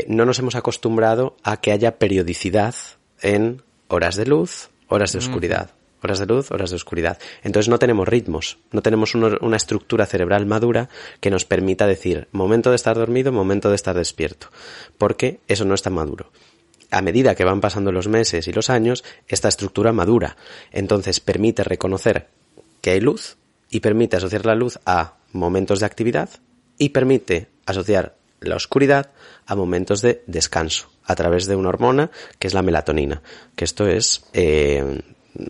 no 0.08 0.26
nos 0.26 0.40
hemos 0.40 0.56
acostumbrado 0.56 1.36
a 1.44 1.60
que 1.60 1.70
haya 1.70 1.98
periodicidad 1.98 2.74
en 3.22 3.62
horas 3.86 4.16
de 4.16 4.26
luz, 4.26 4.70
horas 4.88 5.12
de 5.12 5.20
mm. 5.20 5.22
oscuridad 5.22 5.70
horas 6.06 6.18
de 6.18 6.26
luz, 6.26 6.50
horas 6.50 6.70
de 6.70 6.76
oscuridad. 6.76 7.18
Entonces 7.42 7.68
no 7.68 7.78
tenemos 7.78 8.08
ritmos, 8.08 8.58
no 8.72 8.82
tenemos 8.82 9.14
una 9.14 9.56
estructura 9.56 10.06
cerebral 10.06 10.46
madura 10.46 10.88
que 11.20 11.30
nos 11.30 11.44
permita 11.44 11.86
decir 11.86 12.28
momento 12.32 12.70
de 12.70 12.76
estar 12.76 12.96
dormido, 12.96 13.32
momento 13.32 13.68
de 13.68 13.76
estar 13.76 13.96
despierto, 13.96 14.48
porque 14.98 15.40
eso 15.48 15.64
no 15.64 15.74
está 15.74 15.90
maduro. 15.90 16.30
A 16.90 17.02
medida 17.02 17.34
que 17.34 17.44
van 17.44 17.60
pasando 17.60 17.90
los 17.92 18.08
meses 18.08 18.46
y 18.46 18.52
los 18.52 18.70
años, 18.70 19.04
esta 19.26 19.48
estructura 19.48 19.92
madura. 19.92 20.36
Entonces 20.70 21.20
permite 21.20 21.64
reconocer 21.64 22.28
que 22.80 22.90
hay 22.90 23.00
luz 23.00 23.36
y 23.68 23.80
permite 23.80 24.16
asociar 24.16 24.46
la 24.46 24.54
luz 24.54 24.78
a 24.86 25.16
momentos 25.32 25.80
de 25.80 25.86
actividad 25.86 26.30
y 26.78 26.90
permite 26.90 27.48
asociar 27.66 28.16
la 28.40 28.56
oscuridad 28.56 29.10
a 29.46 29.56
momentos 29.56 30.02
de 30.02 30.22
descanso 30.26 30.88
a 31.04 31.14
través 31.14 31.46
de 31.46 31.56
una 31.56 31.68
hormona 31.68 32.10
que 32.38 32.46
es 32.46 32.54
la 32.54 32.62
melatonina, 32.62 33.22
que 33.54 33.64
esto 33.64 33.86
es 33.86 34.24
eh, 34.32 35.02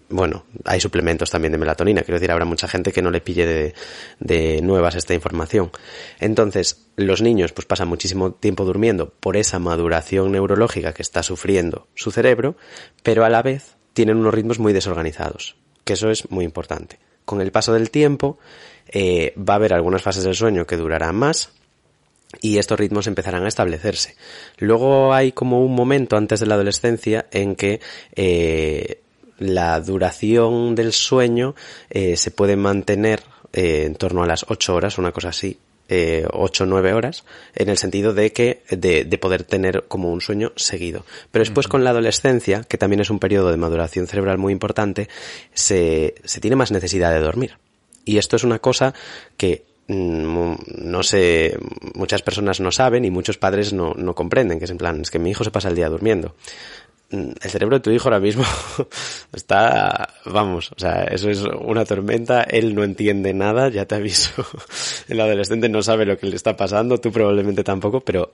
bueno, 0.08 0.44
hay 0.64 0.80
suplementos 0.80 1.30
también 1.30 1.52
de 1.52 1.58
melatonina, 1.58 2.02
quiero 2.02 2.18
decir, 2.18 2.30
habrá 2.30 2.44
mucha 2.44 2.68
gente 2.68 2.92
que 2.92 3.02
no 3.02 3.10
le 3.10 3.20
pille 3.20 3.46
de, 3.46 3.74
de, 4.20 4.60
nuevas 4.62 4.94
esta 4.94 5.14
información. 5.14 5.70
Entonces, 6.18 6.88
los 6.96 7.22
niños 7.22 7.52
pues 7.52 7.66
pasan 7.66 7.88
muchísimo 7.88 8.32
tiempo 8.32 8.64
durmiendo 8.64 9.10
por 9.20 9.36
esa 9.36 9.58
maduración 9.58 10.32
neurológica 10.32 10.92
que 10.92 11.02
está 11.02 11.22
sufriendo 11.22 11.88
su 11.94 12.10
cerebro, 12.10 12.56
pero 13.02 13.24
a 13.24 13.30
la 13.30 13.42
vez 13.42 13.76
tienen 13.92 14.16
unos 14.18 14.34
ritmos 14.34 14.58
muy 14.58 14.72
desorganizados, 14.72 15.56
que 15.84 15.94
eso 15.94 16.10
es 16.10 16.30
muy 16.30 16.44
importante. 16.44 16.98
Con 17.24 17.40
el 17.40 17.50
paso 17.50 17.72
del 17.72 17.90
tiempo, 17.90 18.38
eh, 18.88 19.34
va 19.36 19.54
a 19.54 19.56
haber 19.56 19.74
algunas 19.74 20.02
fases 20.02 20.24
del 20.24 20.34
sueño 20.34 20.66
que 20.66 20.76
durarán 20.76 21.16
más, 21.16 21.50
y 22.40 22.58
estos 22.58 22.78
ritmos 22.78 23.06
empezarán 23.06 23.44
a 23.44 23.48
establecerse. 23.48 24.16
Luego 24.58 25.14
hay 25.14 25.32
como 25.32 25.64
un 25.64 25.74
momento 25.74 26.16
antes 26.16 26.40
de 26.40 26.46
la 26.46 26.54
adolescencia 26.54 27.26
en 27.30 27.56
que 27.56 27.80
eh, 28.14 29.00
la 29.38 29.80
duración 29.80 30.74
del 30.74 30.92
sueño 30.92 31.54
eh, 31.90 32.16
se 32.16 32.30
puede 32.30 32.56
mantener 32.56 33.22
eh, 33.52 33.84
en 33.86 33.94
torno 33.94 34.22
a 34.22 34.26
las 34.26 34.46
8 34.48 34.74
horas, 34.74 34.98
una 34.98 35.12
cosa 35.12 35.28
así, 35.28 35.58
eh, 35.88 36.26
8 36.32 36.64
o 36.64 36.66
9 36.66 36.92
horas, 36.94 37.24
en 37.54 37.68
el 37.68 37.78
sentido 37.78 38.12
de 38.12 38.32
que, 38.32 38.62
de, 38.70 39.04
de, 39.04 39.18
poder 39.18 39.44
tener 39.44 39.84
como 39.88 40.12
un 40.12 40.20
sueño 40.20 40.52
seguido. 40.56 41.04
Pero 41.30 41.44
después 41.44 41.68
con 41.68 41.84
la 41.84 41.90
adolescencia, 41.90 42.64
que 42.64 42.78
también 42.78 43.00
es 43.00 43.10
un 43.10 43.18
periodo 43.18 43.50
de 43.50 43.56
maduración 43.56 44.06
cerebral 44.06 44.38
muy 44.38 44.52
importante, 44.52 45.08
se, 45.54 46.16
se 46.24 46.40
tiene 46.40 46.56
más 46.56 46.72
necesidad 46.72 47.12
de 47.12 47.20
dormir. 47.20 47.58
Y 48.04 48.18
esto 48.18 48.36
es 48.36 48.44
una 48.44 48.58
cosa 48.58 48.94
que 49.36 49.64
mm, 49.88 50.54
no 50.78 51.02
sé, 51.02 51.56
muchas 51.94 52.22
personas 52.22 52.60
no 52.60 52.72
saben 52.72 53.04
y 53.04 53.10
muchos 53.10 53.38
padres 53.38 53.72
no, 53.72 53.94
no 53.94 54.14
comprenden, 54.14 54.58
que 54.58 54.64
es 54.64 54.70
en 54.70 54.78
plan, 54.78 55.00
es 55.00 55.10
que 55.10 55.18
mi 55.18 55.30
hijo 55.30 55.44
se 55.44 55.50
pasa 55.50 55.68
el 55.68 55.76
día 55.76 55.88
durmiendo. 55.88 56.34
Mm, 57.10 57.30
el 57.40 57.50
cerebro 57.50 57.76
de 57.76 57.80
tu 57.80 57.90
hijo 57.90 58.08
ahora 58.08 58.18
mismo 58.18 58.44
está, 59.32 60.08
vamos, 60.24 60.72
o 60.72 60.78
sea, 60.78 61.04
eso 61.04 61.30
es 61.30 61.40
una 61.40 61.84
tormenta, 61.84 62.42
él 62.42 62.74
no 62.74 62.82
entiende 62.82 63.32
nada, 63.32 63.68
ya 63.68 63.86
te 63.86 63.94
aviso, 63.94 64.44
el 65.08 65.20
adolescente 65.20 65.68
no 65.68 65.82
sabe 65.82 66.04
lo 66.04 66.18
que 66.18 66.26
le 66.26 66.34
está 66.34 66.56
pasando, 66.56 66.98
tú 66.98 67.12
probablemente 67.12 67.62
tampoco, 67.62 68.00
pero 68.00 68.32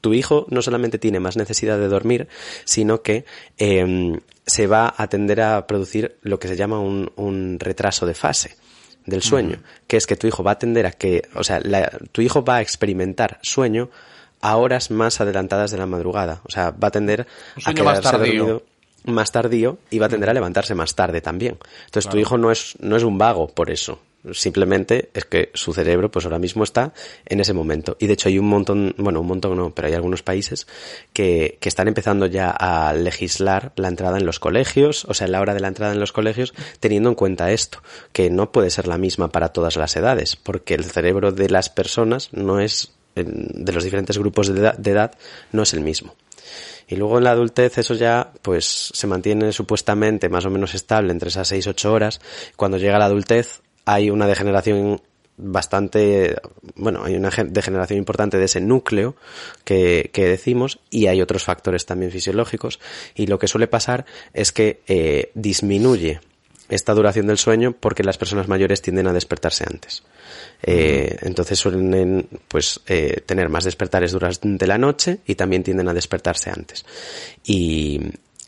tu 0.00 0.12
hijo 0.12 0.46
no 0.48 0.60
solamente 0.60 0.98
tiene 0.98 1.20
más 1.20 1.36
necesidad 1.36 1.78
de 1.78 1.86
dormir, 1.86 2.26
sino 2.64 3.00
que 3.02 3.24
em, 3.58 4.18
se 4.44 4.66
va 4.66 4.92
a 4.96 5.06
tender 5.06 5.40
a 5.40 5.66
producir 5.68 6.16
lo 6.22 6.40
que 6.40 6.48
se 6.48 6.56
llama 6.56 6.80
un, 6.80 7.12
un 7.14 7.60
retraso 7.60 8.06
de 8.06 8.14
fase 8.14 8.56
del 9.06 9.22
sueño, 9.22 9.62
que 9.86 9.96
es 9.96 10.06
que 10.06 10.16
tu 10.16 10.26
hijo 10.26 10.42
va 10.42 10.52
a 10.52 10.58
tender 10.58 10.86
a 10.86 10.92
que, 10.92 11.22
o 11.34 11.44
sea, 11.44 11.60
tu 12.12 12.22
hijo 12.22 12.44
va 12.44 12.56
a 12.56 12.60
experimentar 12.62 13.38
sueño 13.42 13.90
a 14.40 14.56
horas 14.56 14.90
más 14.90 15.20
adelantadas 15.20 15.70
de 15.70 15.78
la 15.78 15.86
madrugada. 15.86 16.40
O 16.44 16.50
sea, 16.50 16.70
va 16.70 16.88
a 16.88 16.90
tender 16.90 17.26
a 17.64 17.74
quedarse 17.74 18.02
más 18.02 18.12
tardío. 18.12 18.62
más 19.04 19.32
tardío 19.32 19.78
y 19.90 19.98
va 19.98 20.06
a 20.06 20.08
tender 20.08 20.30
a 20.30 20.34
levantarse 20.34 20.74
más 20.74 20.94
tarde 20.94 21.20
también. 21.20 21.58
Entonces 21.86 22.10
tu 22.10 22.18
hijo 22.18 22.38
no 22.38 22.50
es, 22.50 22.76
no 22.80 22.96
es 22.96 23.02
un 23.02 23.18
vago 23.18 23.48
por 23.48 23.70
eso. 23.70 24.00
Simplemente 24.32 25.08
es 25.14 25.24
que 25.24 25.50
su 25.54 25.72
cerebro 25.72 26.10
pues 26.10 26.26
ahora 26.26 26.38
mismo 26.38 26.62
está 26.62 26.92
en 27.24 27.40
ese 27.40 27.54
momento. 27.54 27.96
Y 27.98 28.06
de 28.06 28.12
hecho 28.12 28.28
hay 28.28 28.38
un 28.38 28.48
montón, 28.48 28.94
bueno, 28.98 29.22
un 29.22 29.26
montón 29.26 29.56
no, 29.56 29.70
pero 29.74 29.88
hay 29.88 29.94
algunos 29.94 30.22
países 30.22 30.66
que, 31.14 31.56
que 31.58 31.70
están 31.70 31.88
empezando 31.88 32.26
ya 32.26 32.50
a 32.50 32.92
legislar 32.92 33.72
la 33.76 33.88
entrada 33.88 34.18
en 34.18 34.26
los 34.26 34.38
colegios, 34.38 35.06
o 35.06 35.14
sea, 35.14 35.26
la 35.26 35.40
hora 35.40 35.54
de 35.54 35.60
la 35.60 35.68
entrada 35.68 35.94
en 35.94 36.00
los 36.00 36.12
colegios, 36.12 36.52
teniendo 36.80 37.08
en 37.08 37.14
cuenta 37.14 37.50
esto, 37.50 37.82
que 38.12 38.28
no 38.28 38.52
puede 38.52 38.68
ser 38.68 38.88
la 38.88 38.98
misma 38.98 39.28
para 39.28 39.54
todas 39.54 39.76
las 39.76 39.96
edades, 39.96 40.36
porque 40.36 40.74
el 40.74 40.84
cerebro 40.84 41.32
de 41.32 41.48
las 41.48 41.70
personas 41.70 42.28
no 42.32 42.60
es 42.60 42.92
de 43.24 43.72
los 43.72 43.84
diferentes 43.84 44.18
grupos 44.18 44.48
de 44.48 44.60
edad, 44.60 44.76
de 44.76 44.90
edad 44.90 45.12
no 45.52 45.62
es 45.62 45.74
el 45.74 45.80
mismo. 45.80 46.14
Y 46.88 46.96
luego 46.96 47.18
en 47.18 47.24
la 47.24 47.30
adultez 47.30 47.78
eso 47.78 47.94
ya 47.94 48.32
pues 48.42 48.90
se 48.92 49.06
mantiene 49.06 49.52
supuestamente 49.52 50.28
más 50.28 50.44
o 50.44 50.50
menos 50.50 50.74
estable 50.74 51.12
entre 51.12 51.28
esas 51.28 51.52
6-8 51.52 51.84
horas. 51.86 52.20
Cuando 52.56 52.78
llega 52.78 52.98
la 52.98 53.04
adultez 53.04 53.60
hay 53.84 54.10
una 54.10 54.26
degeneración 54.26 55.00
bastante, 55.36 56.36
bueno, 56.74 57.04
hay 57.04 57.14
una 57.14 57.30
degeneración 57.30 57.98
importante 57.98 58.38
de 58.38 58.44
ese 58.44 58.60
núcleo 58.60 59.16
que, 59.64 60.10
que, 60.12 60.26
decimos 60.26 60.80
y 60.90 61.06
hay 61.06 61.22
otros 61.22 61.44
factores 61.44 61.86
también 61.86 62.12
fisiológicos 62.12 62.78
y 63.14 63.26
lo 63.26 63.38
que 63.38 63.48
suele 63.48 63.66
pasar 63.66 64.04
es 64.34 64.52
que 64.52 64.82
eh, 64.86 65.30
disminuye 65.34 66.20
esta 66.70 66.94
duración 66.94 67.26
del 67.26 67.38
sueño 67.38 67.72
porque 67.78 68.02
las 68.02 68.16
personas 68.16 68.48
mayores 68.48 68.80
tienden 68.80 69.06
a 69.06 69.12
despertarse 69.12 69.64
antes. 69.68 70.02
Eh, 70.62 71.16
entonces 71.22 71.58
suelen 71.58 72.26
pues 72.48 72.80
eh, 72.86 73.22
tener 73.26 73.48
más 73.48 73.64
despertares 73.64 74.12
durante 74.12 74.66
la 74.66 74.78
noche 74.78 75.18
y 75.26 75.34
también 75.34 75.62
tienden 75.62 75.88
a 75.88 75.94
despertarse 75.94 76.50
antes. 76.50 76.84
Y, 77.44 78.00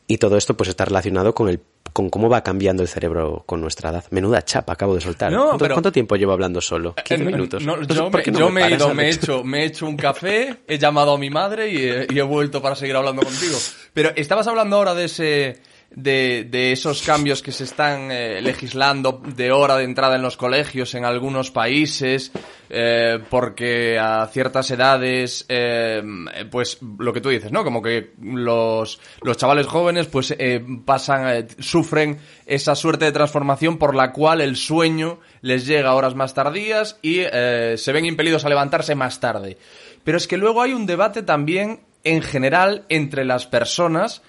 y 0.06 0.18
todo 0.18 0.36
esto 0.36 0.56
pues 0.56 0.68
está 0.68 0.84
relacionado 0.84 1.34
con 1.34 1.48
el 1.48 1.60
con 1.92 2.08
cómo 2.08 2.28
va 2.28 2.42
cambiando 2.42 2.82
el 2.82 2.88
cerebro 2.88 3.42
con 3.46 3.60
nuestra 3.60 3.90
edad. 3.90 4.04
Menuda 4.10 4.42
chapa 4.44 4.72
acabo 4.72 4.94
de 4.94 5.00
soltar. 5.00 5.32
¿Cuánto, 5.58 5.92
tiempo 5.92 6.16
llevo 6.16 6.32
hablando 6.32 6.60
solo? 6.60 6.94
15 6.94 7.24
minutos. 7.24 7.62
yo, 7.62 8.50
me, 8.50 8.66
he 8.66 8.74
ido, 8.74 8.94
me 8.94 9.08
he, 9.08 9.10
hecho, 9.10 9.44
me 9.44 9.62
he 9.62 9.64
hecho 9.66 9.86
un 9.86 9.96
café, 9.96 10.60
he 10.66 10.78
llamado 10.78 11.12
a 11.12 11.18
mi 11.18 11.28
madre 11.28 11.70
y 11.70 12.18
he 12.18 12.22
vuelto 12.22 12.62
para 12.62 12.76
seguir 12.76 12.96
hablando 12.96 13.22
contigo. 13.22 13.58
Pero 13.92 14.12
estabas 14.16 14.46
hablando 14.46 14.76
ahora 14.76 14.94
de 14.94 15.04
ese 15.04 15.60
de, 15.95 16.47
de 16.51 16.72
esos 16.72 17.03
cambios 17.03 17.43
que 17.43 17.53
se 17.53 17.64
están 17.64 18.11
eh, 18.11 18.40
legislando 18.40 19.20
de 19.24 19.53
hora 19.53 19.76
de 19.76 19.84
entrada 19.84 20.16
en 20.16 20.22
los 20.22 20.36
colegios 20.36 20.95
en 20.95 21.05
algunos 21.05 21.51
países, 21.51 22.32
eh, 22.70 23.18
porque 23.28 23.99
a 23.99 24.26
ciertas 24.28 24.70
edades, 24.70 25.45
eh, 25.49 26.03
pues 26.51 26.78
lo 26.99 27.12
que 27.12 27.20
tú 27.20 27.28
dices, 27.28 27.53
¿no? 27.53 27.64
Como 27.64 27.82
que 27.82 28.12
los, 28.22 29.01
los 29.22 29.36
chavales 29.36 29.66
jóvenes 29.66 30.07
pues 30.07 30.34
eh, 30.38 30.64
pasan, 30.84 31.28
eh, 31.28 31.47
sufren 31.59 32.18
esa 32.47 32.74
suerte 32.74 33.05
de 33.05 33.12
transformación 33.12 33.78
por 33.78 33.95
la 33.95 34.12
cual 34.12 34.40
el 34.40 34.57
sueño 34.57 35.20
les 35.43 35.66
llega 35.66 35.90
a 35.90 35.95
horas 35.95 36.14
más 36.14 36.34
tardías 36.34 36.99
y 37.03 37.20
eh, 37.20 37.74
se 37.76 37.93
ven 37.93 38.07
impelidos 38.07 38.45
a 38.45 38.49
levantarse 38.49 38.95
más 38.95 39.20
tarde. 39.20 39.59
Pero 40.05 40.18
es 40.18 40.26
que 40.26 40.36
luego 40.36 40.62
hay 40.62 40.72
un 40.72 40.86
debate 40.86 41.22
también 41.22 41.80
en 42.05 42.22
general 42.22 42.84
entre 42.88 43.24
las 43.24 43.47
personas 43.47 44.22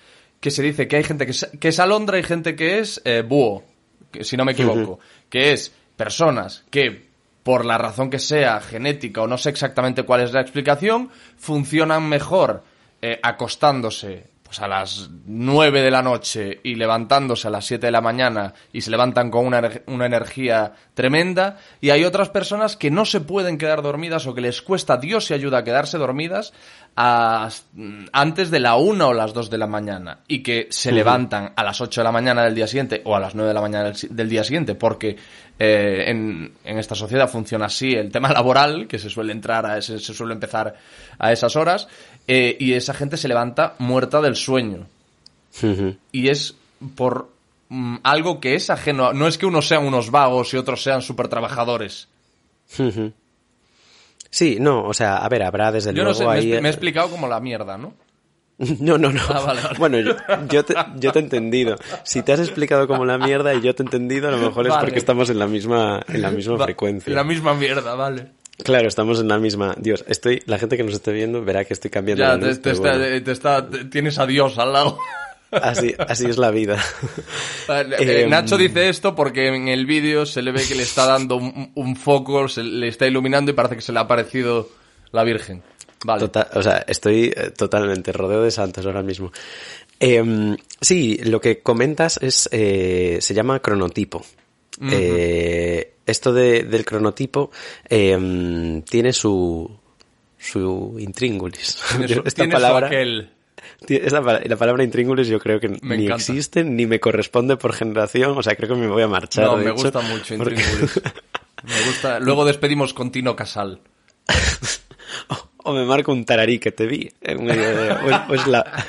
que 0.43 0.51
se 0.51 0.61
dice 0.61 0.89
que 0.89 0.97
hay 0.97 1.05
gente 1.05 1.25
que 1.25 1.31
es, 1.31 1.49
que 1.57 1.69
es 1.69 1.79
alondra 1.79 2.19
y 2.19 2.23
gente 2.23 2.53
que 2.53 2.79
es 2.79 3.01
eh, 3.05 3.23
búho, 3.25 3.63
que, 4.11 4.25
si 4.25 4.35
no 4.35 4.43
me 4.43 4.51
equivoco, 4.51 4.99
que 5.29 5.53
es 5.53 5.73
personas 5.95 6.65
que 6.69 7.07
por 7.43 7.63
la 7.63 7.77
razón 7.77 8.09
que 8.09 8.19
sea, 8.19 8.59
genética 8.59 9.21
o 9.21 9.27
no 9.27 9.37
sé 9.37 9.51
exactamente 9.51 10.03
cuál 10.03 10.19
es 10.19 10.33
la 10.33 10.41
explicación, 10.41 11.09
funcionan 11.37 12.09
mejor 12.09 12.61
eh, 13.01 13.21
acostándose 13.23 14.31
pues 14.53 14.61
a 14.61 14.67
las 14.67 15.09
9 15.25 15.81
de 15.81 15.89
la 15.89 16.03
noche 16.03 16.59
y 16.63 16.75
levantándose 16.75 17.47
a 17.47 17.51
las 17.51 17.65
7 17.65 17.87
de 17.87 17.91
la 17.91 18.01
mañana 18.01 18.53
y 18.71 18.81
se 18.81 18.91
levantan 18.91 19.31
con 19.31 19.47
una, 19.47 19.67
una, 19.87 20.05
energía 20.05 20.73
tremenda 20.93 21.57
y 21.81 21.89
hay 21.89 22.03
otras 22.03 22.29
personas 22.29 22.77
que 22.77 22.91
no 22.91 23.03
se 23.03 23.19
pueden 23.19 23.57
quedar 23.57 23.81
dormidas 23.81 24.27
o 24.27 24.35
que 24.35 24.41
les 24.41 24.61
cuesta 24.61 24.97
Dios 24.97 25.31
y 25.31 25.33
ayuda 25.33 25.57
a 25.57 25.63
quedarse 25.63 25.97
dormidas 25.97 26.53
a, 26.95 27.49
antes 28.11 28.51
de 28.51 28.59
la 28.59 28.75
1 28.75 29.07
o 29.07 29.13
las 29.13 29.33
2 29.33 29.49
de 29.49 29.57
la 29.57 29.65
mañana 29.65 30.19
y 30.27 30.43
que 30.43 30.67
se 30.69 30.89
uh 30.89 30.91
-huh. 30.91 30.95
levantan 30.97 31.53
a 31.55 31.63
las 31.63 31.81
8 31.81 32.01
de 32.01 32.05
la 32.05 32.11
mañana 32.11 32.43
del 32.43 32.53
día 32.53 32.67
siguiente 32.67 33.01
o 33.05 33.15
a 33.15 33.19
las 33.19 33.33
9 33.33 33.47
de 33.47 33.53
la 33.55 33.61
mañana 33.61 33.85
del, 33.85 34.15
del 34.15 34.29
día 34.29 34.43
siguiente 34.43 34.75
porque 34.75 35.17
eh, 35.59 36.05
en, 36.07 36.51
en, 36.63 36.79
esta 36.79 36.95
sociedad 36.95 37.29
funciona 37.29 37.67
así 37.67 37.91
el 37.93 38.11
tema 38.11 38.29
laboral, 38.33 38.87
que 38.87 38.97
se 38.97 39.09
suele 39.09 39.31
entrar 39.31 39.65
a 39.65 39.77
ese, 39.77 39.99
se 39.99 40.13
suele 40.13 40.33
empezar 40.33 40.75
a 41.19 41.31
esas 41.31 41.55
horas, 41.55 41.87
eh, 42.27 42.55
y 42.59 42.73
esa 42.73 42.93
gente 42.93 43.17
se 43.17 43.27
levanta 43.27 43.75
muerta 43.79 44.21
del 44.21 44.35
sueño. 44.35 44.87
Uh 45.61 45.65
-huh. 45.65 45.97
Y 46.11 46.29
es 46.29 46.55
por 46.95 47.29
mm, 47.69 47.97
algo 48.03 48.39
que 48.39 48.55
es 48.55 48.69
ajeno, 48.69 49.13
no 49.13 49.27
es 49.27 49.37
que 49.37 49.45
unos 49.45 49.67
sean 49.67 49.85
unos 49.85 50.11
vagos 50.11 50.53
y 50.53 50.57
otros 50.57 50.81
sean 50.81 51.01
super 51.01 51.27
trabajadores. 51.27 52.07
Uh 52.77 52.83
-huh. 52.83 53.13
Sí, 54.29 54.57
no, 54.59 54.83
o 54.83 54.93
sea, 54.93 55.17
a 55.17 55.29
ver, 55.29 55.43
habrá 55.43 55.71
desde 55.71 55.93
Yo 55.93 56.03
luego 56.03 56.23
no 56.23 56.31
sé, 56.31 56.37
ahí... 56.39 56.47
me, 56.47 56.57
he, 56.57 56.61
me 56.61 56.69
he 56.69 56.71
explicado 56.71 57.09
como 57.09 57.27
la 57.27 57.39
mierda, 57.39 57.77
¿no? 57.77 57.93
No, 58.79 58.97
no, 58.97 59.11
no. 59.11 59.21
Ah, 59.29 59.41
vale, 59.45 59.61
vale. 59.61 59.79
Bueno, 59.79 59.99
yo, 59.99 60.15
yo, 60.49 60.65
te, 60.65 60.73
yo, 60.97 61.11
te, 61.11 61.19
he 61.19 61.21
entendido. 61.21 61.75
Si 62.03 62.21
te 62.21 62.33
has 62.33 62.39
explicado 62.39 62.87
como 62.87 63.05
la 63.05 63.17
mierda 63.17 63.53
y 63.53 63.61
yo 63.61 63.73
te 63.75 63.83
he 63.83 63.85
entendido, 63.85 64.27
a 64.27 64.31
lo 64.31 64.37
mejor 64.37 64.67
vale. 64.67 64.69
es 64.69 64.75
porque 64.77 64.99
estamos 64.99 65.29
en 65.29 65.39
la 65.39 65.47
misma, 65.47 66.01
en 66.07 66.21
la 66.21 66.31
misma 66.31 66.57
Va, 66.57 66.65
frecuencia. 66.65 67.09
En 67.09 67.15
la 67.15 67.23
misma 67.23 67.53
mierda, 67.53 67.95
vale. 67.95 68.27
Claro, 68.57 68.87
estamos 68.87 69.19
en 69.19 69.27
la 69.27 69.39
misma. 69.39 69.75
Dios, 69.77 70.05
estoy, 70.07 70.43
la 70.45 70.59
gente 70.59 70.77
que 70.77 70.83
nos 70.83 70.93
esté 70.93 71.11
viendo 71.11 71.43
verá 71.43 71.65
que 71.65 71.73
estoy 71.73 71.89
cambiando. 71.89 72.23
Ya, 72.23 72.39
te, 72.39 72.55
te, 72.55 72.71
está, 72.71 72.97
bueno. 72.97 73.23
te, 73.23 73.31
está, 73.31 73.69
tienes 73.89 74.19
a 74.19 74.25
Dios 74.25 74.57
al 74.57 74.73
lado. 74.73 74.97
Así, 75.51 75.93
así 75.99 76.25
es 76.25 76.39
la 76.39 76.49
vida. 76.49 76.83
eh, 77.99 78.25
Nacho 78.27 78.57
dice 78.57 78.89
esto 78.89 79.13
porque 79.13 79.49
en 79.49 79.67
el 79.67 79.85
vídeo 79.85 80.25
se 80.25 80.41
le 80.41 80.51
ve 80.51 80.65
que 80.67 80.73
le 80.73 80.81
está 80.81 81.05
dando 81.05 81.35
un, 81.35 81.71
un 81.75 81.95
foco, 81.95 82.47
se 82.47 82.63
le 82.63 82.87
está 82.87 83.05
iluminando 83.05 83.51
y 83.51 83.53
parece 83.53 83.75
que 83.75 83.83
se 83.83 83.91
le 83.91 83.99
ha 83.99 84.01
aparecido 84.01 84.67
la 85.11 85.23
Virgen. 85.23 85.61
Vale. 86.05 86.21
Total, 86.21 86.47
o 86.55 86.63
sea, 86.63 86.83
estoy 86.87 87.31
eh, 87.35 87.51
totalmente 87.55 88.11
rodeo 88.11 88.41
de 88.41 88.49
santos 88.49 88.83
ahora 88.87 89.03
mismo. 89.03 89.31
Eh, 89.99 90.57
sí, 90.81 91.17
lo 91.23 91.39
que 91.39 91.61
comentas 91.61 92.19
es, 92.21 92.49
eh, 92.51 93.19
se 93.21 93.33
llama 93.33 93.59
cronotipo. 93.59 94.25
Uh 94.81 94.85
-huh. 94.85 94.89
eh, 94.91 95.92
esto 96.05 96.33
de, 96.33 96.63
del 96.63 96.85
cronotipo 96.85 97.51
eh, 97.89 98.81
tiene 98.89 99.13
su, 99.13 99.69
su 100.37 100.95
intríngulis. 100.99 101.79
Tiene 101.89 102.07
su, 102.07 102.21
Esta 102.25 102.43
tiene 102.43 102.53
palabra, 102.53 102.87
su 102.87 102.93
aquel. 102.93 103.29
Esa, 103.87 104.21
la 104.21 104.55
palabra 104.57 104.83
intríngulis 104.83 105.27
yo 105.27 105.39
creo 105.39 105.59
que 105.59 105.69
me 105.69 105.97
ni 105.97 106.05
encanta. 106.05 106.15
existe 106.15 106.63
ni 106.63 106.85
me 106.85 106.99
corresponde 106.99 107.57
por 107.57 107.73
generación, 107.73 108.37
o 108.37 108.43
sea, 108.43 108.55
creo 108.55 108.69
que 108.69 108.75
me 108.75 108.87
voy 108.87 109.03
a 109.03 109.07
marchar. 109.07 109.45
No, 109.45 109.57
me 109.57 109.63
hecho, 109.63 109.73
gusta 109.75 110.01
mucho 110.01 110.35
intríngulis. 110.35 111.01
Me 111.63 111.81
gusta. 111.85 112.19
Luego 112.19 112.43
despedimos 112.43 112.93
con 112.93 113.09
Tino 113.09 113.37
Casal. 113.37 113.79
o 115.63 115.71
me 115.71 115.85
marco 115.85 116.11
un 116.11 116.25
tararí 116.25 116.59
que 116.59 116.73
te 116.73 116.85
vi 116.85 117.09
en 117.21 117.45
medio 117.45 117.73
de, 117.73 117.95
pues, 118.03 118.17
pues 118.27 118.47
la, 118.47 118.85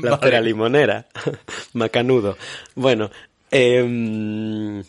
la 0.00 0.16
vale. 0.16 0.40
limonera, 0.40 1.06
macanudo. 1.74 2.38
Bueno, 2.74 3.10
eh, 3.50 4.82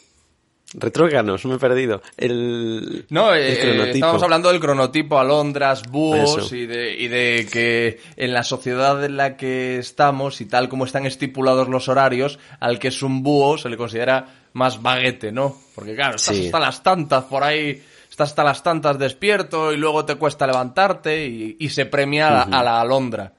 Retróganos, 0.73 1.45
me 1.45 1.55
he 1.55 1.59
perdido. 1.59 2.01
El, 2.17 3.05
no, 3.09 3.33
eh, 3.33 3.91
estamos 3.91 4.23
hablando 4.23 4.49
del 4.49 4.59
cronotipo, 4.59 5.19
alondras, 5.19 5.83
búhos 5.83 6.51
y 6.51 6.65
de, 6.65 6.95
y 6.97 7.07
de 7.07 7.47
que 7.51 7.99
en 8.17 8.33
la 8.33 8.43
sociedad 8.43 9.03
en 9.03 9.17
la 9.17 9.37
que 9.37 9.77
estamos 9.77 10.41
y 10.41 10.45
tal 10.45 10.69
como 10.69 10.85
están 10.85 11.05
estipulados 11.05 11.67
los 11.69 11.89
horarios, 11.89 12.39
al 12.59 12.79
que 12.79 12.87
es 12.87 13.03
un 13.03 13.21
búho 13.21 13.57
se 13.57 13.69
le 13.69 13.77
considera 13.77 14.47
más 14.53 14.81
baguete, 14.81 15.31
¿no? 15.31 15.55
Porque 15.75 15.95
claro, 15.95 16.15
estás 16.15 16.35
sí. 16.35 16.45
hasta 16.45 16.59
las 16.59 16.81
tantas 16.81 17.23
por 17.25 17.43
ahí, 17.43 17.81
estás 18.09 18.29
hasta 18.29 18.43
las 18.43 18.63
tantas 18.63 18.97
despierto 18.97 19.71
y 19.73 19.77
luego 19.77 20.05
te 20.05 20.15
cuesta 20.15 20.47
levantarte 20.47 21.25
y, 21.27 21.57
y 21.59 21.69
se 21.69 21.85
premia 21.85 22.45
uh 22.45 22.49
-huh. 22.49 22.59
a 22.59 22.63
la 22.63 22.81
alondra. 22.81 23.33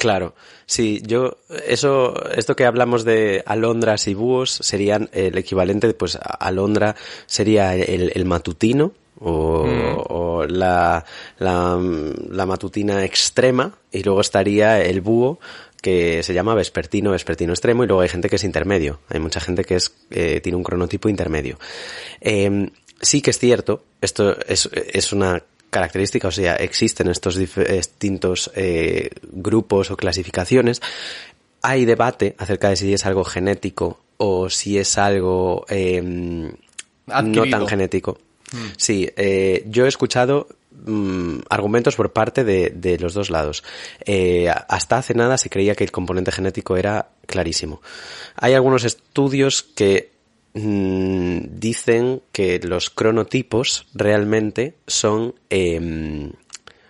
Claro, 0.00 0.34
sí, 0.64 1.02
yo, 1.04 1.36
eso, 1.66 2.14
esto 2.30 2.56
que 2.56 2.64
hablamos 2.64 3.04
de 3.04 3.42
alondras 3.44 4.08
y 4.08 4.14
búhos 4.14 4.50
serían 4.50 5.10
el 5.12 5.36
equivalente, 5.36 5.92
pues 5.92 6.18
alondra 6.38 6.96
sería 7.26 7.74
el, 7.74 8.10
el 8.14 8.24
matutino 8.24 8.94
o, 9.18 9.66
mm. 9.66 9.96
o 10.08 10.46
la, 10.46 11.04
la, 11.38 11.78
la, 12.30 12.46
matutina 12.46 13.04
extrema 13.04 13.74
y 13.92 14.02
luego 14.02 14.22
estaría 14.22 14.82
el 14.82 15.02
búho 15.02 15.38
que 15.82 16.22
se 16.22 16.32
llama 16.32 16.54
vespertino, 16.54 17.10
vespertino 17.10 17.52
extremo 17.52 17.84
y 17.84 17.86
luego 17.86 18.00
hay 18.00 18.08
gente 18.08 18.30
que 18.30 18.36
es 18.36 18.44
intermedio, 18.44 19.00
hay 19.10 19.20
mucha 19.20 19.40
gente 19.40 19.66
que 19.66 19.74
es, 19.74 19.92
eh, 20.08 20.40
tiene 20.40 20.56
un 20.56 20.64
cronotipo 20.64 21.10
intermedio. 21.10 21.58
Eh, 22.22 22.70
sí 23.02 23.20
que 23.20 23.32
es 23.32 23.38
cierto, 23.38 23.84
esto 24.00 24.34
es, 24.46 24.70
es 24.72 25.12
una 25.12 25.42
característica, 25.70 26.28
o 26.28 26.32
sea, 26.32 26.56
existen 26.56 27.08
estos 27.08 27.36
distintos 27.36 28.50
eh, 28.54 29.10
grupos 29.22 29.90
o 29.90 29.96
clasificaciones. 29.96 30.82
Hay 31.62 31.84
debate 31.84 32.34
acerca 32.38 32.68
de 32.68 32.76
si 32.76 32.92
es 32.92 33.06
algo 33.06 33.24
genético 33.24 34.00
o 34.16 34.50
si 34.50 34.78
es 34.78 34.98
algo 34.98 35.64
eh, 35.68 36.02
no 36.02 37.50
tan 37.50 37.66
genético. 37.66 38.18
Hmm. 38.52 38.66
Sí, 38.76 39.08
eh, 39.16 39.64
yo 39.66 39.84
he 39.84 39.88
escuchado 39.88 40.48
mmm, 40.84 41.38
argumentos 41.48 41.96
por 41.96 42.12
parte 42.12 42.44
de, 42.44 42.70
de 42.70 42.98
los 42.98 43.14
dos 43.14 43.30
lados. 43.30 43.62
Eh, 44.04 44.48
hasta 44.68 44.98
hace 44.98 45.14
nada 45.14 45.38
se 45.38 45.50
creía 45.50 45.74
que 45.74 45.84
el 45.84 45.92
componente 45.92 46.32
genético 46.32 46.76
era 46.76 47.10
clarísimo. 47.26 47.80
Hay 48.36 48.54
algunos 48.54 48.84
estudios 48.84 49.62
que 49.62 50.09
mmm, 50.54 51.38
dicen 51.52 52.22
que 52.32 52.58
los 52.60 52.90
cronotipos 52.90 53.86
realmente 53.94 54.74
son 54.86 55.34
eh, 55.48 56.30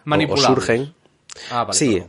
o, 0.07 0.33
o, 0.33 0.37
surgen. 0.37 0.95
Ah, 1.51 1.65
vale, 1.65 1.79
sí, 1.79 2.03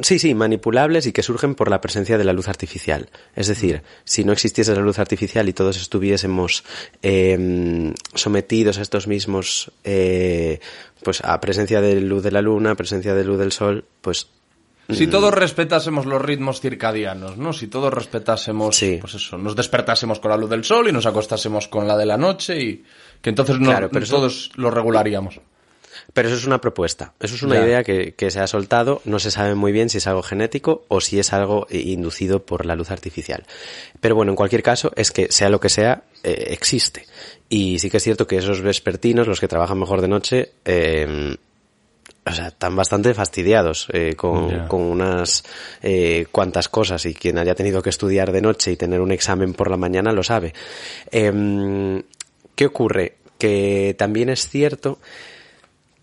sí, 0.00 0.18
sí, 0.18 0.34
manipulables 0.34 1.06
y 1.06 1.12
que 1.12 1.22
surgen 1.22 1.54
por 1.54 1.70
la 1.70 1.80
presencia 1.80 2.18
de 2.18 2.24
la 2.24 2.32
luz 2.32 2.48
artificial. 2.48 3.10
Es 3.34 3.48
decir, 3.48 3.76
mm. 3.76 3.82
si 4.04 4.24
no 4.24 4.32
existiese 4.32 4.74
la 4.74 4.80
luz 4.80 4.98
artificial 4.98 5.48
y 5.48 5.52
todos 5.52 5.76
estuviésemos 5.76 6.64
eh, 7.02 7.92
sometidos 8.14 8.78
a 8.78 8.82
estos 8.82 9.06
mismos 9.06 9.72
eh, 9.84 10.60
pues 11.02 11.22
a 11.24 11.40
presencia 11.40 11.80
de 11.80 12.00
luz 12.00 12.22
de 12.22 12.30
la 12.30 12.42
luna, 12.42 12.74
presencia 12.74 13.14
de 13.14 13.24
luz 13.24 13.38
del 13.38 13.52
sol, 13.52 13.84
pues 14.00 14.28
si 14.88 15.06
todos 15.06 15.34
respetásemos 15.34 16.06
los 16.06 16.20
ritmos 16.22 16.60
circadianos, 16.60 17.36
¿no? 17.36 17.52
Si 17.52 17.66
todos 17.66 17.92
respetásemos, 17.92 18.76
Sí. 18.76 18.98
pues 19.00 19.14
eso, 19.14 19.36
nos 19.38 19.54
despertásemos 19.54 20.18
con 20.20 20.30
la 20.30 20.36
luz 20.36 20.48
del 20.50 20.64
sol 20.64 20.88
y 20.88 20.92
nos 20.92 21.06
acostásemos 21.06 21.68
con 21.68 21.86
la 21.86 21.96
de 21.96 22.06
la 22.06 22.16
noche 22.16 22.58
y 22.60 22.84
que 23.20 23.30
entonces 23.30 23.58
no, 23.58 23.70
Claro, 23.70 23.90
pero 23.90 24.04
eso- 24.04 24.16
todos 24.16 24.50
lo 24.56 24.70
regularíamos. 24.70 25.40
Pero 26.14 26.28
eso 26.28 26.38
es 26.38 26.46
una 26.46 26.60
propuesta, 26.60 27.12
eso 27.20 27.34
es 27.34 27.42
una 27.42 27.56
Ya. 27.56 27.66
idea 27.66 27.84
que, 27.84 28.14
que 28.14 28.30
se 28.30 28.40
ha 28.40 28.46
soltado, 28.46 29.02
no 29.04 29.18
se 29.18 29.30
sabe 29.30 29.54
muy 29.54 29.72
bien 29.72 29.90
si 29.90 29.98
es 29.98 30.06
algo 30.06 30.22
genético 30.22 30.84
o 30.88 31.02
si 31.02 31.18
es 31.18 31.34
algo 31.34 31.66
eh, 31.68 31.80
inducido 31.80 32.46
por 32.46 32.64
la 32.64 32.76
luz 32.76 32.90
artificial. 32.90 33.44
Pero 34.00 34.14
bueno, 34.14 34.32
en 34.32 34.36
cualquier 34.36 34.62
caso, 34.62 34.90
es 34.96 35.10
que 35.10 35.30
sea 35.30 35.50
lo 35.50 35.60
que 35.60 35.68
sea, 35.68 36.04
eh, 36.22 36.46
existe. 36.50 37.04
Y 37.50 37.78
sí 37.78 37.90
que 37.90 37.98
es 37.98 38.02
cierto 38.02 38.26
que 38.26 38.38
esos 38.38 38.62
vespertinos, 38.62 39.26
los 39.28 39.38
que 39.38 39.48
trabajan 39.48 39.78
mejor 39.78 40.00
de 40.00 40.08
noche, 40.08 40.52
eh, 40.64 41.36
o 42.28 42.32
sea, 42.34 42.48
están 42.48 42.76
bastante 42.76 43.14
fastidiados 43.14 43.88
eh, 43.92 44.14
con, 44.16 44.64
unas 44.70 45.44
eh, 45.82 46.26
cuantas 46.30 46.68
cosas 46.68 47.04
y 47.06 47.14
quien 47.14 47.38
haya 47.38 47.54
tenido 47.54 47.82
que 47.82 47.90
estudiar 47.90 48.32
de 48.32 48.42
noche 48.42 48.72
y 48.72 48.76
tener 48.76 49.00
un 49.00 49.12
examen 49.12 49.54
por 49.54 49.70
la 49.70 49.76
mañana 49.76 50.12
lo 50.12 50.22
sabe. 50.22 50.54
Em, 51.10 52.02
¿Qué 52.54 52.66
ocurre? 52.66 53.16
Que 53.38 53.94
también 53.98 54.28
es 54.28 54.48
cierto 54.48 54.98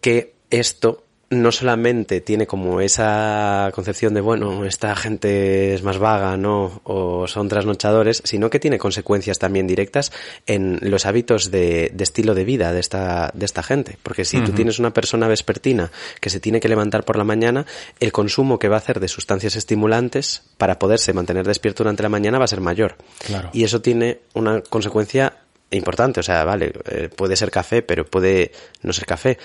que 0.01 0.33
esto 0.49 1.04
no 1.29 1.51
solamente 1.51 2.21
tiene 2.21 2.45
como 2.45 2.81
esa 2.81 3.71
concepción 3.73 4.13
de, 4.13 4.21
bueno, 4.21 4.65
esta 4.65 4.95
gente 4.95 5.73
es 5.73 5.81
más 5.81 5.97
vaga, 5.97 6.37
¿no? 6.37 6.81
O 6.83 7.27
son 7.27 7.49
trasnochadores, 7.49 8.21
sino 8.23 8.49
que 8.49 8.59
tiene 8.59 8.77
consecuencias 8.77 9.39
también 9.39 9.65
directas 9.65 10.11
en 10.45 10.77
los 10.81 11.05
hábitos 11.05 11.49
de, 11.49 11.91
de 11.93 12.03
estilo 12.03 12.35
de 12.35 12.45
vida 12.45 12.73
de 12.73 12.79
esta, 12.79 13.31
de 13.33 13.45
esta 13.45 13.63
gente. 13.63 13.97
Porque 14.03 14.23
si 14.23 14.39
tú 14.41 14.51
tienes 14.51 14.77
una 14.77 14.93
persona 14.93 15.27
vespertina 15.27 15.91
que 16.19 16.29
se 16.29 16.39
tiene 16.39 16.59
que 16.59 16.69
levantar 16.69 17.03
por 17.05 17.17
la 17.17 17.23
mañana, 17.23 17.65
el 17.99 18.11
consumo 18.11 18.59
que 18.59 18.69
va 18.69 18.75
a 18.75 18.79
hacer 18.79 18.99
de 18.99 19.07
sustancias 19.07 19.55
estimulantes 19.55 20.43
para 20.57 20.77
poderse 20.77 21.13
mantener 21.13 21.47
despierto 21.47 21.83
durante 21.83 22.03
la 22.03 22.09
mañana 22.09 22.37
va 22.37 22.45
a 22.45 22.49
ser 22.49 22.61
mayor. 22.61 22.97
Claro. 23.25 23.49
Y 23.51 23.63
eso 23.63 23.81
tiene 23.81 24.19
una 24.33 24.61
consecuencia 24.61 25.33
importante, 25.71 26.19
o 26.19 26.23
sea, 26.23 26.43
vale, 26.43 26.73
eh, 26.85 27.09
puede 27.15 27.35
ser 27.35 27.51
café, 27.51 27.81
pero 27.81 28.05
puede 28.05 28.51
no 28.81 28.93
ser 28.93 29.05
café. 29.05 29.37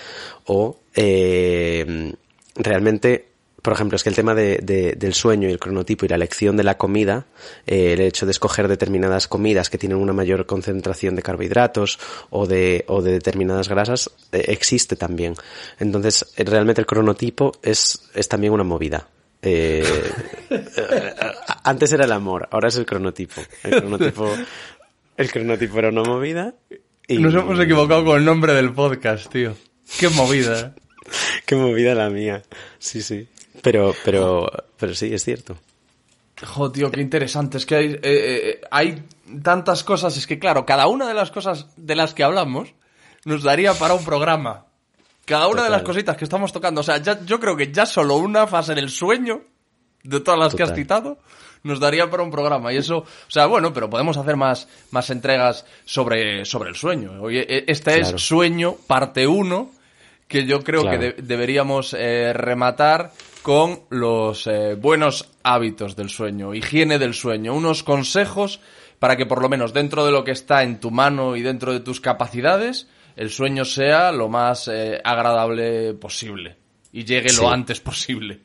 O 0.45 0.79
eh, 0.95 2.13
realmente, 2.55 3.27
por 3.61 3.73
ejemplo, 3.73 3.95
es 3.95 4.03
que 4.03 4.09
el 4.09 4.15
tema 4.15 4.33
de, 4.33 4.57
de- 4.61 4.93
del 4.93 5.13
sueño 5.13 5.47
y 5.49 5.51
el 5.51 5.59
cronotipo 5.59 6.05
y 6.05 6.09
la 6.09 6.15
elección 6.15 6.57
de 6.57 6.63
la 6.63 6.77
comida, 6.77 7.25
eh, 7.67 7.93
el 7.93 8.01
hecho 8.01 8.25
de 8.25 8.31
escoger 8.31 8.67
determinadas 8.67 9.27
comidas 9.27 9.69
que 9.69 9.77
tienen 9.77 9.97
una 9.99 10.13
mayor 10.13 10.45
concentración 10.45 11.15
de 11.15 11.21
carbohidratos 11.21 11.99
o 12.29 12.47
de, 12.47 12.85
o 12.87 13.01
de 13.01 13.11
determinadas 13.11 13.69
grasas, 13.69 14.09
eh, 14.31 14.45
existe 14.47 14.95
también. 14.95 15.35
Entonces, 15.79 16.25
realmente 16.37 16.81
el 16.81 16.87
cronotipo 16.87 17.51
es, 17.61 18.09
es 18.13 18.27
también 18.27 18.53
una 18.53 18.63
movida. 18.63 19.07
Antes 21.63 21.91
era 21.93 22.05
el 22.05 22.11
amor, 22.11 22.47
ahora 22.51 22.67
es 22.67 22.75
el 22.77 22.85
cronotipo. 22.85 23.41
El 23.63 23.71
cronotipo, 23.81 24.29
el 25.17 25.31
cronotipo 25.31 25.79
era 25.79 25.89
una 25.89 26.03
movida. 26.03 26.55
Y... 27.07 27.17
Nos 27.17 27.33
hemos 27.33 27.59
equivocado 27.59 28.05
con 28.05 28.17
el 28.17 28.25
nombre 28.25 28.53
del 28.53 28.73
podcast, 28.73 29.31
tío. 29.31 29.55
Qué 29.99 30.09
movida. 30.09 30.59
¿eh? 30.59 30.81
Qué 31.45 31.55
movida 31.55 31.95
la 31.95 32.09
mía. 32.09 32.41
Sí, 32.79 33.01
sí. 33.01 33.27
Pero, 33.61 33.93
pero, 34.03 34.49
pero 34.77 34.95
sí, 34.95 35.13
es 35.13 35.23
cierto. 35.23 35.57
Jo, 36.43 36.71
tío, 36.71 36.89
qué 36.89 37.01
interesante. 37.01 37.57
Es 37.57 37.65
que 37.65 37.75
hay, 37.75 37.87
eh, 37.91 37.99
eh, 38.03 38.61
hay 38.71 39.03
tantas 39.43 39.83
cosas. 39.83 40.17
Es 40.17 40.25
que, 40.25 40.39
claro, 40.39 40.65
cada 40.65 40.87
una 40.87 41.07
de 41.07 41.13
las 41.13 41.31
cosas 41.31 41.67
de 41.77 41.95
las 41.95 42.13
que 42.13 42.23
hablamos 42.23 42.73
nos 43.25 43.43
daría 43.43 43.73
para 43.73 43.93
un 43.93 44.03
programa. 44.03 44.65
Cada 45.25 45.47
una 45.47 45.63
de 45.63 45.69
las 45.69 45.83
cositas 45.83 46.17
que 46.17 46.23
estamos 46.23 46.51
tocando. 46.51 46.81
O 46.81 46.83
sea, 46.83 46.97
ya, 46.97 47.23
yo 47.23 47.39
creo 47.39 47.55
que 47.55 47.71
ya 47.71 47.85
solo 47.85 48.17
una 48.17 48.47
fase 48.47 48.73
del 48.73 48.89
sueño, 48.89 49.43
de 50.03 50.19
todas 50.19 50.39
las 50.39 50.55
que 50.55 50.63
has 50.63 50.73
citado, 50.73 51.19
nos 51.63 51.79
daría 51.79 52.09
para 52.09 52.23
un 52.23 52.31
programa. 52.31 52.73
Y 52.73 52.77
eso, 52.77 52.97
o 52.99 53.05
sea, 53.31 53.45
bueno, 53.45 53.71
pero 53.73 53.89
podemos 53.89 54.17
hacer 54.17 54.35
más, 54.35 54.67
más 54.91 55.09
entregas 55.09 55.65
sobre, 55.85 56.45
sobre 56.45 56.69
el 56.69 56.75
sueño. 56.75 57.21
Oye, 57.21 57.41
e- 57.47 57.65
este 57.67 57.99
Claro. 57.99 58.15
es 58.17 58.21
Sueño, 58.23 58.75
parte 58.87 59.27
1, 59.27 59.71
que 60.27 60.45
yo 60.45 60.63
creo 60.63 60.81
Claro. 60.83 60.99
que 60.99 61.05
de- 61.05 61.21
deberíamos 61.21 61.93
eh, 61.97 62.33
rematar 62.33 63.11
con 63.41 63.81
los 63.89 64.45
eh, 64.47 64.75
buenos 64.75 65.29
hábitos 65.43 65.95
del 65.95 66.09
sueño, 66.09 66.53
higiene 66.53 66.99
del 66.99 67.13
sueño, 67.13 67.53
unos 67.55 67.83
consejos 67.83 68.59
para 68.99 69.17
que 69.17 69.25
por 69.25 69.41
lo 69.41 69.49
menos 69.49 69.73
dentro 69.73 70.05
de 70.05 70.11
lo 70.11 70.23
que 70.23 70.31
está 70.31 70.61
en 70.63 70.79
tu 70.79 70.91
mano 70.91 71.35
y 71.35 71.41
dentro 71.41 71.73
de 71.73 71.79
tus 71.79 71.99
capacidades, 71.99 72.87
el 73.15 73.29
sueño 73.31 73.65
sea 73.65 74.11
lo 74.11 74.29
más 74.29 74.67
eh, 74.67 75.01
agradable 75.03 75.93
posible 75.95 76.55
y 76.93 77.03
llegue 77.03 77.29
Sí. 77.29 77.41
lo 77.41 77.49
antes 77.49 77.79
posible. 77.79 78.39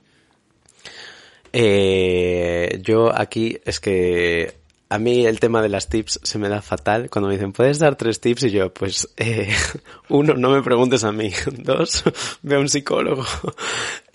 Eh, 1.58 2.80
yo 2.82 3.18
aquí 3.18 3.58
es 3.64 3.80
que 3.80 4.58
a 4.90 4.98
mí 4.98 5.24
el 5.24 5.40
tema 5.40 5.62
de 5.62 5.70
las 5.70 5.88
tips 5.88 6.20
se 6.22 6.38
me 6.38 6.50
da 6.50 6.60
fatal 6.60 7.08
cuando 7.08 7.28
me 7.28 7.34
dicen, 7.34 7.54
¿puedes 7.54 7.78
dar 7.78 7.96
tres 7.96 8.20
tips? 8.20 8.44
Y 8.44 8.50
yo, 8.50 8.74
pues, 8.74 9.08
eh, 9.16 9.48
uno, 10.10 10.34
no 10.34 10.50
me 10.50 10.62
preguntes 10.62 11.02
a 11.04 11.12
mí. 11.12 11.32
Dos, 11.52 12.04
ve 12.42 12.56
a 12.56 12.58
un 12.58 12.68
psicólogo. 12.68 13.24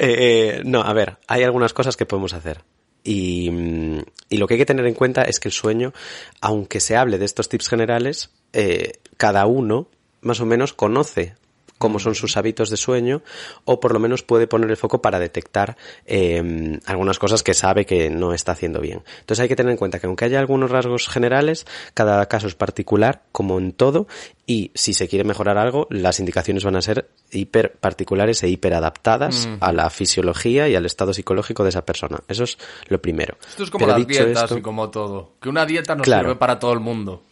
Eh, 0.04 0.64
no, 0.66 0.82
a 0.82 0.94
ver, 0.94 1.20
hay 1.28 1.44
algunas 1.44 1.74
cosas 1.74 1.96
que 1.96 2.08
podemos 2.08 2.34
hacer. 2.34 2.64
Y, 3.04 3.52
mm, 3.52 4.02
y 4.30 4.38
lo 4.38 4.48
que 4.48 4.56
hay 4.56 4.58
que 4.58 4.66
tener 4.66 4.88
en 4.88 4.96
cuenta 4.96 5.22
es 5.22 5.40
que 5.40 5.48
el 5.48 5.52
sueño, 5.52 5.94
aunque 6.42 6.80
se 6.80 6.98
hable 6.98 7.20
de 7.20 7.26
estos 7.26 7.50
tips 7.50 7.70
generales, 7.70 8.32
eh, 8.52 8.94
cada 9.18 9.46
uno 9.46 9.90
más 10.22 10.40
o 10.40 10.48
menos 10.48 10.74
conoce 10.74 11.36
cómo 11.82 12.00
son 12.00 12.16
sus 12.16 12.38
hábitos 12.38 12.70
de 12.70 12.78
sueño 12.78 13.22
o 13.66 13.80
por 13.80 13.92
lo 13.94 14.00
menos 14.00 14.24
puede 14.24 14.48
poner 14.48 14.70
el 14.70 14.78
foco 14.78 15.02
para 15.02 15.20
detectar 15.20 15.76
eh, 16.06 16.80
algunas 16.86 17.20
cosas 17.20 17.44
que 17.44 17.54
sabe 17.54 17.86
que 17.86 18.10
no 18.10 18.34
está 18.34 18.54
haciendo 18.54 18.80
bien. 18.80 19.02
Entonces 19.20 19.42
hay 19.42 19.50
que 19.50 19.56
tener 19.56 19.72
en 19.72 19.78
cuenta 19.78 20.00
que 20.00 20.08
aunque 20.08 20.26
haya 20.26 20.40
algunos 20.40 20.70
rasgos 20.72 21.08
generales, 21.10 21.66
cada 21.94 22.26
caso 22.28 22.48
es 22.48 22.56
particular 22.56 23.24
como 23.32 23.58
en 23.58 23.74
todo 23.74 24.08
y 24.46 24.72
si 24.76 24.94
se 24.94 25.08
quiere 25.08 25.24
mejorar 25.26 25.58
algo, 25.58 25.88
las 25.90 26.20
indicaciones 26.20 26.64
van 26.64 26.76
a 26.76 26.82
ser 26.82 27.10
hiper 27.32 27.74
particulares 27.80 28.44
e 28.44 28.50
hiper 28.50 28.74
adaptadas 28.74 29.50
a 29.60 29.72
la 29.74 29.90
fisiología 29.90 30.70
y 30.70 30.76
al 30.76 30.86
estado 30.86 31.14
psicológico 31.14 31.64
de 31.64 31.70
esa 31.70 31.84
persona. 31.86 32.22
Eso 32.28 32.44
es 32.44 32.58
lo 32.88 33.02
primero. 33.02 33.38
Esto 33.50 33.64
es 33.64 33.72
como 33.72 33.86
Pero 33.88 33.98
las 33.98 34.08
dietas 34.08 34.44
esto- 34.44 34.58
y 34.58 34.62
como 34.62 34.90
todo. 34.92 35.32
Que 35.42 35.50
una 35.50 35.66
dieta 35.66 35.96
no 35.96 36.04
Claro. 36.04 36.24
sirve 36.30 36.36
para 36.36 36.60
todo 36.60 36.74
el 36.74 36.80
mundo. 36.82 37.24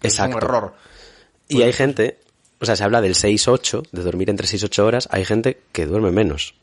Que 0.00 0.08
Es 0.08 0.18
un 0.18 0.24
Exacto. 0.26 0.46
error. 0.46 0.74
Y 1.48 1.62
hay 1.62 1.72
gente, 1.72 2.18
o 2.60 2.64
sea, 2.66 2.76
se 2.76 2.84
habla 2.84 3.00
del 3.00 3.14
6-8, 3.14 3.88
de 3.92 4.02
dormir 4.02 4.30
entre 4.30 4.46
6 4.46 4.62
y 4.62 4.66
8 4.66 4.86
horas, 4.86 5.08
hay 5.10 5.24
gente 5.24 5.60
que 5.72 5.86
duerme 5.86 6.10
menos. 6.10 6.54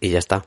Y 0.00 0.10
ya 0.10 0.18
está. 0.18 0.44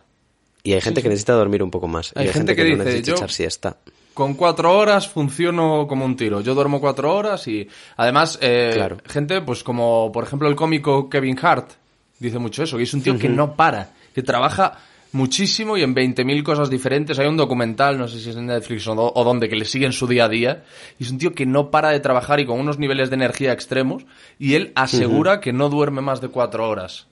Y 0.64 0.74
hay 0.74 0.82
gente 0.82 1.02
que 1.02 1.10
necesita 1.10 1.34
dormir 1.34 1.64
un 1.64 1.72
poco 1.72 1.88
más. 1.88 2.12
Hay 2.16 2.26
y 2.26 2.28
hay 2.28 2.34
gente 2.34 2.54
gente, 2.54 2.56
que 2.56 2.70
que, 2.72 2.78
no 2.78 2.84
dice, 2.84 2.86
necesita 2.86 3.12
yo- 3.12 3.16
echar 3.18 3.32
siesta. 3.32 3.78
Con 4.14 4.34
cuatro 4.34 4.78
horas 4.78 5.08
funciono 5.08 5.88
como 5.88 6.04
un 6.06 6.16
tiro. 6.18 6.42
Yo 6.42 6.54
duermo 6.54 6.82
cuatro 6.82 7.16
horas 7.16 7.48
y 7.48 7.68
además 7.96 8.38
eh, 8.42 8.72
Claro. 8.74 8.98
gente, 9.08 9.42
pues 9.42 9.64
como 9.64 10.12
por 10.12 10.26
ejemplo 10.26 10.50
el 10.50 10.56
cómico 10.56 11.10
Kevin 11.10 11.40
Hart, 11.42 11.72
dice 12.20 12.38
mucho 12.38 12.62
eso, 12.64 12.76
que 12.78 12.84
es 12.84 12.94
un 12.94 13.02
tío 13.02 13.18
que 13.18 13.30
no 13.30 13.56
para, 13.56 13.94
que 14.14 14.22
trabaja 14.22 14.78
muchísimo 15.12 15.78
y 15.78 15.84
en 15.84 15.96
20.000 15.96 16.44
cosas 16.44 16.70
diferentes. 16.70 17.20
Hay 17.20 17.28
un 17.28 17.38
documental, 17.38 17.98
no 17.98 18.08
sé 18.08 18.20
si 18.20 18.30
es 18.30 18.36
en 18.36 18.48
Netflix 18.48 18.88
o, 18.88 18.94
o 18.94 19.24
donde, 19.24 19.50
que 19.50 19.56
le 19.56 19.66
siguen 19.66 19.92
su 19.92 20.08
día 20.08 20.26
a 20.26 20.30
día. 20.30 20.64
Y 21.00 21.04
es 21.04 21.12
un 21.12 21.18
tío 21.18 21.34
que 21.34 21.46
no 21.46 21.72
para 21.72 21.90
de 21.90 22.00
trabajar 22.00 22.40
y 22.40 22.46
con 22.46 22.60
unos 22.60 22.80
niveles 22.80 23.10
de 23.10 23.16
energía 23.16 23.54
extremos. 23.54 24.06
Y 24.40 24.56
él 24.56 24.72
asegura 24.76 25.40
que 25.40 25.54
no 25.54 25.70
duerme 25.70 26.02
más 26.02 26.22
de 26.22 26.30
cuatro 26.30 26.68
horas. 26.70 27.08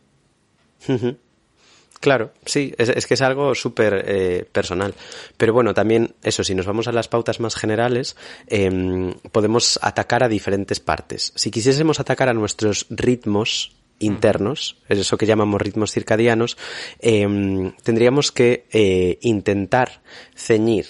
Claro, 2.00 2.32
sí, 2.46 2.74
es, 2.78 2.88
es 2.88 3.06
que 3.06 3.16
es 3.16 3.22
algo 3.22 3.54
súper 3.56 4.06
eh, 4.08 4.46
personal. 4.50 4.94
Pero 5.36 5.54
bueno, 5.54 5.74
también 5.74 6.16
eso, 6.24 6.46
si 6.46 6.56
nos 6.56 6.66
vamos 6.66 6.88
a 6.88 6.94
las 6.94 7.10
pautas 7.10 7.42
más 7.42 7.56
generales, 7.56 8.16
em, 8.48 9.14
podemos 9.34 9.78
atacar 9.82 10.24
a 10.24 10.30
diferentes 10.30 10.80
partes. 10.80 11.34
Si 11.36 11.52
quisiésemos 11.52 12.00
atacar 12.00 12.30
a 12.30 12.34
nuestros 12.34 12.86
ritmos 12.90 13.74
internos, 14.00 14.78
es 14.88 15.00
eso 15.00 15.18
que 15.18 15.26
llamamos 15.26 15.62
ritmos 15.62 15.92
circadianos, 15.92 16.58
em, 17.00 17.74
tendríamos 17.84 18.32
que 18.32 18.66
eh, 18.72 19.20
intentar 19.22 20.02
ceñir 20.36 20.88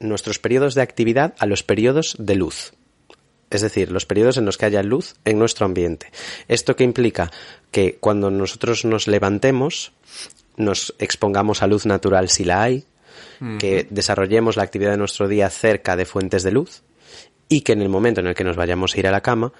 nuestros 0.00 0.38
periodos 0.38 0.74
de 0.74 0.82
actividad 0.82 1.34
a 1.38 1.46
los 1.46 1.62
periodos 1.62 2.16
de 2.18 2.34
luz. 2.34 2.72
Es 3.48 3.60
decir, 3.60 3.92
los 3.92 4.06
periodos 4.06 4.36
en 4.38 4.44
los 4.44 4.58
que 4.58 4.66
haya 4.66 4.82
luz 4.82 5.14
en 5.24 5.38
nuestro 5.38 5.66
ambiente. 5.66 6.10
¿Esto 6.48 6.74
que 6.74 6.84
implica? 6.84 7.30
Que 7.70 7.94
cuando 7.94 8.30
nosotros 8.30 8.84
nos 8.84 9.06
levantemos, 9.06 9.92
nos 10.56 10.94
expongamos 10.98 11.62
a 11.62 11.68
luz 11.68 11.86
natural 11.86 12.28
si 12.28 12.44
la 12.44 12.62
hay, 12.62 12.84
que 13.58 13.86
desarrollemos 13.90 14.56
la 14.56 14.62
actividad 14.62 14.92
de 14.92 14.96
nuestro 14.96 15.28
día 15.28 15.50
cerca 15.50 15.94
de 15.94 16.06
fuentes 16.06 16.42
de 16.42 16.52
luz 16.52 16.82
y 17.48 17.60
que 17.60 17.72
en 17.72 17.82
el 17.82 17.88
momento 17.88 18.20
en 18.20 18.26
el 18.28 18.34
que 18.34 18.44
nos 18.44 18.56
vayamos 18.56 18.94
a 18.94 18.98
ir 18.98 19.06
a 19.06 19.10
la 19.10 19.20
cama, 19.20 19.52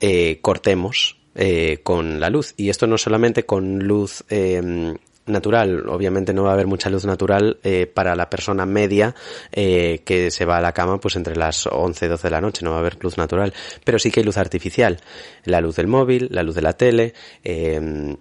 eh, 0.00 0.38
cortemos 0.40 1.21
eh, 1.34 1.80
con 1.82 2.20
la 2.20 2.30
luz. 2.30 2.54
Y 2.56 2.70
esto 2.70 2.86
no 2.86 2.98
solamente 2.98 3.44
con 3.44 3.78
luz 3.80 4.24
eh, 4.28 4.94
natural. 5.26 5.88
Obviamente 5.88 6.32
no 6.32 6.44
va 6.44 6.50
a 6.50 6.52
haber 6.54 6.66
mucha 6.66 6.90
luz 6.90 7.04
natural 7.04 7.58
eh, 7.62 7.86
para 7.86 8.16
la 8.16 8.28
persona 8.28 8.66
media 8.66 9.14
eh, 9.52 10.02
que 10.04 10.30
se 10.30 10.44
va 10.44 10.58
a 10.58 10.60
la 10.60 10.72
cama 10.72 10.98
pues 10.98 11.16
entre 11.16 11.36
las 11.36 11.66
11 11.66 12.06
y 12.06 12.08
12 12.08 12.26
de 12.26 12.30
la 12.30 12.40
noche. 12.40 12.64
No 12.64 12.70
va 12.70 12.76
a 12.76 12.80
haber 12.80 13.02
luz 13.02 13.18
natural. 13.18 13.52
Pero 13.84 13.98
sí 13.98 14.10
que 14.10 14.20
hay 14.20 14.26
luz 14.26 14.36
artificial. 14.36 14.98
La 15.44 15.60
luz 15.60 15.76
del 15.76 15.86
móvil, 15.86 16.28
la 16.30 16.42
luz 16.42 16.54
de 16.54 16.62
la 16.62 16.72
tele, 16.72 17.14
eh, 17.44 18.16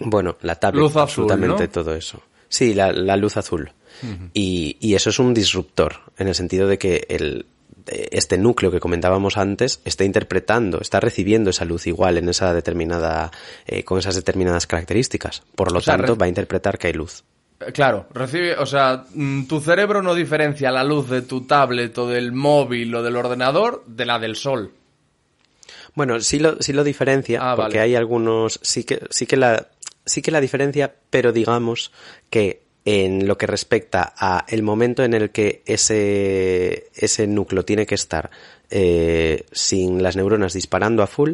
bueno, 0.00 0.36
la 0.42 0.56
tablet, 0.56 0.80
Luz 0.80 0.90
azul, 0.92 1.02
absolutamente 1.02 1.64
¿no? 1.64 1.70
todo 1.70 1.94
eso. 1.94 2.22
Sí, 2.48 2.74
la, 2.74 2.92
la 2.92 3.16
luz 3.16 3.36
azul. 3.36 3.72
y, 4.34 4.76
y 4.78 4.94
eso 4.94 5.08
es 5.08 5.18
un 5.18 5.32
disruptor, 5.32 5.96
en 6.18 6.28
el 6.28 6.34
sentido 6.34 6.68
de 6.68 6.78
que 6.78 7.06
el, 7.08 7.46
este 7.86 8.38
núcleo 8.38 8.70
que 8.70 8.80
comentábamos 8.80 9.36
antes 9.36 9.80
está 9.84 10.04
interpretando, 10.04 10.80
está 10.80 11.00
recibiendo 11.00 11.50
esa 11.50 11.64
luz 11.64 11.86
igual 11.86 12.18
en 12.18 12.28
esa 12.28 12.52
determinada, 12.54 13.30
eh, 13.66 13.84
con 13.84 13.98
esas 13.98 14.14
determinadas 14.16 14.66
características. 14.66 15.42
Por 15.54 15.72
lo 15.72 15.78
O 15.78 15.80
sea, 15.80 15.96
tanto, 15.96 16.16
va 16.16 16.26
a 16.26 16.28
interpretar 16.28 16.78
que 16.78 16.88
hay 16.88 16.92
luz. 16.92 17.22
Eh, 17.60 17.72
Claro, 17.72 18.06
recibe, 18.12 18.56
o 18.56 18.66
sea, 18.66 19.04
mm, 19.14 19.44
tu 19.46 19.60
cerebro 19.60 20.02
no 20.02 20.14
diferencia 20.14 20.70
la 20.70 20.84
luz 20.84 21.08
de 21.08 21.22
tu 21.22 21.46
tablet 21.46 21.96
o 21.98 22.06
del 22.08 22.32
móvil 22.32 22.94
o 22.94 23.02
del 23.02 23.16
ordenador 23.16 23.82
de 23.86 24.04
la 24.06 24.18
del 24.18 24.36
sol. 24.36 24.72
Bueno, 25.94 26.20
sí 26.20 26.38
lo, 26.38 26.60
sí 26.60 26.72
lo 26.74 26.84
diferencia, 26.84 27.40
Ah, 27.42 27.56
porque 27.56 27.78
vale. 27.78 27.80
hay 27.80 27.94
algunos, 27.94 28.60
sí 28.62 28.84
que, 28.84 29.00
sí 29.10 29.26
que 29.26 29.36
la, 29.36 29.68
sí 30.04 30.20
que 30.20 30.30
la 30.30 30.40
diferencia, 30.42 30.94
pero 31.08 31.32
digamos 31.32 31.90
que 32.28 32.65
en 32.86 33.26
lo 33.26 33.36
que 33.36 33.48
respecta 33.48 34.14
a 34.16 34.46
el 34.48 34.62
momento 34.62 35.02
en 35.02 35.12
el 35.12 35.30
que 35.30 35.62
ese, 35.66 36.86
ese 36.94 37.26
núcleo 37.26 37.64
tiene 37.64 37.84
que 37.84 37.96
estar 37.96 38.30
eh, 38.70 39.44
sin 39.50 40.04
las 40.04 40.14
neuronas 40.16 40.52
disparando 40.52 41.02
a 41.02 41.08
full, 41.08 41.32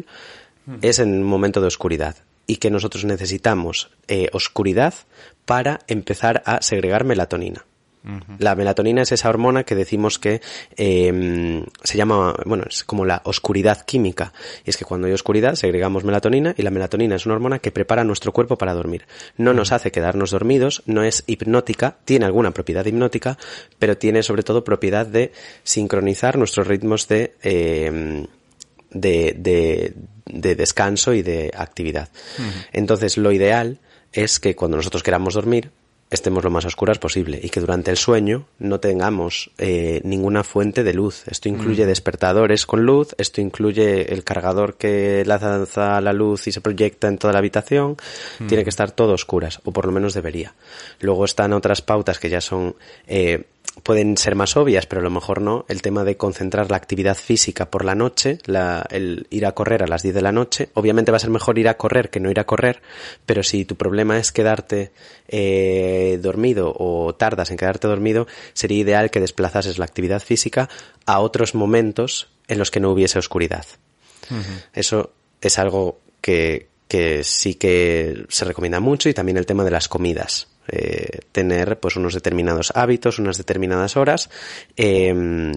es 0.81 0.97
en 0.97 1.13
un 1.13 1.23
momento 1.23 1.61
de 1.61 1.67
oscuridad. 1.67 2.15
Y 2.47 2.57
que 2.57 2.71
nosotros 2.71 3.05
necesitamos 3.05 3.91
eh, 4.07 4.29
oscuridad 4.33 4.95
para 5.45 5.81
empezar 5.87 6.41
a 6.45 6.61
segregar 6.61 7.03
melatonina. 7.03 7.65
La 8.37 8.55
melatonina 8.55 9.01
es 9.01 9.11
esa 9.13 9.29
hormona 9.29 9.63
que 9.63 9.75
decimos 9.75 10.19
que 10.19 10.41
eh, 10.75 11.63
se 11.83 11.97
llama, 11.97 12.35
bueno, 12.45 12.65
es 12.67 12.83
como 12.83 13.05
la 13.05 13.21
oscuridad 13.23 13.85
química. 13.85 14.33
Y 14.65 14.69
es 14.71 14.77
que 14.77 14.83
cuando 14.83 15.07
hay 15.07 15.13
oscuridad 15.13 15.55
segregamos 15.55 16.03
melatonina 16.03 16.53
y 16.57 16.63
la 16.63 16.71
melatonina 16.71 17.15
es 17.15 17.25
una 17.25 17.35
hormona 17.35 17.59
que 17.59 17.71
prepara 17.71 18.03
nuestro 18.03 18.33
cuerpo 18.33 18.57
para 18.57 18.73
dormir. 18.73 19.05
No 19.37 19.53
nos 19.53 19.71
hace 19.71 19.91
quedarnos 19.91 20.31
dormidos, 20.31 20.83
no 20.85 21.03
es 21.03 21.23
hipnótica, 21.27 21.97
tiene 22.03 22.25
alguna 22.25 22.51
propiedad 22.51 22.85
hipnótica, 22.85 23.37
pero 23.79 23.97
tiene 23.97 24.21
sobre 24.21 24.43
todo 24.43 24.63
propiedad 24.63 25.05
de 25.05 25.31
sincronizar 25.63 26.37
nuestros 26.37 26.67
ritmos 26.67 27.07
de, 27.07 27.35
eh, 27.41 28.25
de, 28.89 29.35
de, 29.37 29.93
de 30.25 30.55
descanso 30.55 31.13
y 31.13 31.21
de 31.21 31.51
actividad. 31.55 32.09
Entonces, 32.71 33.17
lo 33.17 33.31
ideal 33.31 33.79
es 34.11 34.39
que 34.39 34.55
cuando 34.55 34.77
nosotros 34.77 35.03
queramos 35.03 35.33
dormir, 35.35 35.71
estemos 36.13 36.43
lo 36.43 36.51
más 36.51 36.65
oscuras 36.65 36.99
posible 36.99 37.39
y 37.41 37.49
que 37.49 37.59
durante 37.59 37.89
el 37.89 37.97
sueño 37.97 38.45
no 38.59 38.79
tengamos 38.79 39.49
eh, 39.57 39.99
ninguna 40.03 40.43
fuente 40.43 40.83
de 40.83 40.93
luz. 40.93 41.23
Esto 41.27 41.49
incluye 41.49 41.85
despertadores 41.85 42.65
con 42.65 42.85
luz, 42.85 43.15
esto 43.17 43.41
incluye 43.41 44.13
el 44.13 44.23
cargador 44.23 44.75
que 44.75 45.23
lanza 45.25 45.99
la 46.01 46.13
luz 46.13 46.47
y 46.47 46.51
se 46.51 46.61
proyecta 46.61 47.07
en 47.07 47.17
toda 47.17 47.33
la 47.33 47.39
habitación. 47.39 47.97
Tiene 48.47 48.63
que 48.63 48.69
estar 48.69 48.91
todo 48.91 49.13
oscuras, 49.13 49.59
o 49.63 49.71
por 49.71 49.85
lo 49.85 49.91
menos 49.91 50.13
debería. 50.13 50.53
Luego 50.99 51.25
están 51.25 51.51
otras 51.53 51.81
pautas 51.81 52.19
que 52.19 52.29
ya 52.29 52.41
son 52.41 52.75
eh, 53.07 53.45
pueden 53.81 54.17
ser 54.17 54.35
más 54.35 54.55
obvias, 54.55 54.85
pero 54.85 55.01
a 55.01 55.03
lo 55.03 55.09
mejor 55.09 55.41
no, 55.41 55.65
el 55.67 55.81
tema 55.81 56.03
de 56.03 56.15
concentrar 56.15 56.69
la 56.69 56.77
actividad 56.77 57.17
física 57.17 57.71
por 57.71 57.83
la 57.83 57.95
noche, 57.95 58.37
la, 58.45 58.85
el 58.91 59.25
ir 59.31 59.45
a 59.45 59.53
correr 59.53 59.81
a 59.81 59.87
las 59.87 60.03
10 60.03 60.13
de 60.13 60.21
la 60.21 60.31
noche, 60.31 60.69
obviamente 60.75 61.11
va 61.11 61.17
a 61.17 61.19
ser 61.19 61.31
mejor 61.31 61.57
ir 61.57 61.67
a 61.67 61.77
correr 61.77 62.09
que 62.09 62.19
no 62.19 62.29
ir 62.29 62.39
a 62.39 62.45
correr, 62.45 62.81
pero 63.25 63.41
si 63.41 63.65
tu 63.65 63.75
problema 63.75 64.19
es 64.19 64.31
quedarte 64.31 64.91
eh, 65.27 66.19
dormido 66.21 66.73
o 66.77 67.15
tardas 67.15 67.49
en 67.49 67.57
quedarte 67.57 67.87
dormido, 67.87 68.27
sería 68.53 68.77
ideal 68.77 69.09
que 69.09 69.19
desplazases 69.19 69.79
la 69.79 69.85
actividad 69.85 70.21
física 70.21 70.69
a 71.05 71.19
otros 71.19 71.55
momentos 71.55 72.29
en 72.47 72.59
los 72.59 72.69
que 72.69 72.79
no 72.79 72.91
hubiese 72.91 73.17
oscuridad. 73.17 73.65
Eso 74.73 75.11
es 75.41 75.59
algo 75.59 75.99
que, 76.21 76.67
que 76.87 77.23
sí 77.23 77.55
que 77.55 78.25
se 78.29 78.45
recomienda 78.45 78.79
mucho 78.79 79.09
y 79.09 79.13
también 79.13 79.37
el 79.37 79.45
tema 79.45 79.63
de 79.63 79.71
las 79.71 79.87
comidas. 79.87 80.47
Eh, 80.67 81.19
tener 81.31 81.79
pues 81.79 81.95
unos 81.97 82.13
determinados 82.13 82.71
hábitos, 82.75 83.19
unas 83.19 83.37
determinadas 83.37 83.97
horas. 83.97 84.29
eh, 84.77 85.51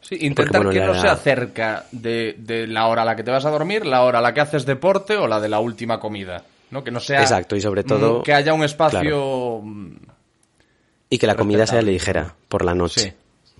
Sí, 0.00 0.16
intentar 0.20 0.62
bueno, 0.64 0.70
que 0.70 0.80
no 0.80 0.94
la- 0.94 1.00
sea 1.00 1.16
cerca 1.16 1.84
de, 1.92 2.34
de 2.38 2.66
la 2.66 2.86
hora 2.86 3.02
a 3.02 3.04
la 3.04 3.14
que 3.14 3.22
te 3.22 3.30
vas 3.30 3.44
a 3.44 3.50
dormir, 3.50 3.84
la 3.84 4.02
hora 4.04 4.20
a 4.20 4.22
la 4.22 4.32
que 4.32 4.40
haces 4.40 4.64
deporte 4.64 5.16
o 5.16 5.26
la 5.26 5.38
de 5.38 5.48
la 5.50 5.60
última 5.60 6.00
comida. 6.00 6.44
¿no? 6.70 6.82
Que 6.84 6.90
no 6.90 7.00
sea. 7.00 7.20
Exacto, 7.22 7.56
y 7.56 7.60
sobre 7.60 7.82
todo- 7.84 8.22
Que 8.22 8.32
haya 8.34 8.52
un 8.54 8.62
espacio. 8.64 9.62
y 11.10 11.18
que 11.18 11.26
la 11.26 11.34
comida 11.34 11.66
sea 11.66 11.82
ligera 11.82 12.34
por 12.48 12.64
la 12.64 12.74
noche. 12.74 13.00
Sí. 13.00 13.12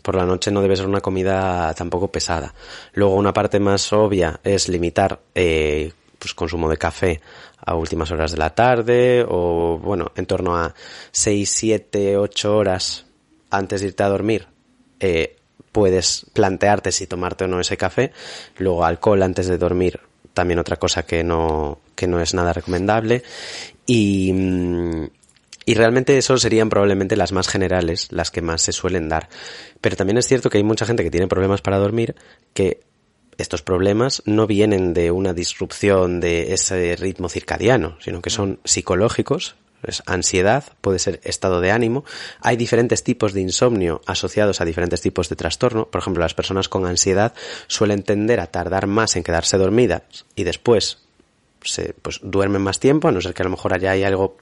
Por 0.03 0.15
la 0.15 0.25
noche 0.27 0.51
no 0.51 0.63
debe 0.63 0.77
ser 0.77 0.87
una 0.87 1.01
comida 1.01 1.75
tampoco 1.75 2.09
pesada. 2.09 2.55
Luego 2.95 3.15
una 3.15 3.33
parte 3.33 3.61
más 3.61 3.93
obvia 3.93 4.41
es 4.45 4.69
limitar 4.69 5.21
eh, 5.35 5.93
pues 6.19 6.35
consumo 6.35 6.69
de 6.69 6.77
café 6.77 7.21
a 7.65 7.75
últimas 7.75 8.11
horas 8.11 8.33
de 8.33 8.39
la 8.39 8.55
tarde 8.55 9.25
o 9.29 9.79
bueno, 9.83 10.13
en 10.17 10.27
torno 10.27 10.57
a 10.57 10.75
6, 11.13 11.49
7, 11.51 12.17
8 12.17 12.57
horas 12.57 13.07
antes 13.51 13.81
de 13.81 13.89
irte 13.89 14.03
a 14.03 14.09
dormir. 14.09 14.47
eh, 15.01 15.37
puedes 15.73 16.27
plantearte 16.33 16.91
si 16.91 17.07
tomarte 17.07 17.45
o 17.45 17.49
no 17.49 17.61
ese 17.61 17.77
café. 17.77 18.13
Luego 18.57 18.85
alcohol 18.85 19.23
antes 19.23 19.47
de 19.47 19.59
dormir, 19.59 20.01
también 20.35 20.59
otra 20.59 20.77
cosa 20.77 21.05
que 21.05 21.23
no, 21.23 21.79
que 21.95 22.07
no 22.07 22.21
es 22.21 22.35
nada 22.35 22.53
recomendable. 22.53 23.23
Y, 23.87 24.33
mm, 24.33 25.05
y 25.67 25.75
realmente 25.75 26.17
eso 26.17 26.37
serían 26.39 26.69
probablemente 26.71 27.17
las 27.17 27.33
más 27.33 27.47
generales, 27.47 28.09
las 28.11 28.31
que 28.31 28.43
más 28.43 28.63
se 28.63 28.73
suelen 28.73 29.09
dar. 29.09 29.29
Pero 29.81 29.97
también 29.97 30.19
es 30.19 30.27
cierto 30.27 30.51
que 30.51 30.59
hay 30.59 30.65
mucha 30.65 30.87
gente 30.87 31.05
que 31.05 31.11
tiene 31.11 31.29
problemas 31.29 31.61
para 31.61 31.79
dormir 31.79 32.17
que 32.55 32.81
estos 33.39 33.63
problemas 33.63 34.23
no 34.27 34.47
vienen 34.47 34.93
de 34.93 35.11
una 35.11 35.33
disrupción 35.33 36.21
de 36.21 36.53
ese 36.53 36.97
ritmo 36.97 37.29
circadiano, 37.29 37.97
sino 38.01 38.21
que 38.21 38.31
son 38.31 38.61
psicológicos, 38.65 39.55
es 39.85 40.03
ansiedad, 40.07 40.65
puede 40.81 40.99
ser 40.99 41.21
estado 41.23 41.61
de 41.61 41.71
ánimo. 41.71 42.05
Hay 42.41 42.57
diferentes 42.57 43.05
tipos 43.05 43.33
de 43.33 43.41
insomnio 43.41 44.01
asociados 44.07 44.61
a 44.61 44.65
diferentes 44.65 45.01
tipos 45.01 45.29
de 45.29 45.37
trastorno. 45.37 45.89
Por 45.89 46.01
ejemplo, 46.01 46.23
las 46.23 46.35
personas 46.35 46.69
con 46.69 46.85
ansiedad 46.85 47.33
suelen 47.69 48.03
tender 48.03 48.41
a 48.41 48.49
tardar 48.49 48.89
más 48.89 49.15
en 49.15 49.23
quedarse 49.23 49.57
dormidas 49.57 50.03
y 50.35 50.43
después 50.43 51.08
se 51.63 51.95
pues 52.01 52.21
duermen 52.23 52.63
más 52.63 52.79
tiempo, 52.79 53.09
a 53.09 53.13
no 53.13 53.21
ser 53.21 53.35
que 53.35 53.43
a 53.43 53.45
lo 53.45 53.51
mejor 53.51 53.75
haya 53.75 53.91
hay 53.91 54.05
algo 54.05 54.37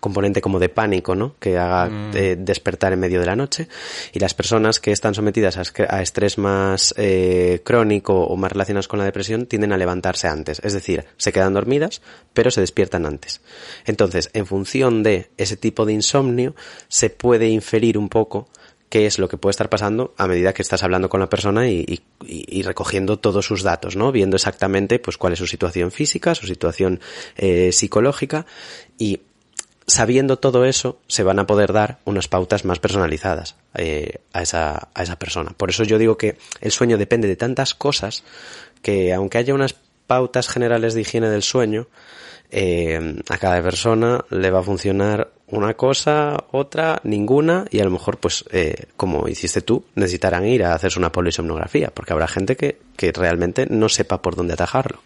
componente 0.00 0.40
como 0.40 0.58
de 0.58 0.68
pánico, 0.68 1.14
¿no? 1.14 1.34
Que 1.38 1.58
haga 1.58 1.90
eh, 2.14 2.36
despertar 2.38 2.92
en 2.92 3.00
medio 3.00 3.20
de 3.20 3.26
la 3.26 3.36
noche. 3.36 3.68
Y 4.12 4.18
las 4.18 4.34
personas 4.34 4.80
que 4.80 4.92
están 4.92 5.14
sometidas 5.14 5.56
a, 5.56 6.02
estrés 6.02 6.38
más 6.38 6.94
eh, 6.96 7.60
crónico 7.64 8.24
o 8.24 8.36
más 8.36 8.52
relacionados 8.52 8.88
con 8.88 8.98
la 8.98 9.04
depresión 9.04 9.46
tienden 9.46 9.72
a 9.72 9.76
levantarse 9.76 10.28
antes. 10.28 10.60
Es 10.64 10.72
decir, 10.72 11.04
se 11.16 11.32
quedan 11.32 11.54
dormidas, 11.54 12.02
pero 12.34 12.50
se 12.50 12.60
despiertan 12.60 13.06
antes. 13.06 13.40
Entonces, 13.86 14.30
en 14.32 14.46
función 14.46 15.02
de 15.02 15.30
ese 15.36 15.56
tipo 15.56 15.86
de 15.86 15.92
insomnio, 15.92 16.54
se 16.88 17.10
puede 17.10 17.48
inferir 17.48 17.98
un 17.98 18.08
poco 18.08 18.48
qué 18.90 19.06
es 19.06 19.18
lo 19.18 19.28
que 19.28 19.38
puede 19.38 19.52
estar 19.52 19.70
pasando 19.70 20.12
a 20.18 20.26
medida 20.26 20.52
que 20.52 20.60
estás 20.62 20.82
hablando 20.82 21.08
con 21.08 21.20
la 21.20 21.28
persona 21.30 21.68
y, 21.68 22.02
y- 22.26 22.62
recogiendo 22.62 23.18
todos 23.18 23.46
sus 23.46 23.62
datos, 23.62 23.96
¿no? 23.96 24.12
Viendo 24.12 24.36
exactamente 24.36 24.98
pues 24.98 25.16
cuál 25.16 25.32
es 25.32 25.38
su 25.38 25.46
situación 25.46 25.90
física, 25.90 26.34
su 26.34 26.46
situación 26.46 27.00
eh, 27.36 27.70
psicológica 27.72 28.44
y 28.98 29.22
sabiendo 29.86 30.38
todo 30.38 30.64
eso 30.66 30.98
se 31.06 31.22
van 31.22 31.38
a 31.38 31.46
poder 31.46 31.72
dar 31.72 31.98
unas 32.04 32.28
pautas 32.28 32.64
más 32.64 32.78
personalizadas 32.80 33.56
eh, 33.74 34.18
a, 34.32 34.42
esa, 34.42 34.88
a 34.94 35.02
esa 35.02 35.18
persona. 35.18 35.52
Por 35.56 35.70
eso 35.70 35.84
yo 35.84 35.96
digo 35.98 36.18
que 36.18 36.36
el 36.60 36.70
sueño 36.70 36.98
depende 36.98 37.28
de 37.28 37.36
tantas 37.36 37.74
cosas 37.74 38.24
que 38.82 39.14
aunque 39.14 39.38
haya 39.38 39.54
unas 39.54 39.74
pautas 40.06 40.48
generales 40.48 40.94
de 40.94 41.02
higiene 41.02 41.28
del 41.30 41.42
sueño, 41.42 41.86
eh, 42.50 43.16
a 43.28 43.38
cada 43.38 43.62
persona 43.62 44.24
le 44.30 44.50
va 44.50 44.58
a 44.60 44.64
funcionar 44.64 45.30
una 45.50 45.74
cosa, 45.74 46.44
otra, 46.52 47.00
ninguna, 47.04 47.64
y 47.70 47.80
a 47.80 47.84
lo 47.84 47.90
mejor, 47.90 48.18
pues, 48.18 48.44
eh, 48.52 48.86
como 48.96 49.28
hiciste 49.28 49.60
tú, 49.62 49.84
necesitarán 49.94 50.46
ir 50.46 50.64
a 50.64 50.74
hacerse 50.74 50.98
una 50.98 51.12
polisomnografía, 51.12 51.90
porque 51.92 52.12
habrá 52.12 52.28
gente 52.28 52.56
que, 52.56 52.78
que 52.96 53.12
realmente 53.12 53.66
no 53.68 53.88
sepa 53.88 54.22
por 54.22 54.36
dónde 54.36 54.54
atajarlo. 54.54 55.00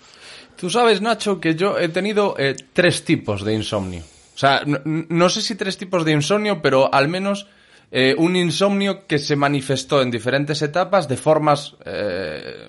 Tú 0.57 0.71
sabes, 0.71 1.01
Nacho, 1.01 1.41
que 1.41 1.55
yo 1.55 1.79
he 1.79 1.89
tenido 1.89 2.37
eh, 2.39 2.57
tres 2.73 3.05
tipos 3.05 3.45
de 3.45 3.55
insomnio. 3.55 4.03
O 4.35 4.39
sea, 4.39 4.63
no, 4.85 5.29
sé 5.29 5.43
si 5.43 5.55
tres 5.55 5.77
tipos 5.79 6.05
de 6.05 6.13
insomnio, 6.13 6.61
pero 6.61 6.93
al 6.93 7.09
menos 7.09 7.47
eh, 7.91 8.15
un 8.19 8.37
insomnio 8.37 9.07
que 9.07 9.19
se 9.19 9.37
manifestó 9.37 10.03
en 10.03 10.11
diferentes 10.11 10.61
etapas 10.63 11.09
de 11.09 11.17
formas 11.17 11.77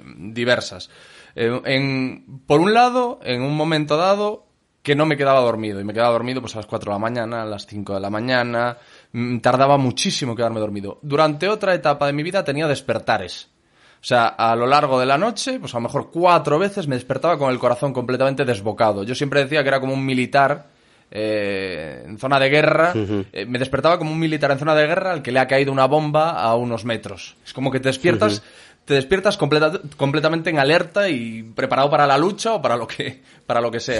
diversas. 0.06 0.90
En, 1.36 2.42
por 2.46 2.62
un 2.62 2.74
lado, 2.74 3.20
en 3.24 3.42
un 3.42 3.56
momento 3.56 3.98
dado, 3.98 4.46
que 4.86 4.96
no 4.96 5.06
me 5.06 5.18
quedaba 5.18 5.42
dormido. 5.42 5.82
Y 5.82 5.84
me 5.84 5.94
quedaba 5.94 6.12
dormido 6.12 6.40
pues 6.42 6.54
a 6.56 6.60
las 6.60 6.68
4 6.68 6.92
de 6.92 6.96
la 6.96 7.00
mañana, 7.00 7.42
a 7.42 7.46
las 7.46 7.66
5 7.66 7.96
de 7.96 8.00
la 8.00 8.10
mañana. 8.12 8.78
Mm, 9.12 9.40
Tardaba 9.40 9.78
muchísimo 9.78 10.36
quedarme 10.36 10.60
dormido. 10.60 11.00
Durante 11.02 11.50
otra 11.50 11.74
etapa 11.74 12.06
de 12.06 12.14
mi 12.14 12.22
vida 12.24 12.44
tenía 12.44 12.68
despertares. 12.68 13.50
O 13.96 14.08
sea, 14.08 14.28
a 14.28 14.56
lo 14.56 14.68
largo 14.68 15.00
de 15.00 15.08
la 15.08 15.18
noche, 15.18 15.60
pues 15.60 15.74
a 15.74 15.78
lo 15.78 15.82
mejor 15.82 16.12
cuatro 16.12 16.60
veces 16.60 16.88
me 16.88 16.94
despertaba 16.96 17.38
con 17.40 17.50
el 17.52 17.58
corazón 17.58 17.92
completamente 17.92 18.46
desbocado. 18.46 19.04
Yo 19.04 19.16
siempre 19.16 19.42
decía 19.44 19.64
que 19.64 19.70
era 19.70 19.80
como 19.80 19.94
un 19.94 20.06
militar 20.06 20.68
eh, 21.10 22.04
en 22.06 22.18
zona 22.20 22.40
de 22.40 22.50
guerra, 22.50 22.92
eh, 23.34 23.46
me 23.48 23.58
despertaba 23.58 23.98
como 23.98 24.12
un 24.12 24.20
militar 24.20 24.52
en 24.52 24.60
zona 24.60 24.76
de 24.76 24.86
guerra 24.86 25.12
al 25.12 25.22
que 25.24 25.32
le 25.32 25.40
ha 25.40 25.48
caído 25.48 25.72
una 25.72 25.86
bomba 25.88 26.32
a 26.42 26.56
unos 26.56 26.86
metros. 26.86 27.36
Es 27.44 27.54
como 27.54 27.72
que 27.72 27.80
te 27.80 27.90
despiertas, 27.90 28.44
te 28.86 28.94
despiertas 28.94 29.38
completa- 29.38 29.82
completamente 29.98 30.52
en 30.52 30.60
alerta 30.60 31.10
y 31.10 31.42
preparado 31.42 31.90
para 31.90 32.06
la 32.06 32.18
lucha 32.20 32.54
o 32.54 32.62
para 32.62 32.76
lo 32.78 32.86
que, 32.88 33.22
para 33.48 33.60
lo 33.62 33.72
que 33.72 33.80
sea. 33.80 34.00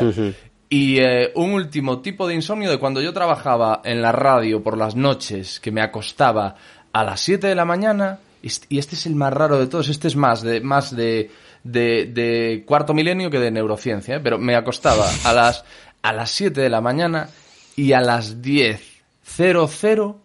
Y 0.70 0.98
eh, 1.00 1.32
un 1.36 1.52
último 1.52 2.00
tipo 2.02 2.28
de 2.28 2.34
insomnio 2.36 2.70
de 2.72 2.80
cuando 2.80 3.02
yo 3.02 3.14
trabajaba 3.14 3.82
en 3.84 4.02
la 4.02 4.12
radio 4.12 4.64
por 4.64 4.78
las 4.78 4.96
noches, 4.96 5.60
que 5.60 5.72
me 5.72 5.82
acostaba 5.82 6.56
a 6.92 7.04
las 7.04 7.22
7 7.22 7.48
de 7.48 7.56
la 7.56 7.66
mañana, 7.66 8.20
y 8.42 8.48
est- 8.48 8.66
y 8.70 8.80
este 8.80 8.96
es 8.96 9.06
el 9.06 9.16
más 9.16 9.32
raro 9.34 9.60
de 9.60 9.68
todos, 9.68 9.90
este 9.90 10.08
es 10.08 10.16
más 10.16 10.42
de, 10.42 10.62
más 10.62 10.96
de, 10.96 11.30
de, 11.64 12.06
de 12.08 12.64
cuarto 12.66 12.94
milenio 12.94 13.30
que 13.30 13.40
de 13.40 13.52
neurociencia, 13.52 14.16
¿eh? 14.16 14.20
pero 14.24 14.38
me 14.40 14.56
acostaba 14.56 15.08
a 15.24 15.34
las, 15.34 15.64
a 16.02 16.14
las 16.14 16.32
7 16.32 16.60
de 16.62 16.70
la 16.70 16.82
mañana 16.82 17.30
y 17.76 17.94
a 17.94 18.02
las 18.02 18.42
10.00 18.42 20.16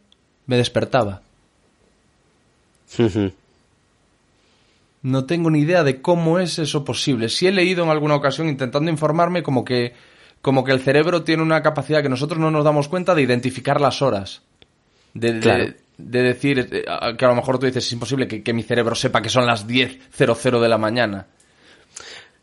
me 0.46 0.56
despertaba. 0.56 1.20
No 5.02 5.24
tengo 5.24 5.50
ni 5.50 5.60
idea 5.60 5.82
de 5.84 6.00
cómo 6.02 6.38
es 6.38 6.58
eso 6.58 6.84
posible. 6.84 7.28
Si 7.28 7.46
he 7.46 7.52
leído 7.52 7.84
en 7.84 7.90
alguna 7.90 8.16
ocasión 8.16 8.48
intentando 8.48 8.90
informarme 8.90 9.42
como 9.42 9.64
que, 9.64 9.94
como 10.42 10.64
que 10.64 10.72
el 10.72 10.80
cerebro 10.80 11.22
tiene 11.22 11.42
una 11.42 11.62
capacidad 11.62 12.02
que 12.02 12.08
nosotros 12.08 12.38
no 12.38 12.50
nos 12.50 12.64
damos 12.64 12.88
cuenta 12.88 13.14
de 13.14 13.22
identificar 13.22 13.80
las 13.80 14.02
horas. 14.02 14.42
De, 15.14 15.32
de- 15.34 15.40
Claro. 15.40 15.64
de 15.98 16.22
decir 16.22 16.58
eh, 16.72 16.84
que 17.18 17.24
a 17.24 17.28
lo 17.28 17.34
mejor 17.34 17.58
tú 17.58 17.66
dices 17.66 17.84
es 17.86 17.92
imposible 17.92 18.26
que, 18.28 18.42
que 18.42 18.52
mi 18.52 18.62
cerebro 18.62 18.94
sepa 18.94 19.20
que 19.20 19.28
son 19.28 19.44
las 19.46 19.66
10.00 19.66 20.60
de 20.60 20.68
la 20.68 20.78
mañana. 20.78 21.26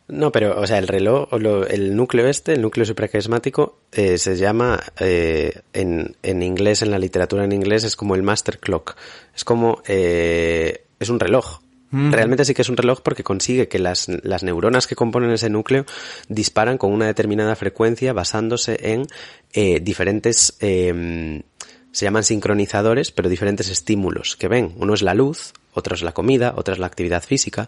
No, 0.10 0.32
pero, 0.32 0.58
o 0.62 0.66
sea, 0.66 0.78
el 0.78 0.88
reloj, 0.88 1.28
o 1.32 1.40
lo- 1.40 1.68
el 1.68 1.94
núcleo 1.96 2.28
este, 2.30 2.54
el 2.54 2.62
núcleo 2.62 2.86
supraquiasmático, 2.86 3.80
eh, 3.92 4.18
se 4.18 4.38
llama, 4.38 4.80
eh, 5.02 5.62
en, 5.74 6.16
en 6.24 6.44
inglés, 6.44 6.82
en 6.82 6.92
la 6.92 7.00
literatura 7.00 7.44
en 7.44 7.52
inglés, 7.52 7.84
es 7.84 7.98
como 7.98 8.16
el 8.16 8.24
master 8.24 8.60
clock. 8.60 8.96
Es 9.36 9.44
como, 9.44 9.82
eh, 9.86 10.86
es 11.00 11.10
un 11.10 11.20
reloj. 11.20 11.60
Realmente 11.92 12.44
sí 12.44 12.54
que 12.54 12.64
es 12.64 12.70
un 12.70 12.76
reloj 12.76 13.02
porque 13.02 13.24
consigue 13.24 13.70
que 13.70 13.80
las, 13.80 14.08
las 14.10 14.44
neuronas 14.44 14.88
que 14.88 14.96
componen 14.96 15.32
ese 15.32 15.50
núcleo 15.50 15.86
disparan 16.28 16.78
con 16.78 16.92
una 16.92 17.06
determinada 17.06 17.56
frecuencia 17.56 18.12
basándose 18.12 18.78
en 18.92 19.08
eh, 19.54 19.80
diferentes, 19.80 20.58
eh, 20.60 21.42
se 21.98 22.06
llaman 22.06 22.24
sincronizadores, 22.24 23.12
pero 23.12 23.28
diferentes 23.28 23.70
estímulos 23.70 24.36
que 24.36 24.48
ven. 24.48 24.76
Uno 24.78 24.94
es 24.94 25.02
la 25.02 25.16
luz, 25.16 25.52
otro 25.74 25.96
es 25.96 26.04
la 26.04 26.12
comida, 26.12 26.54
otra 26.56 26.76
es 26.76 26.80
la 26.80 26.86
actividad 26.86 27.24
física. 27.24 27.68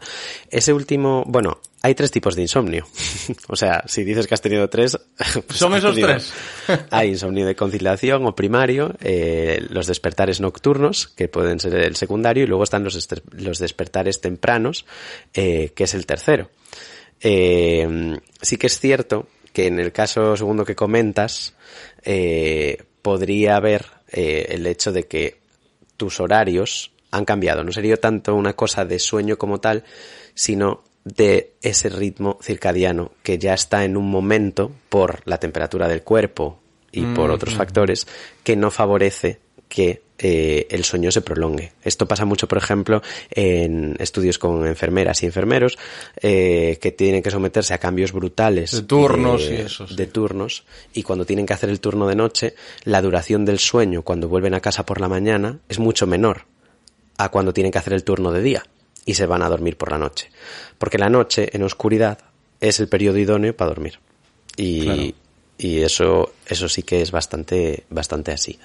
Ese 0.51 0.71
último, 0.71 1.23
bueno, 1.25 1.59
hay 1.81 1.95
tres 1.95 2.11
tipos 2.11 2.35
de 2.35 2.43
insomnio. 2.43 2.87
o 3.47 3.55
sea, 3.55 3.83
si 3.87 4.03
dices 4.03 4.27
que 4.27 4.35
has 4.35 4.41
tenido 4.41 4.69
tres, 4.69 4.99
pues 5.47 5.57
Son 5.57 5.73
esos 5.73 5.95
tenido- 5.95 6.09
tres. 6.09 6.31
hay 6.91 7.09
insomnio 7.09 7.47
de 7.47 7.55
conciliación 7.55 8.23
o 8.27 8.35
primario, 8.35 8.95
eh, 9.01 9.65
los 9.71 9.87
despertares 9.87 10.39
nocturnos, 10.41 11.07
que 11.07 11.27
pueden 11.27 11.59
ser 11.59 11.73
el 11.73 11.95
secundario, 11.95 12.43
y 12.43 12.47
luego 12.47 12.63
están 12.65 12.83
los, 12.83 13.07
los 13.31 13.57
despertares 13.57 14.21
tempranos, 14.21 14.85
eh, 15.33 15.71
que 15.75 15.85
es 15.85 15.95
el 15.95 16.05
tercero. 16.05 16.51
Eh, 17.19 18.15
sí 18.43 18.57
que 18.57 18.67
es 18.67 18.79
cierto 18.79 19.27
que 19.53 19.65
en 19.65 19.79
el 19.79 19.91
caso 19.91 20.37
segundo 20.37 20.63
que 20.65 20.75
comentas, 20.75 21.55
eh, 22.03 22.83
podría 23.01 23.55
haber 23.55 23.85
eh, 24.11 24.47
el 24.49 24.67
hecho 24.67 24.91
de 24.91 25.07
que 25.07 25.39
tus 25.97 26.19
horarios 26.19 26.91
han 27.11 27.25
cambiado. 27.25 27.63
No 27.63 27.71
sería 27.71 27.97
tanto 27.97 28.35
una 28.35 28.53
cosa 28.53 28.85
de 28.85 28.99
sueño 28.99 29.37
como 29.37 29.59
tal, 29.59 29.83
sino 30.33 30.83
de 31.03 31.53
ese 31.61 31.89
ritmo 31.89 32.37
circadiano 32.41 33.11
que 33.23 33.37
ya 33.37 33.53
está 33.53 33.83
en 33.83 33.97
un 33.97 34.09
momento 34.09 34.71
por 34.89 35.21
la 35.25 35.39
temperatura 35.39 35.87
del 35.87 36.03
cuerpo 36.03 36.59
y 36.91 37.03
por 37.03 37.31
otros 37.31 37.53
factores 37.53 38.07
que 38.43 38.55
no 38.55 38.71
favorece 38.71 39.39
que 39.67 40.01
eh, 40.21 40.67
el 40.69 40.83
sueño 40.83 41.11
se 41.11 41.21
prolongue. 41.21 41.71
Esto 41.83 42.07
pasa 42.07 42.25
mucho, 42.25 42.47
por 42.47 42.57
ejemplo, 42.57 43.01
en 43.31 43.95
estudios 43.99 44.37
con 44.37 44.67
enfermeras 44.67 45.23
y 45.23 45.27
enfermeros 45.27 45.77
eh, 46.21 46.77
que 46.81 46.91
tienen 46.91 47.23
que 47.23 47.31
someterse 47.31 47.73
a 47.73 47.77
cambios 47.77 48.11
brutales 48.11 48.71
De 48.71 48.81
turnos 48.83 49.43
y 49.49 49.55
eso, 49.55 49.87
sí. 49.87 49.95
de 49.95 50.07
turnos 50.07 50.65
y 50.93 51.03
cuando 51.03 51.25
tienen 51.25 51.45
que 51.45 51.53
hacer 51.53 51.69
el 51.69 51.79
turno 51.79 52.07
de 52.07 52.15
noche, 52.15 52.55
la 52.83 53.01
duración 53.01 53.45
del 53.45 53.59
sueño 53.59 54.01
cuando 54.01 54.27
vuelven 54.27 54.53
a 54.53 54.59
casa 54.59 54.85
por 54.85 54.99
la 54.99 55.07
mañana 55.07 55.59
es 55.69 55.79
mucho 55.79 56.05
menor 56.05 56.45
a 57.17 57.29
cuando 57.29 57.53
tienen 57.53 57.71
que 57.71 57.77
hacer 57.77 57.93
el 57.93 58.03
turno 58.03 58.31
de 58.31 58.41
día 58.41 58.65
y 59.05 59.13
se 59.13 59.25
van 59.25 59.41
a 59.41 59.49
dormir 59.49 59.77
por 59.77 59.91
la 59.91 59.97
noche. 59.97 60.29
Porque 60.77 60.97
la 60.97 61.09
noche 61.09 61.49
en 61.53 61.63
oscuridad 61.63 62.19
es 62.59 62.79
el 62.79 62.87
periodo 62.89 63.17
idóneo 63.17 63.55
para 63.55 63.69
dormir. 63.69 63.99
Y, 64.57 64.83
Claro. 64.83 65.01
y 65.57 65.79
eso, 65.79 66.33
eso 66.45 66.67
sí 66.67 66.83
que 66.83 67.01
es 67.01 67.11
bastante, 67.11 67.85
bastante 67.89 68.31
así. 68.31 68.59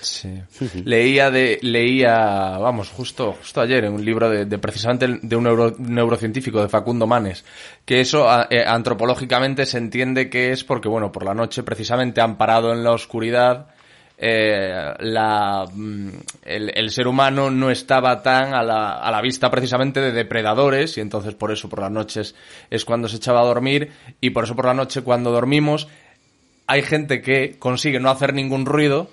Sí. 0.00 0.42
Leía 0.84 1.30
de, 1.30 1.58
leía, 1.62 2.58
vamos, 2.58 2.90
justo, 2.90 3.32
justo 3.32 3.60
ayer 3.60 3.84
en 3.84 3.92
un 3.94 4.04
libro 4.04 4.28
de, 4.30 4.44
de 4.44 4.58
precisamente 4.58 5.06
de 5.22 5.36
un 5.36 5.44
neuro- 5.44 5.74
neurocientífico 5.78 6.60
de 6.62 6.68
Facundo 6.68 7.06
Manes, 7.06 7.44
que 7.84 8.00
eso 8.00 8.28
a- 8.30 8.46
eh, 8.50 8.64
antropológicamente 8.66 9.66
se 9.66 9.78
entiende 9.78 10.30
que 10.30 10.52
es 10.52 10.64
porque, 10.64 10.88
bueno, 10.88 11.10
por 11.12 11.24
la 11.24 11.34
noche 11.34 11.62
precisamente 11.62 12.20
han 12.20 12.36
parado 12.36 12.72
en 12.72 12.84
la 12.84 12.92
oscuridad, 12.92 13.68
eh, 14.18 14.94
la, 15.00 15.66
mm, 15.70 16.08
el, 16.44 16.72
el 16.74 16.90
ser 16.90 17.06
humano 17.06 17.50
no 17.50 17.70
estaba 17.70 18.22
tan 18.22 18.54
a 18.54 18.62
la, 18.62 18.92
a 18.94 19.10
la 19.10 19.20
vista 19.20 19.50
precisamente 19.50 20.00
de 20.00 20.12
depredadores 20.12 20.96
y 20.96 21.00
entonces 21.02 21.34
por 21.34 21.52
eso 21.52 21.68
por 21.68 21.80
las 21.80 21.90
noches 21.90 22.34
es 22.70 22.84
cuando 22.86 23.08
se 23.08 23.16
echaba 23.16 23.40
a 23.40 23.44
dormir 23.44 23.90
y 24.22 24.30
por 24.30 24.44
eso 24.44 24.56
por 24.56 24.64
la 24.66 24.72
noche 24.74 25.02
cuando 25.02 25.32
dormimos 25.32 25.88
hay 26.66 26.80
gente 26.82 27.20
que 27.20 27.58
consigue 27.58 28.00
no 28.00 28.08
hacer 28.10 28.32
ningún 28.32 28.64
ruido 28.64 29.10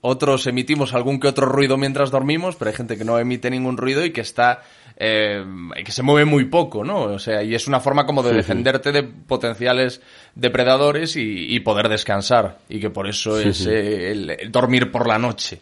otros 0.00 0.46
emitimos 0.46 0.94
algún 0.94 1.18
que 1.18 1.28
otro 1.28 1.46
ruido 1.46 1.76
mientras 1.76 2.10
dormimos, 2.10 2.56
pero 2.56 2.70
hay 2.70 2.76
gente 2.76 2.96
que 2.96 3.04
no 3.04 3.18
emite 3.18 3.50
ningún 3.50 3.76
ruido 3.76 4.04
y 4.04 4.12
que 4.12 4.20
está, 4.20 4.62
eh, 4.96 5.44
que 5.84 5.90
se 5.90 6.02
mueve 6.02 6.24
muy 6.24 6.44
poco, 6.44 6.84
¿no? 6.84 7.02
O 7.02 7.18
sea, 7.18 7.42
y 7.42 7.54
es 7.54 7.66
una 7.66 7.80
forma 7.80 8.06
como 8.06 8.22
de 8.22 8.32
defenderte 8.32 8.92
de 8.92 9.02
potenciales 9.02 10.00
depredadores 10.34 11.16
y, 11.16 11.54
y 11.54 11.60
poder 11.60 11.88
descansar. 11.88 12.58
Y 12.68 12.78
que 12.78 12.90
por 12.90 13.08
eso 13.08 13.38
es 13.38 13.66
eh, 13.66 14.12
el, 14.12 14.30
el 14.30 14.52
dormir 14.52 14.92
por 14.92 15.06
la 15.08 15.18
noche. 15.18 15.60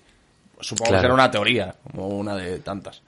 Supongo 0.60 0.88
Claro. 0.90 1.00
que 1.02 1.06
era 1.06 1.14
una 1.14 1.30
teoría, 1.30 1.74
como 1.90 2.08
una 2.08 2.36
de 2.36 2.58
tantas. 2.58 3.02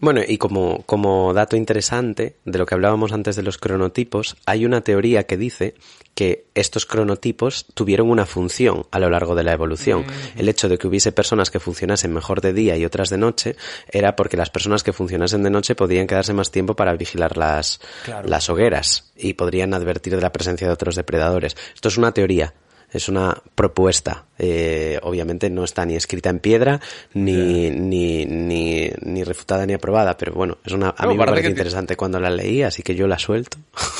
Bueno, 0.00 0.20
y 0.26 0.38
como, 0.38 0.82
como 0.84 1.34
dato 1.34 1.56
interesante 1.56 2.36
de 2.44 2.58
lo 2.58 2.66
que 2.66 2.74
hablábamos 2.74 3.12
antes 3.12 3.34
de 3.34 3.42
los 3.42 3.58
cronotipos, 3.58 4.36
hay 4.46 4.64
una 4.64 4.82
teoría 4.82 5.24
que 5.24 5.36
dice 5.36 5.74
que 6.14 6.46
estos 6.54 6.86
cronotipos 6.86 7.66
tuvieron 7.74 8.08
una 8.10 8.24
función 8.26 8.86
a 8.90 8.98
lo 9.00 9.10
largo 9.10 9.34
de 9.34 9.44
la 9.44 9.52
evolución. 9.52 10.04
El 10.36 10.48
hecho 10.48 10.68
de 10.68 10.78
que 10.78 10.86
hubiese 10.86 11.12
personas 11.12 11.50
que 11.50 11.60
funcionasen 11.60 12.12
mejor 12.12 12.40
de 12.40 12.52
día 12.52 12.76
y 12.76 12.84
otras 12.84 13.08
de 13.10 13.18
noche 13.18 13.56
era 13.90 14.14
porque 14.16 14.36
las 14.36 14.50
personas 14.50 14.82
que 14.82 14.92
funcionasen 14.92 15.42
de 15.42 15.50
noche 15.50 15.74
podían 15.74 16.06
quedarse 16.06 16.32
más 16.32 16.50
tiempo 16.50 16.74
para 16.74 16.94
vigilar 16.94 17.36
las, 17.36 17.80
Claro. 18.04 18.28
las 18.28 18.48
hogueras 18.50 19.12
y 19.16 19.34
podrían 19.34 19.74
advertir 19.74 20.14
de 20.14 20.22
la 20.22 20.32
presencia 20.32 20.66
de 20.66 20.72
otros 20.72 20.94
depredadores. 20.96 21.56
Esto 21.74 21.88
es 21.88 21.98
una 21.98 22.12
teoría. 22.12 22.54
Es 22.90 23.08
una 23.10 23.36
propuesta. 23.54 24.24
Eh, 24.38 24.98
obviamente 25.02 25.50
no 25.50 25.64
está 25.64 25.84
ni 25.84 25.94
escrita 25.94 26.30
en 26.30 26.38
piedra, 26.40 26.80
ni, 27.12 27.68
ni, 27.70 28.24
ni, 28.24 28.90
ni 29.02 29.24
refutada 29.24 29.66
ni 29.66 29.74
aprobada, 29.74 30.16
pero 30.16 30.32
bueno, 30.32 30.56
es 30.64 30.72
una, 30.72 30.94
a 30.96 31.02
No, 31.04 31.10
mí 31.12 31.18
me 31.18 31.26
parece 31.26 31.48
interesante 31.50 31.96
cuando 31.96 32.18
la 32.18 32.30
leí, 32.30 32.62
así 32.62 32.82
que 32.82 32.94
yo 32.94 33.06
la 33.06 33.18
suelto. 33.18 33.58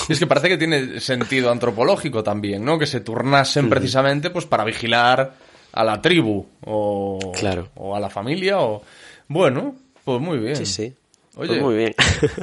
Y 0.08 0.12
es 0.14 0.18
que 0.18 0.26
parece 0.26 0.48
que 0.48 0.56
tiene 0.56 1.00
sentido 1.00 1.50
antropológico 1.50 2.22
también, 2.22 2.64
¿no? 2.64 2.78
Que 2.78 2.86
se 2.86 3.00
turnasen 3.00 3.68
precisamente 3.68 4.30
pues 4.30 4.46
para 4.46 4.64
vigilar 4.64 5.34
a 5.72 5.84
la 5.84 6.00
tribu 6.00 6.46
o, 6.64 7.32
Claro. 7.38 7.68
o 7.74 7.94
a 7.94 8.00
la 8.00 8.08
familia 8.08 8.58
o... 8.60 8.82
Bueno, 9.28 9.74
pues 10.02 10.18
muy 10.18 10.38
bien. 10.38 10.56
Sí, 10.56 10.64
sí. 10.64 10.94
Oye, 11.36 11.48
Pues 11.48 11.60
muy 11.62 11.76
bien. 11.76 11.94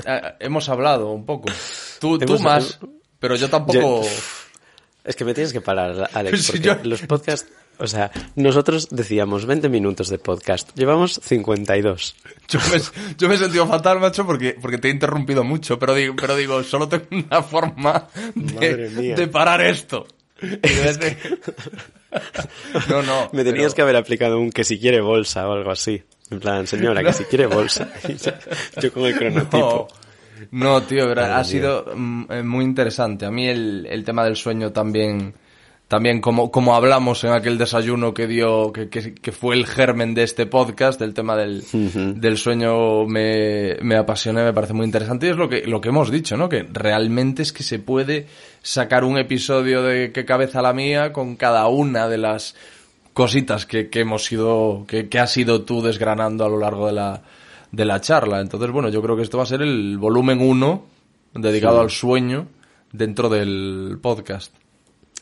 Eh, 0.05 0.21
hemos 0.41 0.69
hablado 0.69 1.09
un 1.11 1.25
poco. 1.25 1.49
Tú, 1.99 2.19
tú 2.19 2.37
más, 2.39 2.79
pero 3.19 3.35
yo 3.35 3.49
tampoco... 3.49 4.03
Yo- 4.03 4.09
Es 5.05 5.15
que 5.15 5.23
me 5.23 5.33
tienes 5.33 5.53
que 5.53 5.61
parar, 5.61 6.09
Alex, 6.13 6.41
Sí, 6.45 6.51
porque 6.53 6.67
yo- 6.67 6.75
los 6.83 7.01
podcasts, 7.03 7.47
o 7.77 7.85
sea, 7.87 8.11
nosotros 8.35 8.87
decíamos 8.89 9.45
20 9.45 9.69
minutos 9.69 10.09
de 10.09 10.17
podcast, 10.17 10.69
llevamos 10.75 11.19
52. 11.23 12.15
Yo 12.47 12.59
me, 12.71 12.81
yo 13.17 13.29
me 13.29 13.35
he 13.35 13.37
sentido 13.37 13.67
fatal, 13.67 13.99
macho, 13.99 14.25
porque, 14.25 14.55
porque 14.59 14.77
te 14.79 14.87
he 14.87 14.91
interrumpido 14.91 15.43
mucho, 15.43 15.77
pero 15.77 15.93
digo, 15.93 16.15
pero 16.19 16.35
digo, 16.35 16.63
solo 16.63 16.87
tengo 16.89 17.05
una 17.11 17.43
forma 17.43 18.07
de, 18.33 19.27
parar 19.31 19.61
esto. 19.61 20.07
No, 22.89 23.01
no. 23.03 23.29
Me 23.33 23.43
tenías 23.43 23.65
pero- 23.65 23.75
que 23.75 23.81
haber 23.81 23.95
aplicado 23.97 24.39
un 24.39 24.49
que 24.51 24.63
si 24.63 24.79
quiere 24.79 25.01
bolsa 25.01 25.47
o 25.47 25.51
algo 25.53 25.71
así. 25.71 26.01
En 26.31 26.39
plan, 26.39 26.65
señora, 26.65 27.03
que 27.03 27.13
si 27.13 27.23
quiere 27.25 27.45
bolsa. 27.45 27.89
Yo 28.81 28.91
con 28.93 29.05
el 29.05 29.15
cronotipo. 29.17 29.87
No, 29.91 30.04
no 30.51 30.83
tío, 30.83 31.05
pero 31.07 31.25
ha 31.25 31.43
sido 31.43 31.85
mm, 31.95 32.23
eh, 32.29 32.43
muy 32.43 32.65
interesante. 32.65 33.25
A 33.25 33.31
mí 33.31 33.47
el, 33.47 33.85
el 33.89 34.03
tema 34.03 34.23
del 34.23 34.35
sueño 34.35 34.71
también, 34.71 35.33
también 35.87 36.21
como, 36.21 36.51
como 36.51 36.75
hablamos 36.75 37.23
en 37.23 37.31
aquel 37.31 37.57
desayuno 37.57 38.13
que 38.13 38.27
dio, 38.27 38.71
que, 38.71 38.89
que, 38.89 39.13
que 39.13 39.31
fue 39.31 39.55
el 39.55 39.65
germen 39.65 40.13
de 40.13 40.23
este 40.23 40.45
podcast, 40.45 40.99
del 40.99 41.13
tema 41.13 41.35
del, 41.35 41.63
del 42.19 42.37
sueño 42.37 43.05
me, 43.05 43.77
me 43.81 43.95
apasiona, 43.95 44.43
me 44.43 44.53
parece 44.53 44.73
muy 44.73 44.85
interesante 44.85 45.27
y 45.27 45.29
es 45.29 45.37
lo 45.37 45.49
que, 45.49 45.65
lo 45.65 45.81
que 45.81 45.89
hemos 45.89 46.11
dicho, 46.11 46.37
¿no? 46.37 46.49
Que 46.49 46.63
realmente 46.71 47.41
es 47.43 47.53
que 47.53 47.63
se 47.63 47.79
puede 47.79 48.27
sacar 48.61 49.03
un 49.03 49.17
episodio 49.17 49.83
de 49.83 50.11
qué 50.11 50.25
cabeza 50.25 50.61
la 50.61 50.73
mía 50.73 51.13
con 51.13 51.35
cada 51.35 51.67
una 51.67 52.07
de 52.07 52.17
las 52.17 52.55
cositas 53.13 53.65
que, 53.65 53.89
que 53.89 54.01
hemos 54.01 54.29
ido, 54.31 54.85
que, 54.87 55.07
que 55.07 55.19
has 55.19 55.37
ido 55.37 55.61
tú 55.61 55.81
desgranando 55.81 56.45
a 56.45 56.49
lo 56.49 56.59
largo 56.59 56.87
de 56.87 56.93
la, 56.93 57.21
de 57.75 57.85
la 57.85 57.99
charla. 58.01 58.39
Entonces, 58.39 58.71
bueno, 58.71 58.89
yo 58.89 59.01
creo 59.01 59.15
que 59.15 59.23
esto 59.23 59.37
va 59.37 59.43
a 59.43 59.47
ser 59.47 59.61
el 59.61 59.97
volumen 59.97 60.41
1 60.41 60.85
dedicado 61.35 61.81
al 61.81 61.89
sueño 61.91 62.47
dentro 62.91 63.29
del 63.29 63.99
podcast. 64.01 64.53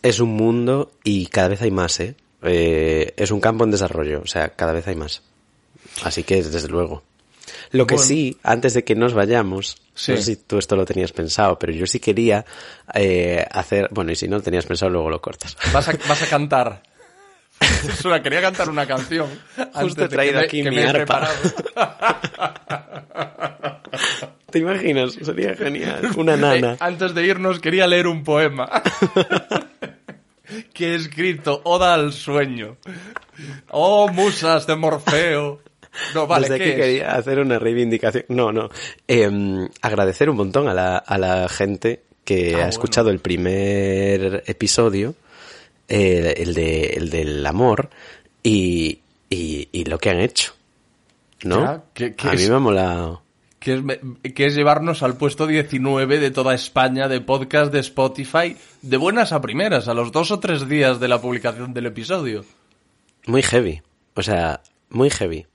Es 0.01 0.19
un 0.19 0.35
mundo 0.35 0.91
y 1.03 1.25
cada 1.27 1.47
vez 1.47 1.61
hay 1.61 1.71
más, 1.71 1.99
¿eh? 1.99 2.15
¿eh? 2.43 3.13
Es 3.17 3.31
un 3.31 3.39
campo 3.39 3.63
en 3.63 3.71
desarrollo, 3.71 4.21
o 4.23 4.27
sea, 4.27 4.49
cada 4.49 4.73
vez 4.73 4.87
hay 4.87 4.95
más. 4.95 5.21
Así 6.03 6.23
que, 6.23 6.43
desde 6.43 6.67
luego. 6.67 7.03
Lo 7.71 7.87
que 7.87 7.95
Bueno. 7.95 8.07
sí, 8.07 8.37
antes 8.43 8.73
de 8.75 8.83
que 8.83 8.95
nos 8.95 9.13
vayamos, 9.13 9.77
Sí. 9.95 10.11
no 10.11 10.17
sé 10.17 10.23
si 10.23 10.35
tú 10.35 10.57
esto 10.57 10.75
lo 10.75 10.85
tenías 10.85 11.11
pensado, 11.11 11.57
pero 11.57 11.73
yo 11.73 11.85
sí 11.87 11.99
quería 11.99 12.45
eh, 12.93 13.45
hacer, 13.51 13.89
bueno, 13.91 14.11
y 14.11 14.15
si 14.15 14.27
no 14.27 14.37
lo 14.37 14.43
tenías 14.43 14.65
pensado, 14.65 14.91
luego 14.91 15.09
lo 15.09 15.21
cortas. 15.21 15.57
Vas 15.73 15.87
a, 15.89 15.93
vas 16.07 16.21
a 16.21 16.27
cantar. 16.27 16.83
Una- 18.05 18.21
quería 18.21 18.41
cantar 18.41 18.69
una 18.69 18.85
canción. 18.85 19.27
de 19.95 20.05
he 20.05 20.09
traído 20.09 20.39
que 20.39 20.45
aquí 20.45 20.63
que 20.63 20.69
mi 20.69 20.75
me 20.77 20.83
arpa. 20.85 21.29
¿Te 24.51 24.59
imaginas? 24.59 25.13
Sería 25.13 25.55
genial. 25.55 26.09
Una 26.15 26.35
Eh, 26.35 26.37
nana. 26.37 26.77
antes 26.79 27.13
de 27.15 27.25
irnos 27.25 27.59
quería 27.59 27.87
leer 27.87 28.05
un 28.07 28.23
poema. 28.23 28.69
que 30.73 30.91
he 30.91 30.95
escrito 30.95 31.61
Oda 31.63 31.93
al 31.95 32.13
sueño. 32.13 32.77
Oh, 33.69 34.07
musas 34.09 34.67
de 34.67 34.75
Morfeo. 34.75 35.61
No, 36.15 36.25
vale, 36.27 36.49
Desde 36.49 36.57
¿qué 36.57 36.63
aquí 36.63 36.71
es? 36.81 36.85
quería 36.85 37.15
hacer 37.15 37.39
una 37.39 37.59
reivindicación. 37.59 38.25
No, 38.29 38.51
no. 38.51 38.69
Em, 39.07 39.67
agradecer 39.81 40.29
un 40.29 40.37
montón 40.37 40.67
a 40.67 40.73
la, 40.73 40.97
a 40.97 41.17
la 41.17 41.47
gente 41.49 42.03
que 42.23 42.49
Ah, 42.49 42.49
ha 42.49 42.53
bueno. 42.57 42.69
escuchado 42.69 43.09
el 43.09 43.19
primer 43.19 44.43
episodio, 44.47 45.15
eh, 45.87 46.33
el, 46.37 46.53
de, 46.53 46.85
el 46.97 47.09
del 47.09 47.45
amor, 47.45 47.89
y, 48.41 48.99
y, 49.29 49.69
y 49.71 49.85
lo 49.85 49.97
que 49.99 50.09
han 50.09 50.19
hecho. 50.19 50.53
¿No? 51.43 51.59
Ya, 51.61 51.83
¿qué- 51.93 52.15
qué 52.15 52.29
a 52.29 52.33
mí 52.33 52.47
me 52.47 52.55
ha 52.55 52.59
molado. 52.59 53.21
Que 53.59 53.75
es, 53.75 53.83
me- 53.83 53.99
que 54.33 54.45
es 54.45 54.55
llevarnos 54.55 55.03
al 55.03 55.15
puesto 55.17 55.47
19 55.47 56.19
de 56.19 56.31
toda 56.31 56.53
España 56.53 57.07
de 57.07 57.21
podcast 57.21 57.71
de 57.71 57.79
Spotify 57.79 58.57
de 58.81 58.97
buenas 58.97 59.31
a 59.31 59.41
primeras, 59.41 59.87
a 59.87 59.93
los 59.93 60.11
dos 60.11 60.31
o 60.31 60.39
tres 60.39 60.67
días 60.67 60.99
de 60.99 61.07
la 61.07 61.21
publicación 61.21 61.73
del 61.73 61.85
episodio. 61.85 62.43
Muy 63.25 63.41
heavy. 63.41 63.81
O 64.15 64.21
sea, 64.21 64.61
muy 64.89 65.09
heavy. 65.09 65.45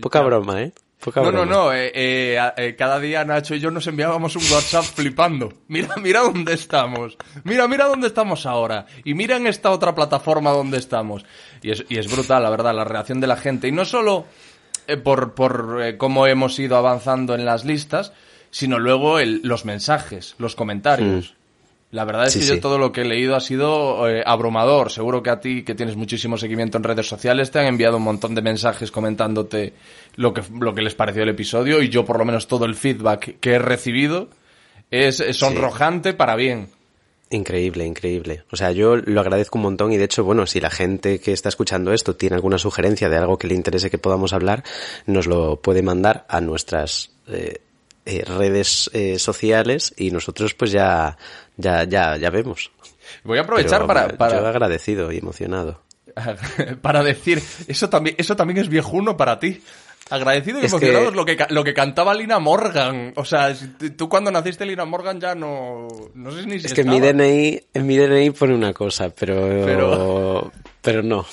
Poca 0.00 0.20
broma, 0.20 0.62
¿eh? 0.62 0.72
No, 1.22 1.30
no, 1.32 1.46
no. 1.46 1.72
eh, 1.72 1.92
eh, 1.94 2.50
eh, 2.56 2.74
cada 2.76 2.98
día 2.98 3.24
Nacho 3.24 3.54
y 3.54 3.60
yo 3.60 3.70
nos 3.70 3.86
enviábamos 3.86 4.34
un 4.36 4.42
WhatsApp 4.52 4.84
flipando. 4.84 5.52
Mira, 5.68 5.94
mira 6.02 6.20
dónde 6.20 6.54
estamos. 6.54 7.16
Mira, 7.44 7.68
mira 7.68 7.86
dónde 7.86 8.08
estamos 8.08 8.46
ahora. 8.46 8.86
Y 9.04 9.14
mira 9.14 9.36
en 9.36 9.46
esta 9.46 9.70
otra 9.70 9.94
plataforma 9.94 10.50
dónde 10.50 10.78
estamos. 10.78 11.24
Y 11.62 11.70
es, 11.70 11.84
y 11.88 11.98
es 11.98 12.10
brutal, 12.10 12.42
la 12.42 12.50
verdad, 12.50 12.74
la 12.74 12.84
reacción 12.84 13.20
de 13.20 13.26
la 13.28 13.36
gente. 13.36 13.68
Y 13.68 13.72
no 13.72 13.84
solo 13.84 14.26
eh, 14.88 14.96
por, 14.96 15.34
por 15.34 15.78
eh, 15.82 15.96
cómo 15.96 16.26
hemos 16.26 16.58
ido 16.58 16.76
avanzando 16.76 17.34
en 17.36 17.44
las 17.44 17.64
listas, 17.64 18.12
sino 18.50 18.78
luego 18.78 19.18
el- 19.20 19.40
los 19.44 19.64
mensajes, 19.64 20.34
los 20.38 20.56
comentarios. 20.56 21.34
La 21.90 22.04
verdad 22.04 22.26
es. 22.26 22.34
Sí, 22.34 22.40
que 22.40 22.44
sí. 22.46 22.54
yo 22.54 22.60
todo 22.60 22.78
lo 22.78 22.92
que 22.92 23.00
he 23.00 23.04
leído 23.04 23.34
ha 23.34 23.40
sido 23.40 24.08
eh, 24.08 24.22
abrumador. 24.24 24.90
Seguro 24.90 25.22
que 25.22 25.30
a 25.30 25.40
ti, 25.40 25.62
que 25.62 25.74
tienes 25.74 25.96
muchísimo 25.96 26.36
seguimiento 26.36 26.76
en 26.76 26.84
redes 26.84 27.06
sociales, 27.06 27.50
te 27.50 27.60
han 27.60 27.66
enviado 27.66 27.96
un 27.96 28.02
montón 28.02 28.34
de 28.34 28.42
mensajes 28.42 28.90
comentándote 28.90 29.72
lo 30.16 30.34
que, 30.34 30.42
lo 30.58 30.74
que 30.74 30.82
les 30.82 30.94
pareció 30.94 31.22
el 31.22 31.30
episodio 31.30 31.82
y 31.82 31.88
yo 31.88 32.04
por 32.04 32.18
lo 32.18 32.24
menos 32.24 32.46
todo 32.46 32.66
el 32.66 32.74
feedback 32.74 33.38
que 33.40 33.52
he 33.52 33.58
recibido 33.58 34.28
es, 34.90 35.20
es 35.20 35.38
sonrojante 35.38 36.12
para 36.12 36.36
bien. 36.36 36.68
Increíble, 37.30 37.84
increíble. 37.84 38.44
O 38.50 38.56
sea, 38.56 38.72
yo 38.72 38.96
lo 38.96 39.20
agradezco 39.20 39.58
un 39.58 39.62
montón 39.62 39.92
y 39.92 39.98
de 39.98 40.04
hecho, 40.04 40.24
bueno, 40.24 40.46
si 40.46 40.60
la 40.60 40.70
gente 40.70 41.20
que 41.20 41.32
está 41.32 41.50
escuchando 41.50 41.92
esto 41.92 42.16
tiene 42.16 42.36
alguna 42.36 42.56
sugerencia 42.56 43.10
de 43.10 43.18
algo 43.18 43.36
que 43.36 43.48
le 43.48 43.54
interese 43.54 43.90
que 43.90 43.98
podamos 43.98 44.32
hablar, 44.32 44.64
nos 45.06 45.26
lo 45.26 45.60
puede 45.60 45.82
mandar 45.82 46.24
a 46.28 46.40
nuestras 46.40 47.10
eh, 47.26 47.60
eh, 48.08 48.24
redes 48.24 48.90
eh, 48.94 49.18
sociales 49.18 49.94
y 49.96 50.10
nosotros 50.10 50.54
pues 50.54 50.72
ya, 50.72 51.16
ya, 51.56 51.84
ya, 51.84 52.16
ya 52.16 52.30
vemos. 52.30 52.70
Voy 53.24 53.38
a 53.38 53.42
aprovechar 53.42 53.82
Pero, 53.82 53.86
para, 53.86 54.08
Yo 54.10 54.16
para, 54.16 54.48
agradecido 54.48 55.12
y 55.12 55.18
emocionado. 55.18 55.82
para 56.82 57.02
decir, 57.02 57.42
eso 57.68 57.88
también, 57.88 58.16
eso 58.18 58.34
también 58.36 58.58
es 58.58 58.68
viejuno 58.68 59.16
para 59.16 59.38
ti. 59.38 59.62
Agradecido 60.10 60.58
y 60.60 60.64
Es 60.64 60.72
emocionado 60.72 61.02
que- 61.04 61.08
es 61.10 61.14
lo 61.14 61.24
que, 61.26 61.36
lo 61.50 61.64
que 61.64 61.74
cantaba 61.74 62.14
Lina 62.14 62.38
Morgan. 62.38 63.12
O 63.16 63.26
sea, 63.26 63.54
tú 63.96 64.08
cuando 64.08 64.30
naciste 64.30 64.64
Lina 64.64 64.86
Morgan 64.86 65.20
ya 65.20 65.34
no... 65.34 65.86
No 66.14 66.30
sé 66.32 66.46
ni 66.46 66.58
si 66.60 66.66
Es 66.66 66.72
que 66.72 66.80
en 66.80 66.88
mi. 66.88 66.98
DNI, 66.98 67.60
en 67.74 67.86
mi 67.86 67.98
DNI 67.98 68.30
pone 68.30 68.54
una 68.54 68.72
cosa, 68.72 69.10
pero, 69.10 69.34
Pero- 69.66 70.52
pero, 70.82 71.02
no. 71.02 71.26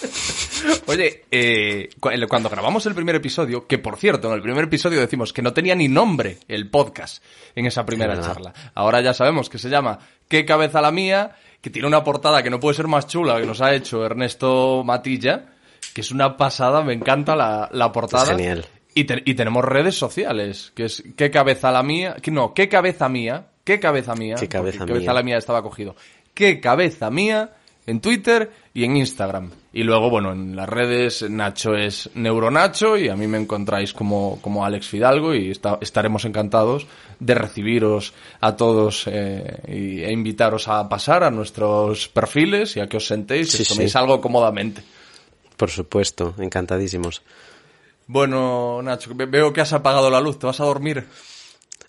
Oye, 0.87 1.23
eh, 1.31 1.89
cuando 2.27 2.49
grabamos 2.49 2.85
el 2.85 2.95
primer 2.95 3.15
episodio, 3.15 3.67
que 3.67 3.77
por 3.77 3.97
cierto, 3.97 4.27
en 4.29 4.35
el 4.35 4.41
primer 4.41 4.65
episodio 4.65 4.99
decimos 4.99 5.33
que 5.33 5.41
no 5.41 5.53
tenía 5.53 5.75
ni 5.75 5.87
nombre 5.87 6.37
el 6.47 6.69
podcast 6.69 7.23
en 7.55 7.65
esa 7.65 7.85
primera 7.85 8.19
charla. 8.21 8.53
Ahora 8.73 9.01
ya 9.01 9.13
sabemos 9.13 9.49
que 9.49 9.57
se 9.57 9.69
llama 9.69 9.99
¿Qué 10.27 10.45
cabeza 10.45 10.81
la 10.81 10.91
mía? 10.91 11.35
Que 11.61 11.69
tiene 11.69 11.87
una 11.87 12.03
portada 12.03 12.43
que 12.43 12.49
no 12.49 12.59
puede 12.59 12.75
ser 12.75 12.87
más 12.87 13.07
chula 13.07 13.39
que 13.39 13.45
nos 13.47 13.61
ha 13.61 13.73
hecho 13.73 14.05
Ernesto 14.05 14.83
Matilla, 14.83 15.45
que 15.93 16.01
es 16.01 16.11
una 16.11 16.37
pasada, 16.37 16.83
me 16.83 16.93
encanta 16.93 17.35
la, 17.35 17.69
la 17.71 17.91
portada. 17.91 18.23
Es 18.23 18.29
genial. 18.29 18.65
Y, 18.93 19.03
te- 19.05 19.23
y 19.25 19.33
tenemos 19.33 19.63
redes 19.65 19.95
sociales, 19.97 20.71
que 20.75 20.85
es 20.85 21.03
¿Qué 21.17 21.29
cabeza 21.31 21.71
la 21.71 21.83
mía? 21.83 22.15
Que, 22.21 22.31
no, 22.31 22.53
¿Qué 22.53 22.69
cabeza 22.69 23.09
mía? 23.09 23.47
¿Qué 23.63 23.79
cabeza 23.79 24.15
mía? 24.15 24.35
¿Qué 24.39 24.47
cabeza 24.47 24.85
mía? 24.85 25.13
la 25.13 25.23
mía 25.23 25.37
estaba 25.37 25.61
cogido. 25.63 25.95
¿Qué 26.33 26.59
cabeza 26.59 27.09
mía? 27.09 27.51
En 27.87 28.01
Twitter 28.01 28.51
y 28.73 28.83
en 28.83 28.97
Instagram. 28.97 29.51
Y 29.71 29.83
luego, 29.83 30.09
bueno, 30.09 30.31
en 30.31 30.55
las 30.55 30.67
redes 30.67 31.29
Nacho 31.29 31.75
es 31.75 32.09
Neuronacho 32.15 32.97
y 32.97 33.09
a 33.09 33.15
mí 33.15 33.27
me 33.27 33.37
encontráis 33.37 33.93
como, 33.93 34.39
como 34.41 34.65
Alex 34.65 34.87
Fidalgo 34.87 35.35
y 35.35 35.51
esta- 35.51 35.77
estaremos 35.81 36.25
encantados 36.25 36.87
de 37.19 37.35
recibiros 37.35 38.13
a 38.41 38.55
todos 38.55 39.03
eh, 39.05 39.59
y, 39.67 40.01
e 40.03 40.11
invitaros 40.11 40.67
a 40.67 40.89
pasar 40.89 41.23
a 41.23 41.29
nuestros 41.31 42.07
perfiles 42.07 42.75
y 42.75 42.79
a 42.79 42.87
que 42.87 42.97
os 42.97 43.05
sentéis 43.05 43.49
y 43.53 43.57
Sí, 43.57 43.61
os 43.63 43.69
toméis 43.69 43.91
sí. 43.91 43.97
algo 43.97 44.19
cómodamente. 44.19 44.81
Por 45.55 45.69
supuesto, 45.69 46.33
encantadísimos. 46.39 47.21
Bueno, 48.07 48.81
Nacho, 48.81 49.11
ve- 49.15 49.25
veo 49.25 49.53
que 49.53 49.61
has 49.61 49.73
apagado 49.73 50.09
la 50.09 50.19
luz, 50.21 50.37
¿te 50.39 50.45
vas 50.47 50.59
a 50.59 50.65
dormir? 50.65 51.05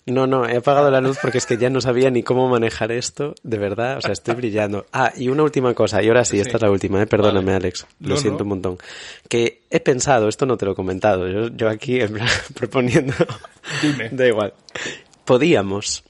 No, 0.07 0.25
no, 0.25 0.47
he 0.47 0.55
apagado 0.57 0.89
la 0.89 1.01
luz 1.01 1.17
porque 1.21 1.37
es 1.37 1.45
que 1.45 1.57
ya 1.57 1.69
no 1.69 1.81
sabía 1.81 2.09
ni 2.09 2.23
cómo 2.23 2.47
manejar 2.47 2.91
esto, 2.93 3.35
de 3.43 3.57
verdad, 3.57 3.97
o 3.97 4.01
sea, 4.01 4.13
estoy 4.13 4.35
brillando. 4.35 4.85
Ah, 4.93 5.11
y 5.15 5.27
una 5.27 5.43
última 5.43 5.73
cosa, 5.73 6.01
y 6.01 6.07
ahora 6.07 6.23
sí, 6.23 6.39
esta 6.39 6.55
es 6.57 6.61
la 6.63 6.71
última, 6.71 7.01
eh, 7.03 7.07
perdóname 7.07 7.47
Vale. 7.47 7.57
Alex, 7.57 7.85
lo 7.99 8.15
No, 8.15 8.17
siento 8.17 8.39
no. 8.39 8.43
un 8.43 8.49
montón. 8.49 8.77
Que 9.27 9.63
he 9.69 9.81
pensado, 9.81 10.29
esto 10.29 10.45
no 10.45 10.55
te 10.57 10.65
lo 10.65 10.71
he 10.71 10.75
comentado, 10.75 11.27
yo, 11.27 11.49
yo 11.49 11.67
aquí 11.69 11.99
en 11.99 12.13
plan, 12.13 12.27
proponiendo, 12.55 13.13
Dime. 13.81 14.09
da 14.11 14.25
igual. 14.27 14.53
Podíamos, 15.25 16.03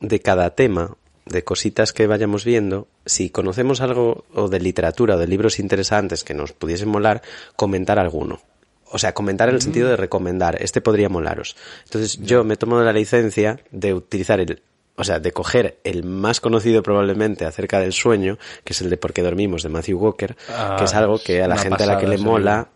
de 0.00 0.20
cada 0.20 0.50
tema, 0.54 0.96
de 1.26 1.44
cositas 1.44 1.92
que 1.92 2.06
vayamos 2.06 2.44
viendo, 2.44 2.88
si 3.04 3.28
conocemos 3.30 3.80
algo 3.80 4.24
o 4.34 4.48
de 4.48 4.60
literatura 4.60 5.16
o 5.16 5.18
de 5.18 5.26
libros 5.26 5.58
interesantes 5.58 6.24
que 6.24 6.34
nos 6.34 6.52
pudiesen 6.52 6.88
molar, 6.88 7.20
comentar 7.54 7.98
alguno. 7.98 8.40
O 8.92 8.98
sea, 8.98 9.14
comentar 9.14 9.48
en 9.48 9.56
el 9.56 9.62
sentido 9.62 9.88
de 9.88 9.96
recomendar. 9.96 10.60
Este 10.62 10.80
podría 10.80 11.08
molaros. 11.08 11.56
Entonces, 11.84 12.18
yo 12.20 12.44
me 12.44 12.56
tomo 12.56 12.80
la 12.80 12.92
licencia 12.92 13.58
de 13.70 13.94
utilizar 13.94 14.38
el, 14.38 14.62
o 14.96 15.04
sea, 15.04 15.18
de 15.18 15.32
coger 15.32 15.78
el 15.84 16.04
más 16.04 16.40
conocido 16.40 16.82
probablemente 16.82 17.46
acerca 17.46 17.80
del 17.80 17.92
sueño, 17.92 18.38
que 18.64 18.72
es 18.72 18.80
el 18.82 18.90
de 18.90 18.98
Por 18.98 19.12
qué 19.12 19.22
dormimos 19.22 19.62
de 19.62 19.70
Matthew 19.70 19.98
Walker, 19.98 20.36
Ah, 20.48 20.76
que 20.78 20.84
es 20.84 20.94
algo 20.94 21.18
que 21.18 21.42
a 21.42 21.48
la 21.48 21.56
gente 21.56 21.84
a 21.84 21.86
la 21.86 21.98
que 21.98 22.06
le 22.06 22.18
mola, 22.18 22.68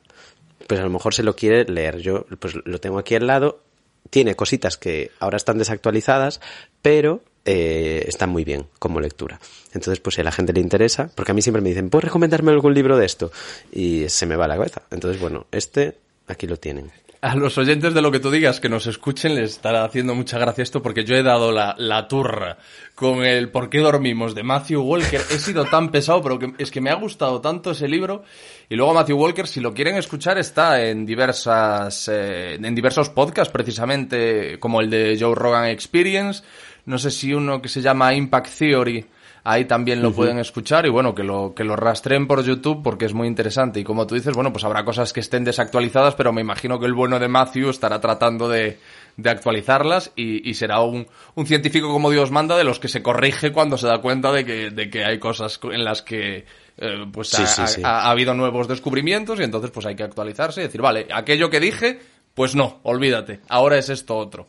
pues 0.67 0.81
a 0.81 0.85
lo 0.85 0.91
mejor 0.91 1.15
se 1.15 1.23
lo 1.23 1.37
quiere 1.37 1.65
leer. 1.65 1.99
Yo 1.99 2.27
pues 2.39 2.55
lo 2.65 2.81
tengo 2.81 2.99
aquí 2.99 3.15
al 3.15 3.27
lado. 3.27 3.61
Tiene 4.09 4.37
cositas 4.37 4.77
que 4.77 5.11
ahora 5.19 5.37
están 5.37 5.59
desactualizadas, 5.59 6.41
pero 6.81 7.23
eh, 7.45 8.05
están 8.09 8.31
muy 8.31 8.45
bien 8.45 8.67
como 8.79 9.01
lectura. 9.01 9.39
Entonces, 9.75 10.01
pues 10.01 10.15
si 10.15 10.21
a 10.21 10.25
la 10.25 10.33
gente 10.33 10.53
le 10.53 10.61
interesa, 10.61 11.11
porque 11.15 11.33
a 11.33 11.35
mí 11.35 11.43
siempre 11.43 11.61
me 11.61 11.69
dicen, 11.69 11.91
¿puedes 11.91 12.05
recomendarme 12.05 12.51
algún 12.51 12.73
libro 12.73 12.97
de 12.97 13.07
esto? 13.07 13.31
Y 13.73 14.09
se 14.09 14.27
me 14.27 14.37
va 14.37 14.49
la 14.49 14.57
cabeza. 14.57 14.83
Entonces, 14.91 15.21
bueno, 15.21 15.47
este 15.53 15.97
aquí 16.27 16.47
lo 16.47 16.57
tienen. 16.57 16.91
A 17.23 17.35
los 17.35 17.57
oyentes 17.57 17.95
de 17.95 18.03
lo 18.03 18.13
que 18.13 18.21
tú 18.21 18.31
digas 18.31 18.61
que 18.61 18.69
nos 18.69 18.87
escuchen 18.87 19.35
les 19.35 19.53
estará 19.53 19.85
haciendo 19.85 20.15
mucha 20.15 20.39
gracia 20.39 20.63
esto 20.63 20.83
porque 20.83 21.05
yo 21.05 21.17
he 21.17 21.23
dado 21.23 21.51
la, 21.51 21.75
la 21.79 22.07
turra 22.07 22.59
con 22.95 23.25
el 23.25 23.49
¿Por 23.49 23.71
qué 23.71 23.79
dormimos? 23.79 24.35
de 24.35 24.43
Matthew 24.43 24.83
Walker. 24.83 25.21
He 25.31 25.39
sido 25.39 25.65
tan 25.65 25.91
pesado, 25.91 26.23
pero 26.23 26.39
que, 26.39 26.53
es 26.59 26.71
que 26.71 26.81
me 26.81 26.91
ha 26.91 26.95
gustado 26.95 27.41
tanto 27.41 27.71
ese 27.71 27.89
libro. 27.89 28.23
Y 28.69 28.77
luego 28.77 28.95
Matthew 28.95 29.19
Walker, 29.19 29.49
si 29.49 29.61
lo 29.61 29.73
quieren 29.73 29.97
escuchar, 29.97 30.39
está 30.39 30.85
en 30.85 31.07
diversas, 31.07 32.09
eh, 32.13 32.55
en 32.63 32.75
diversos 32.75 33.09
podcasts, 33.09 33.53
precisamente 33.53 34.59
como 34.59 34.81
el 34.81 34.91
de 34.91 35.17
Joe 35.19 35.35
Rogan 35.35 35.67
Experience. 35.67 36.45
No 36.85 36.99
sé 36.99 37.11
si 37.11 37.33
uno 37.33 37.61
que 37.61 37.69
se 37.69 37.81
llama 37.81 38.15
Impact 38.15 38.59
Theory 38.59 39.05
ahí 39.49 39.65
también 39.65 40.03
lo 40.03 40.13
pueden 40.13 40.39
escuchar 40.39 40.87
y 40.87 40.89
bueno, 40.89 41.15
que 41.15 41.23
lo, 41.23 41.55
que 41.55 41.63
lo 41.65 41.77
rastreen 41.77 42.27
por 42.27 42.43
YouTube 42.43 42.83
porque 42.83 43.05
es 43.05 43.15
muy 43.15 43.29
interesante. 43.29 43.81
Y 43.81 43.85
como 43.85 44.07
tú 44.07 44.15
dices, 44.15 44.35
bueno, 44.35 44.53
pues 44.53 44.65
habrá 44.65 44.85
cosas 44.85 45.13
que 45.13 45.21
estén 45.21 45.45
desactualizadas, 45.45 46.15
pero 46.17 46.33
me 46.33 46.41
imagino 46.41 46.79
que 46.81 46.87
el 46.87 46.95
bueno 46.95 47.19
de 47.19 47.29
Matthew 47.29 47.71
estará 47.71 48.01
tratando 48.01 48.49
de, 48.49 48.79
de 49.17 49.31
actualizarlas 49.31 50.13
y, 50.17 50.49
y 50.49 50.55
será 50.55 50.81
un, 50.81 51.07
un 51.35 51.47
científico 51.47 51.93
como 51.93 52.11
Dios 52.11 52.31
manda 52.31 52.57
de 52.57 52.65
los 52.65 52.79
que 52.81 52.89
se 52.89 53.03
corrige 53.03 53.53
cuando 53.53 53.79
se 53.79 53.87
da 53.87 53.99
cuenta 54.01 54.33
de 54.33 54.45
que, 54.45 54.71
de 54.71 54.91
que 54.91 55.05
hay 55.05 55.19
cosas 55.19 55.61
en 55.63 55.85
las 55.85 56.03
que 56.03 56.45
eh, 56.79 57.07
pues 57.13 57.29
Sí, 57.29 57.43
ha, 57.43 57.47
sí, 57.47 57.63
sí. 57.67 57.81
ha- 57.85 58.01
ha 58.07 58.11
habido 58.11 58.35
nuevos 58.35 58.69
descubrimientos 58.69 59.39
y 59.41 59.45
entonces 59.45 59.71
pues 59.71 59.87
hay 59.87 59.95
que 59.97 60.03
actualizarse 60.03 60.61
y 60.61 60.65
decir, 60.65 60.83
vale, 60.83 61.07
aquello 61.15 61.49
que 61.51 61.61
dije, 61.61 62.01
pues 62.35 62.55
no, 62.55 62.81
olvídate, 62.83 63.41
ahora 63.49 63.79
es 63.79 63.89
esto 63.89 64.17
otro. 64.17 64.49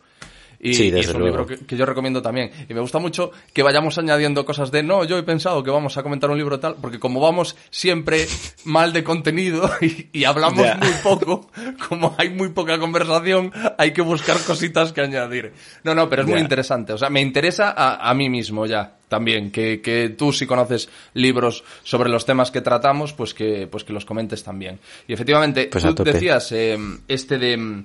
Y, 0.59 0.73
Sí, 0.73 0.89
y 0.89 0.99
es 0.99 1.07
un 1.09 1.19
luego. 1.21 1.25
libro 1.27 1.45
que, 1.45 1.65
que 1.65 1.77
yo 1.77 1.85
recomiendo 1.85 2.21
también. 2.21 2.51
Y 2.67 2.73
me 2.73 2.79
gusta 2.81 2.99
mucho 2.99 3.31
que 3.53 3.61
vayamos 3.63 3.97
añadiendo 3.97 4.43
cosas 4.45 4.71
de, 4.71 4.81
no, 4.83 5.03
yo 5.03 5.17
he 5.17 5.23
pensado 5.23 5.63
que 5.63 5.69
vamos 5.69 5.97
a 5.97 6.03
comentar 6.03 6.29
un 6.31 6.37
libro 6.37 6.59
tal, 6.59 6.75
porque 6.81 6.99
como 6.99 7.19
vamos 7.19 7.55
siempre 7.69 8.25
mal 8.65 8.91
de 8.93 9.03
contenido 9.03 9.69
y, 9.81 10.07
y 10.11 10.23
hablamos 10.23 10.65
muy 10.79 10.91
poco, 11.03 11.49
como 11.87 12.15
hay 12.17 12.29
muy 12.29 12.49
poca 12.49 12.79
conversación, 12.79 13.51
hay 13.77 13.91
que 13.91 14.01
buscar 14.01 14.37
cositas 14.45 14.93
que 14.93 15.01
añadir. 15.01 15.53
No, 15.83 15.93
no, 15.93 16.09
pero 16.09 16.23
es 16.23 16.27
muy 16.27 16.39
interesante. 16.39 16.93
O 16.93 16.97
sea, 16.97 17.09
me 17.09 17.21
interesa 17.21 17.71
a, 17.77 18.09
a 18.09 18.13
mí 18.13 18.29
mismo 18.29 18.65
ya 18.65 18.93
también, 19.07 19.51
que, 19.51 19.79
que 19.79 20.09
tú 20.09 20.33
si 20.33 20.45
conoces 20.45 20.89
libros 21.13 21.63
sobre 21.83 22.09
los 22.09 22.25
temas 22.25 22.51
que 22.51 22.61
tratamos, 22.61 23.13
pues 23.13 23.33
que, 23.33 23.67
pues 23.67 23.83
que 23.85 23.93
los 23.93 24.03
comentes 24.05 24.43
también. 24.43 24.79
Y 25.07 25.13
efectivamente, 25.13 25.69
Pues 25.71 25.85
tú 25.95 26.03
decías 26.03 26.51
eh, 26.51 26.77
este 27.07 27.37
de 27.37 27.83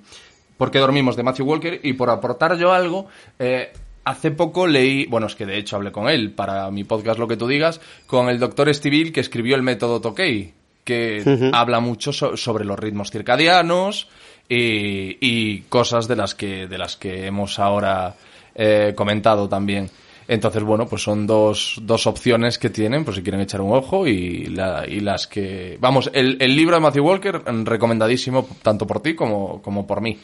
¿Por 0.62 0.70
qué 0.70 0.78
dormimos? 0.78 1.16
de 1.16 1.24
Matthew 1.24 1.44
Walker 1.44 1.80
y 1.82 1.94
por 1.94 2.08
aportar 2.08 2.56
yo 2.56 2.72
algo, 2.72 3.08
eh, 3.40 3.72
hace 4.04 4.30
poco 4.30 4.68
leí, 4.68 5.06
bueno, 5.06 5.26
es 5.26 5.34
que 5.34 5.44
de 5.44 5.58
hecho 5.58 5.74
hablé 5.74 5.90
con 5.90 6.08
él 6.08 6.30
para 6.30 6.70
mi 6.70 6.84
podcast 6.84 7.18
Lo 7.18 7.26
que 7.26 7.36
tú 7.36 7.48
digas, 7.48 7.80
con 8.06 8.28
el 8.28 8.38
doctor 8.38 8.68
Estivil 8.68 9.12
que 9.12 9.18
escribió 9.18 9.56
el 9.56 9.62
método 9.62 10.00
Tokei, 10.00 10.54
que 10.84 11.50
habla 11.52 11.80
mucho 11.80 12.12
so- 12.12 12.36
sobre 12.36 12.64
los 12.64 12.78
ritmos 12.78 13.10
circadianos 13.10 14.06
y, 14.48 15.16
y 15.20 15.62
cosas 15.68 16.06
de 16.06 16.14
las 16.14 16.36
que, 16.36 16.68
de 16.68 16.78
las 16.78 16.94
que 16.96 17.26
hemos 17.26 17.58
ahora 17.58 18.14
eh, 18.54 18.92
comentado 18.94 19.48
también. 19.48 19.90
Entonces, 20.28 20.62
bueno, 20.62 20.86
pues 20.86 21.02
son 21.02 21.26
dos, 21.26 21.78
dos 21.82 22.06
opciones 22.06 22.56
que 22.56 22.70
tienen, 22.70 23.04
por 23.04 23.12
si 23.16 23.22
quieren 23.24 23.40
echar 23.40 23.60
un 23.60 23.72
ojo, 23.76 24.06
y, 24.06 24.46
la- 24.46 24.84
y 24.88 25.00
las 25.00 25.26
que... 25.26 25.76
Vamos, 25.80 26.08
el, 26.14 26.36
el 26.40 26.54
libro 26.54 26.76
de 26.76 26.80
Matthew 26.80 27.04
Walker, 27.04 27.42
mm, 27.52 27.64
recomendadísimo 27.64 28.46
tanto 28.62 28.86
por 28.86 29.00
ti 29.02 29.14
como, 29.16 29.60
como 29.60 29.84
por 29.84 30.00
mí. 30.00 30.16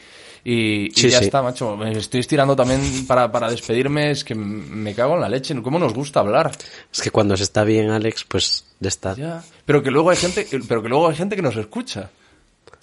Y, 0.43 0.89
ya 0.93 1.19
sí. 1.19 1.25
está, 1.25 1.41
macho. 1.41 1.75
Me 1.75 1.91
estoy 1.91 2.21
estirando 2.21 2.55
también 2.55 2.81
para, 3.07 3.31
para 3.31 3.49
despedirme, 3.49 4.11
es 4.11 4.23
que 4.23 4.35
me 4.35 4.93
cago 4.95 5.15
en 5.15 5.21
la 5.21 5.29
leche. 5.29 5.59
¿Cómo 5.61 5.79
nos 5.79 5.93
gusta 5.93 6.21
hablar? 6.21 6.51
Es 6.91 7.01
que 7.01 7.11
cuando 7.11 7.35
se 7.37 7.43
está 7.43 7.63
bien, 7.63 7.89
Alex, 7.89 8.23
pues 8.25 8.65
ya 8.79 8.87
está. 8.89 9.15
Ya. 9.15 9.43
Pero 9.65 9.83
que 9.83 9.91
luego 9.91 10.09
hay 10.09 10.17
gente, 10.17 10.47
pero 10.67 10.81
que 10.81 10.89
luego 10.89 11.09
hay 11.09 11.15
gente 11.15 11.35
que 11.35 11.41
nos 11.41 11.55
escucha. 11.57 12.09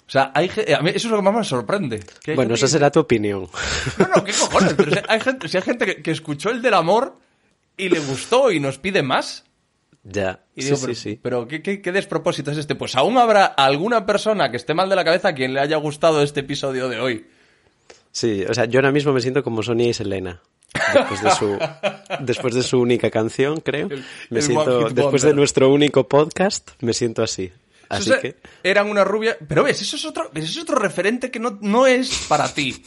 O 0.07 0.09
sea, 0.09 0.31
hay 0.33 0.49
a 0.73 0.81
mí 0.81 0.91
eso 0.91 1.07
es 1.07 1.11
lo 1.11 1.17
que 1.17 1.23
más 1.23 1.33
me 1.35 1.43
sorprende. 1.43 1.99
que 2.23 2.35
Bueno, 2.35 2.53
esa 2.53 2.65
que- 2.67 2.71
será 2.71 2.89
tu 2.91 2.99
opinión. 3.01 3.49
No, 3.97 4.07
no, 4.15 4.23
qué 4.23 4.31
cojones. 4.31 4.73
Pero 4.75 4.91
si 4.91 4.99
hay 5.07 5.19
gente, 5.19 5.47
si 5.49 5.57
hay 5.57 5.63
gente 5.63 5.85
que, 5.85 6.01
que 6.01 6.11
escuchó 6.11 6.49
el 6.49 6.61
del 6.61 6.75
amor 6.75 7.17
y 7.75 7.89
le 7.89 7.99
gustó 7.99 8.51
y 8.51 8.59
nos 8.61 8.77
pide 8.77 9.01
más. 9.03 9.43
ya. 10.03 10.39
Y 10.55 10.61
Sí, 10.61 10.67
digo, 10.69 10.77
sí, 10.77 10.83
pero, 10.85 10.95
sí. 10.95 11.19
pero 11.21 11.47
¿qué, 11.47 11.61
qué, 11.61 11.81
qué 11.81 11.91
despropósito 11.91 12.51
es 12.51 12.57
este? 12.57 12.75
Pues 12.75 12.95
aún 12.95 13.17
habrá 13.17 13.45
alguna 13.45 14.05
persona 14.05 14.49
que 14.49 14.55
esté 14.57 14.73
mal 14.73 14.87
de 14.89 14.95
la 14.95 15.03
cabeza 15.03 15.27
a 15.29 15.35
quien 15.35 15.53
le 15.53 15.59
haya 15.59 15.75
gustado 15.75 16.21
este 16.23 16.39
episodio 16.39 16.87
de 16.87 16.99
hoy. 17.01 17.27
Sí, 18.17 18.43
o 18.49 18.53
sea, 18.55 18.65
yo 18.65 18.79
ahora 18.79 18.91
mismo 18.91 19.13
me 19.13 19.21
siento 19.21 19.43
como 19.43 19.61
Sonia 19.61 19.89
y 19.89 19.93
Selena. 19.93 20.41
Después 20.91 21.21
de 21.21 21.31
su, 21.31 21.59
después 22.21 22.55
de 22.55 22.63
su 22.63 22.79
única 22.81 23.11
canción, 23.11 23.61
creo. 23.61 23.87
El- 23.91 24.03
me 24.31 24.39
el 24.39 24.41
siento, 24.43 24.89
después 24.89 25.21
de 25.21 25.35
nuestro 25.35 25.69
único 25.71 26.07
podcast, 26.07 26.71
me 26.81 26.93
siento 26.93 27.21
así. 27.21 27.51
Así 27.89 28.09
que, 28.19 28.37
Eran 28.63 28.89
una 28.89 29.03
rubia. 29.03 29.37
Pero 29.47 29.63
ves, 29.63 29.83
eso 29.83 29.97
es 29.97 30.03
otro, 30.05 30.31
ese 30.33 30.47
es 30.47 30.57
otro 30.57 30.77
referente 30.77 31.29
que 31.29 31.39
no, 31.39 31.59
no 31.61 31.85
es 31.85 32.25
para 32.27 32.51
ti. 32.51 32.83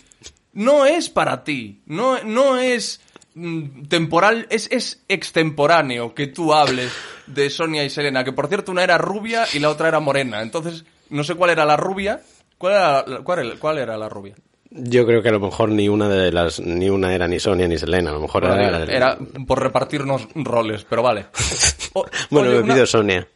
No 0.52 0.84
es 0.84 1.08
para 1.08 1.44
ti. 1.44 1.80
No, 1.86 2.20
no 2.24 2.56
es 2.58 3.00
mm, 3.34 3.84
temporal, 3.84 4.48
es, 4.50 4.66
es 4.72 5.04
extemporáneo 5.06 6.12
que 6.12 6.26
tú 6.26 6.52
hables 6.52 6.90
de 7.28 7.50
Sonia 7.50 7.84
y 7.84 7.90
Selena, 7.90 8.24
que 8.24 8.32
por 8.32 8.48
cierto 8.48 8.72
una 8.72 8.82
era 8.82 8.98
rubia 8.98 9.44
y 9.54 9.60
la 9.60 9.70
otra 9.70 9.86
era 9.86 10.00
morena. 10.00 10.42
Entonces, 10.42 10.84
no 11.08 11.22
sé 11.22 11.36
cuál 11.36 11.50
era 11.50 11.64
la 11.64 11.76
rubia. 11.76 12.20
¿Cuál 12.58 12.72
era, 12.74 13.06
la- 13.06 13.18
cuál 13.20 13.46
era, 13.46 13.56
cuál 13.60 13.78
era 13.78 13.96
la 13.96 14.08
rubia? 14.08 14.34
Yo 14.70 15.06
creo 15.06 15.22
que 15.22 15.28
a 15.28 15.32
lo 15.32 15.40
mejor 15.40 15.68
ni 15.70 15.88
una 15.88 16.08
de 16.08 16.30
las, 16.32 16.60
ni 16.60 16.88
una 16.90 17.14
era 17.14 17.26
ni 17.28 17.38
Sonia 17.40 17.66
ni 17.68 17.76
Selena, 17.78 18.10
a 18.10 18.14
lo 18.14 18.20
mejor 18.20 18.46
Bueno, 18.46 18.62
era, 18.62 18.84
era 18.84 19.18
por 19.46 19.60
repartirnos 19.62 20.28
roles, 20.34 20.84
pero 20.88 21.02
vale. 21.02 21.26
O- 21.94 22.06
Bueno, 22.30 22.50
me 22.50 22.58
una- 22.60 22.74
pido 22.74 22.86
Sonia. 22.86 23.26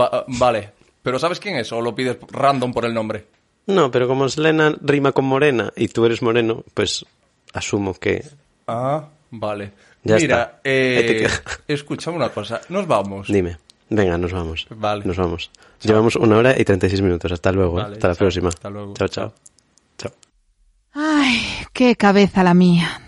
Va- 0.00 0.24
vale. 0.28 0.70
¿Pero 1.02 1.18
sabes 1.18 1.40
quién 1.40 1.56
es 1.56 1.72
o 1.72 1.80
lo 1.80 1.94
pides 1.94 2.16
random 2.30 2.72
por 2.72 2.84
el 2.84 2.94
nombre? 2.94 3.26
No, 3.66 3.90
pero 3.90 4.06
como 4.06 4.28
Selena 4.28 4.74
rima 4.80 5.10
con 5.12 5.24
morena 5.24 5.72
y 5.76 5.88
tú 5.88 6.04
eres 6.04 6.22
moreno, 6.22 6.62
pues 6.74 7.04
asumo 7.52 7.94
que 7.94 8.24
Ah, 8.68 9.08
vale. 9.30 9.72
Ya 10.04 10.16
Mira, 10.16 10.40
está. 10.42 10.60
Eh, 10.64 11.26
escuchame 11.68 12.16
una 12.16 12.28
cosa. 12.28 12.60
Nos 12.68 12.86
vamos. 12.86 13.26
Dime. 13.26 13.58
Venga, 13.88 14.16
nos 14.18 14.32
vamos. 14.32 14.66
Vale. 14.70 15.04
Nos 15.04 15.16
vamos. 15.16 15.50
Llevamos 15.82 16.14
una 16.16 16.36
hora 16.36 16.54
y 16.58 16.64
36 16.64 17.02
minutos. 17.02 17.30
Hasta 17.32 17.50
luego. 17.50 17.78
¿eh? 17.80 17.82
Vale, 17.82 17.94
hasta 17.94 18.08
la 18.08 18.14
chao. 18.14 18.18
próxima. 18.18 18.48
Hasta 18.50 18.70
luego. 18.70 18.94
Chao, 18.94 19.08
chao. 19.08 19.32
Chao. 19.98 20.12
Ay, 20.98 21.42
qué 21.74 21.94
cabeza 21.94 22.42
la 22.42 22.54
mía. 22.54 23.02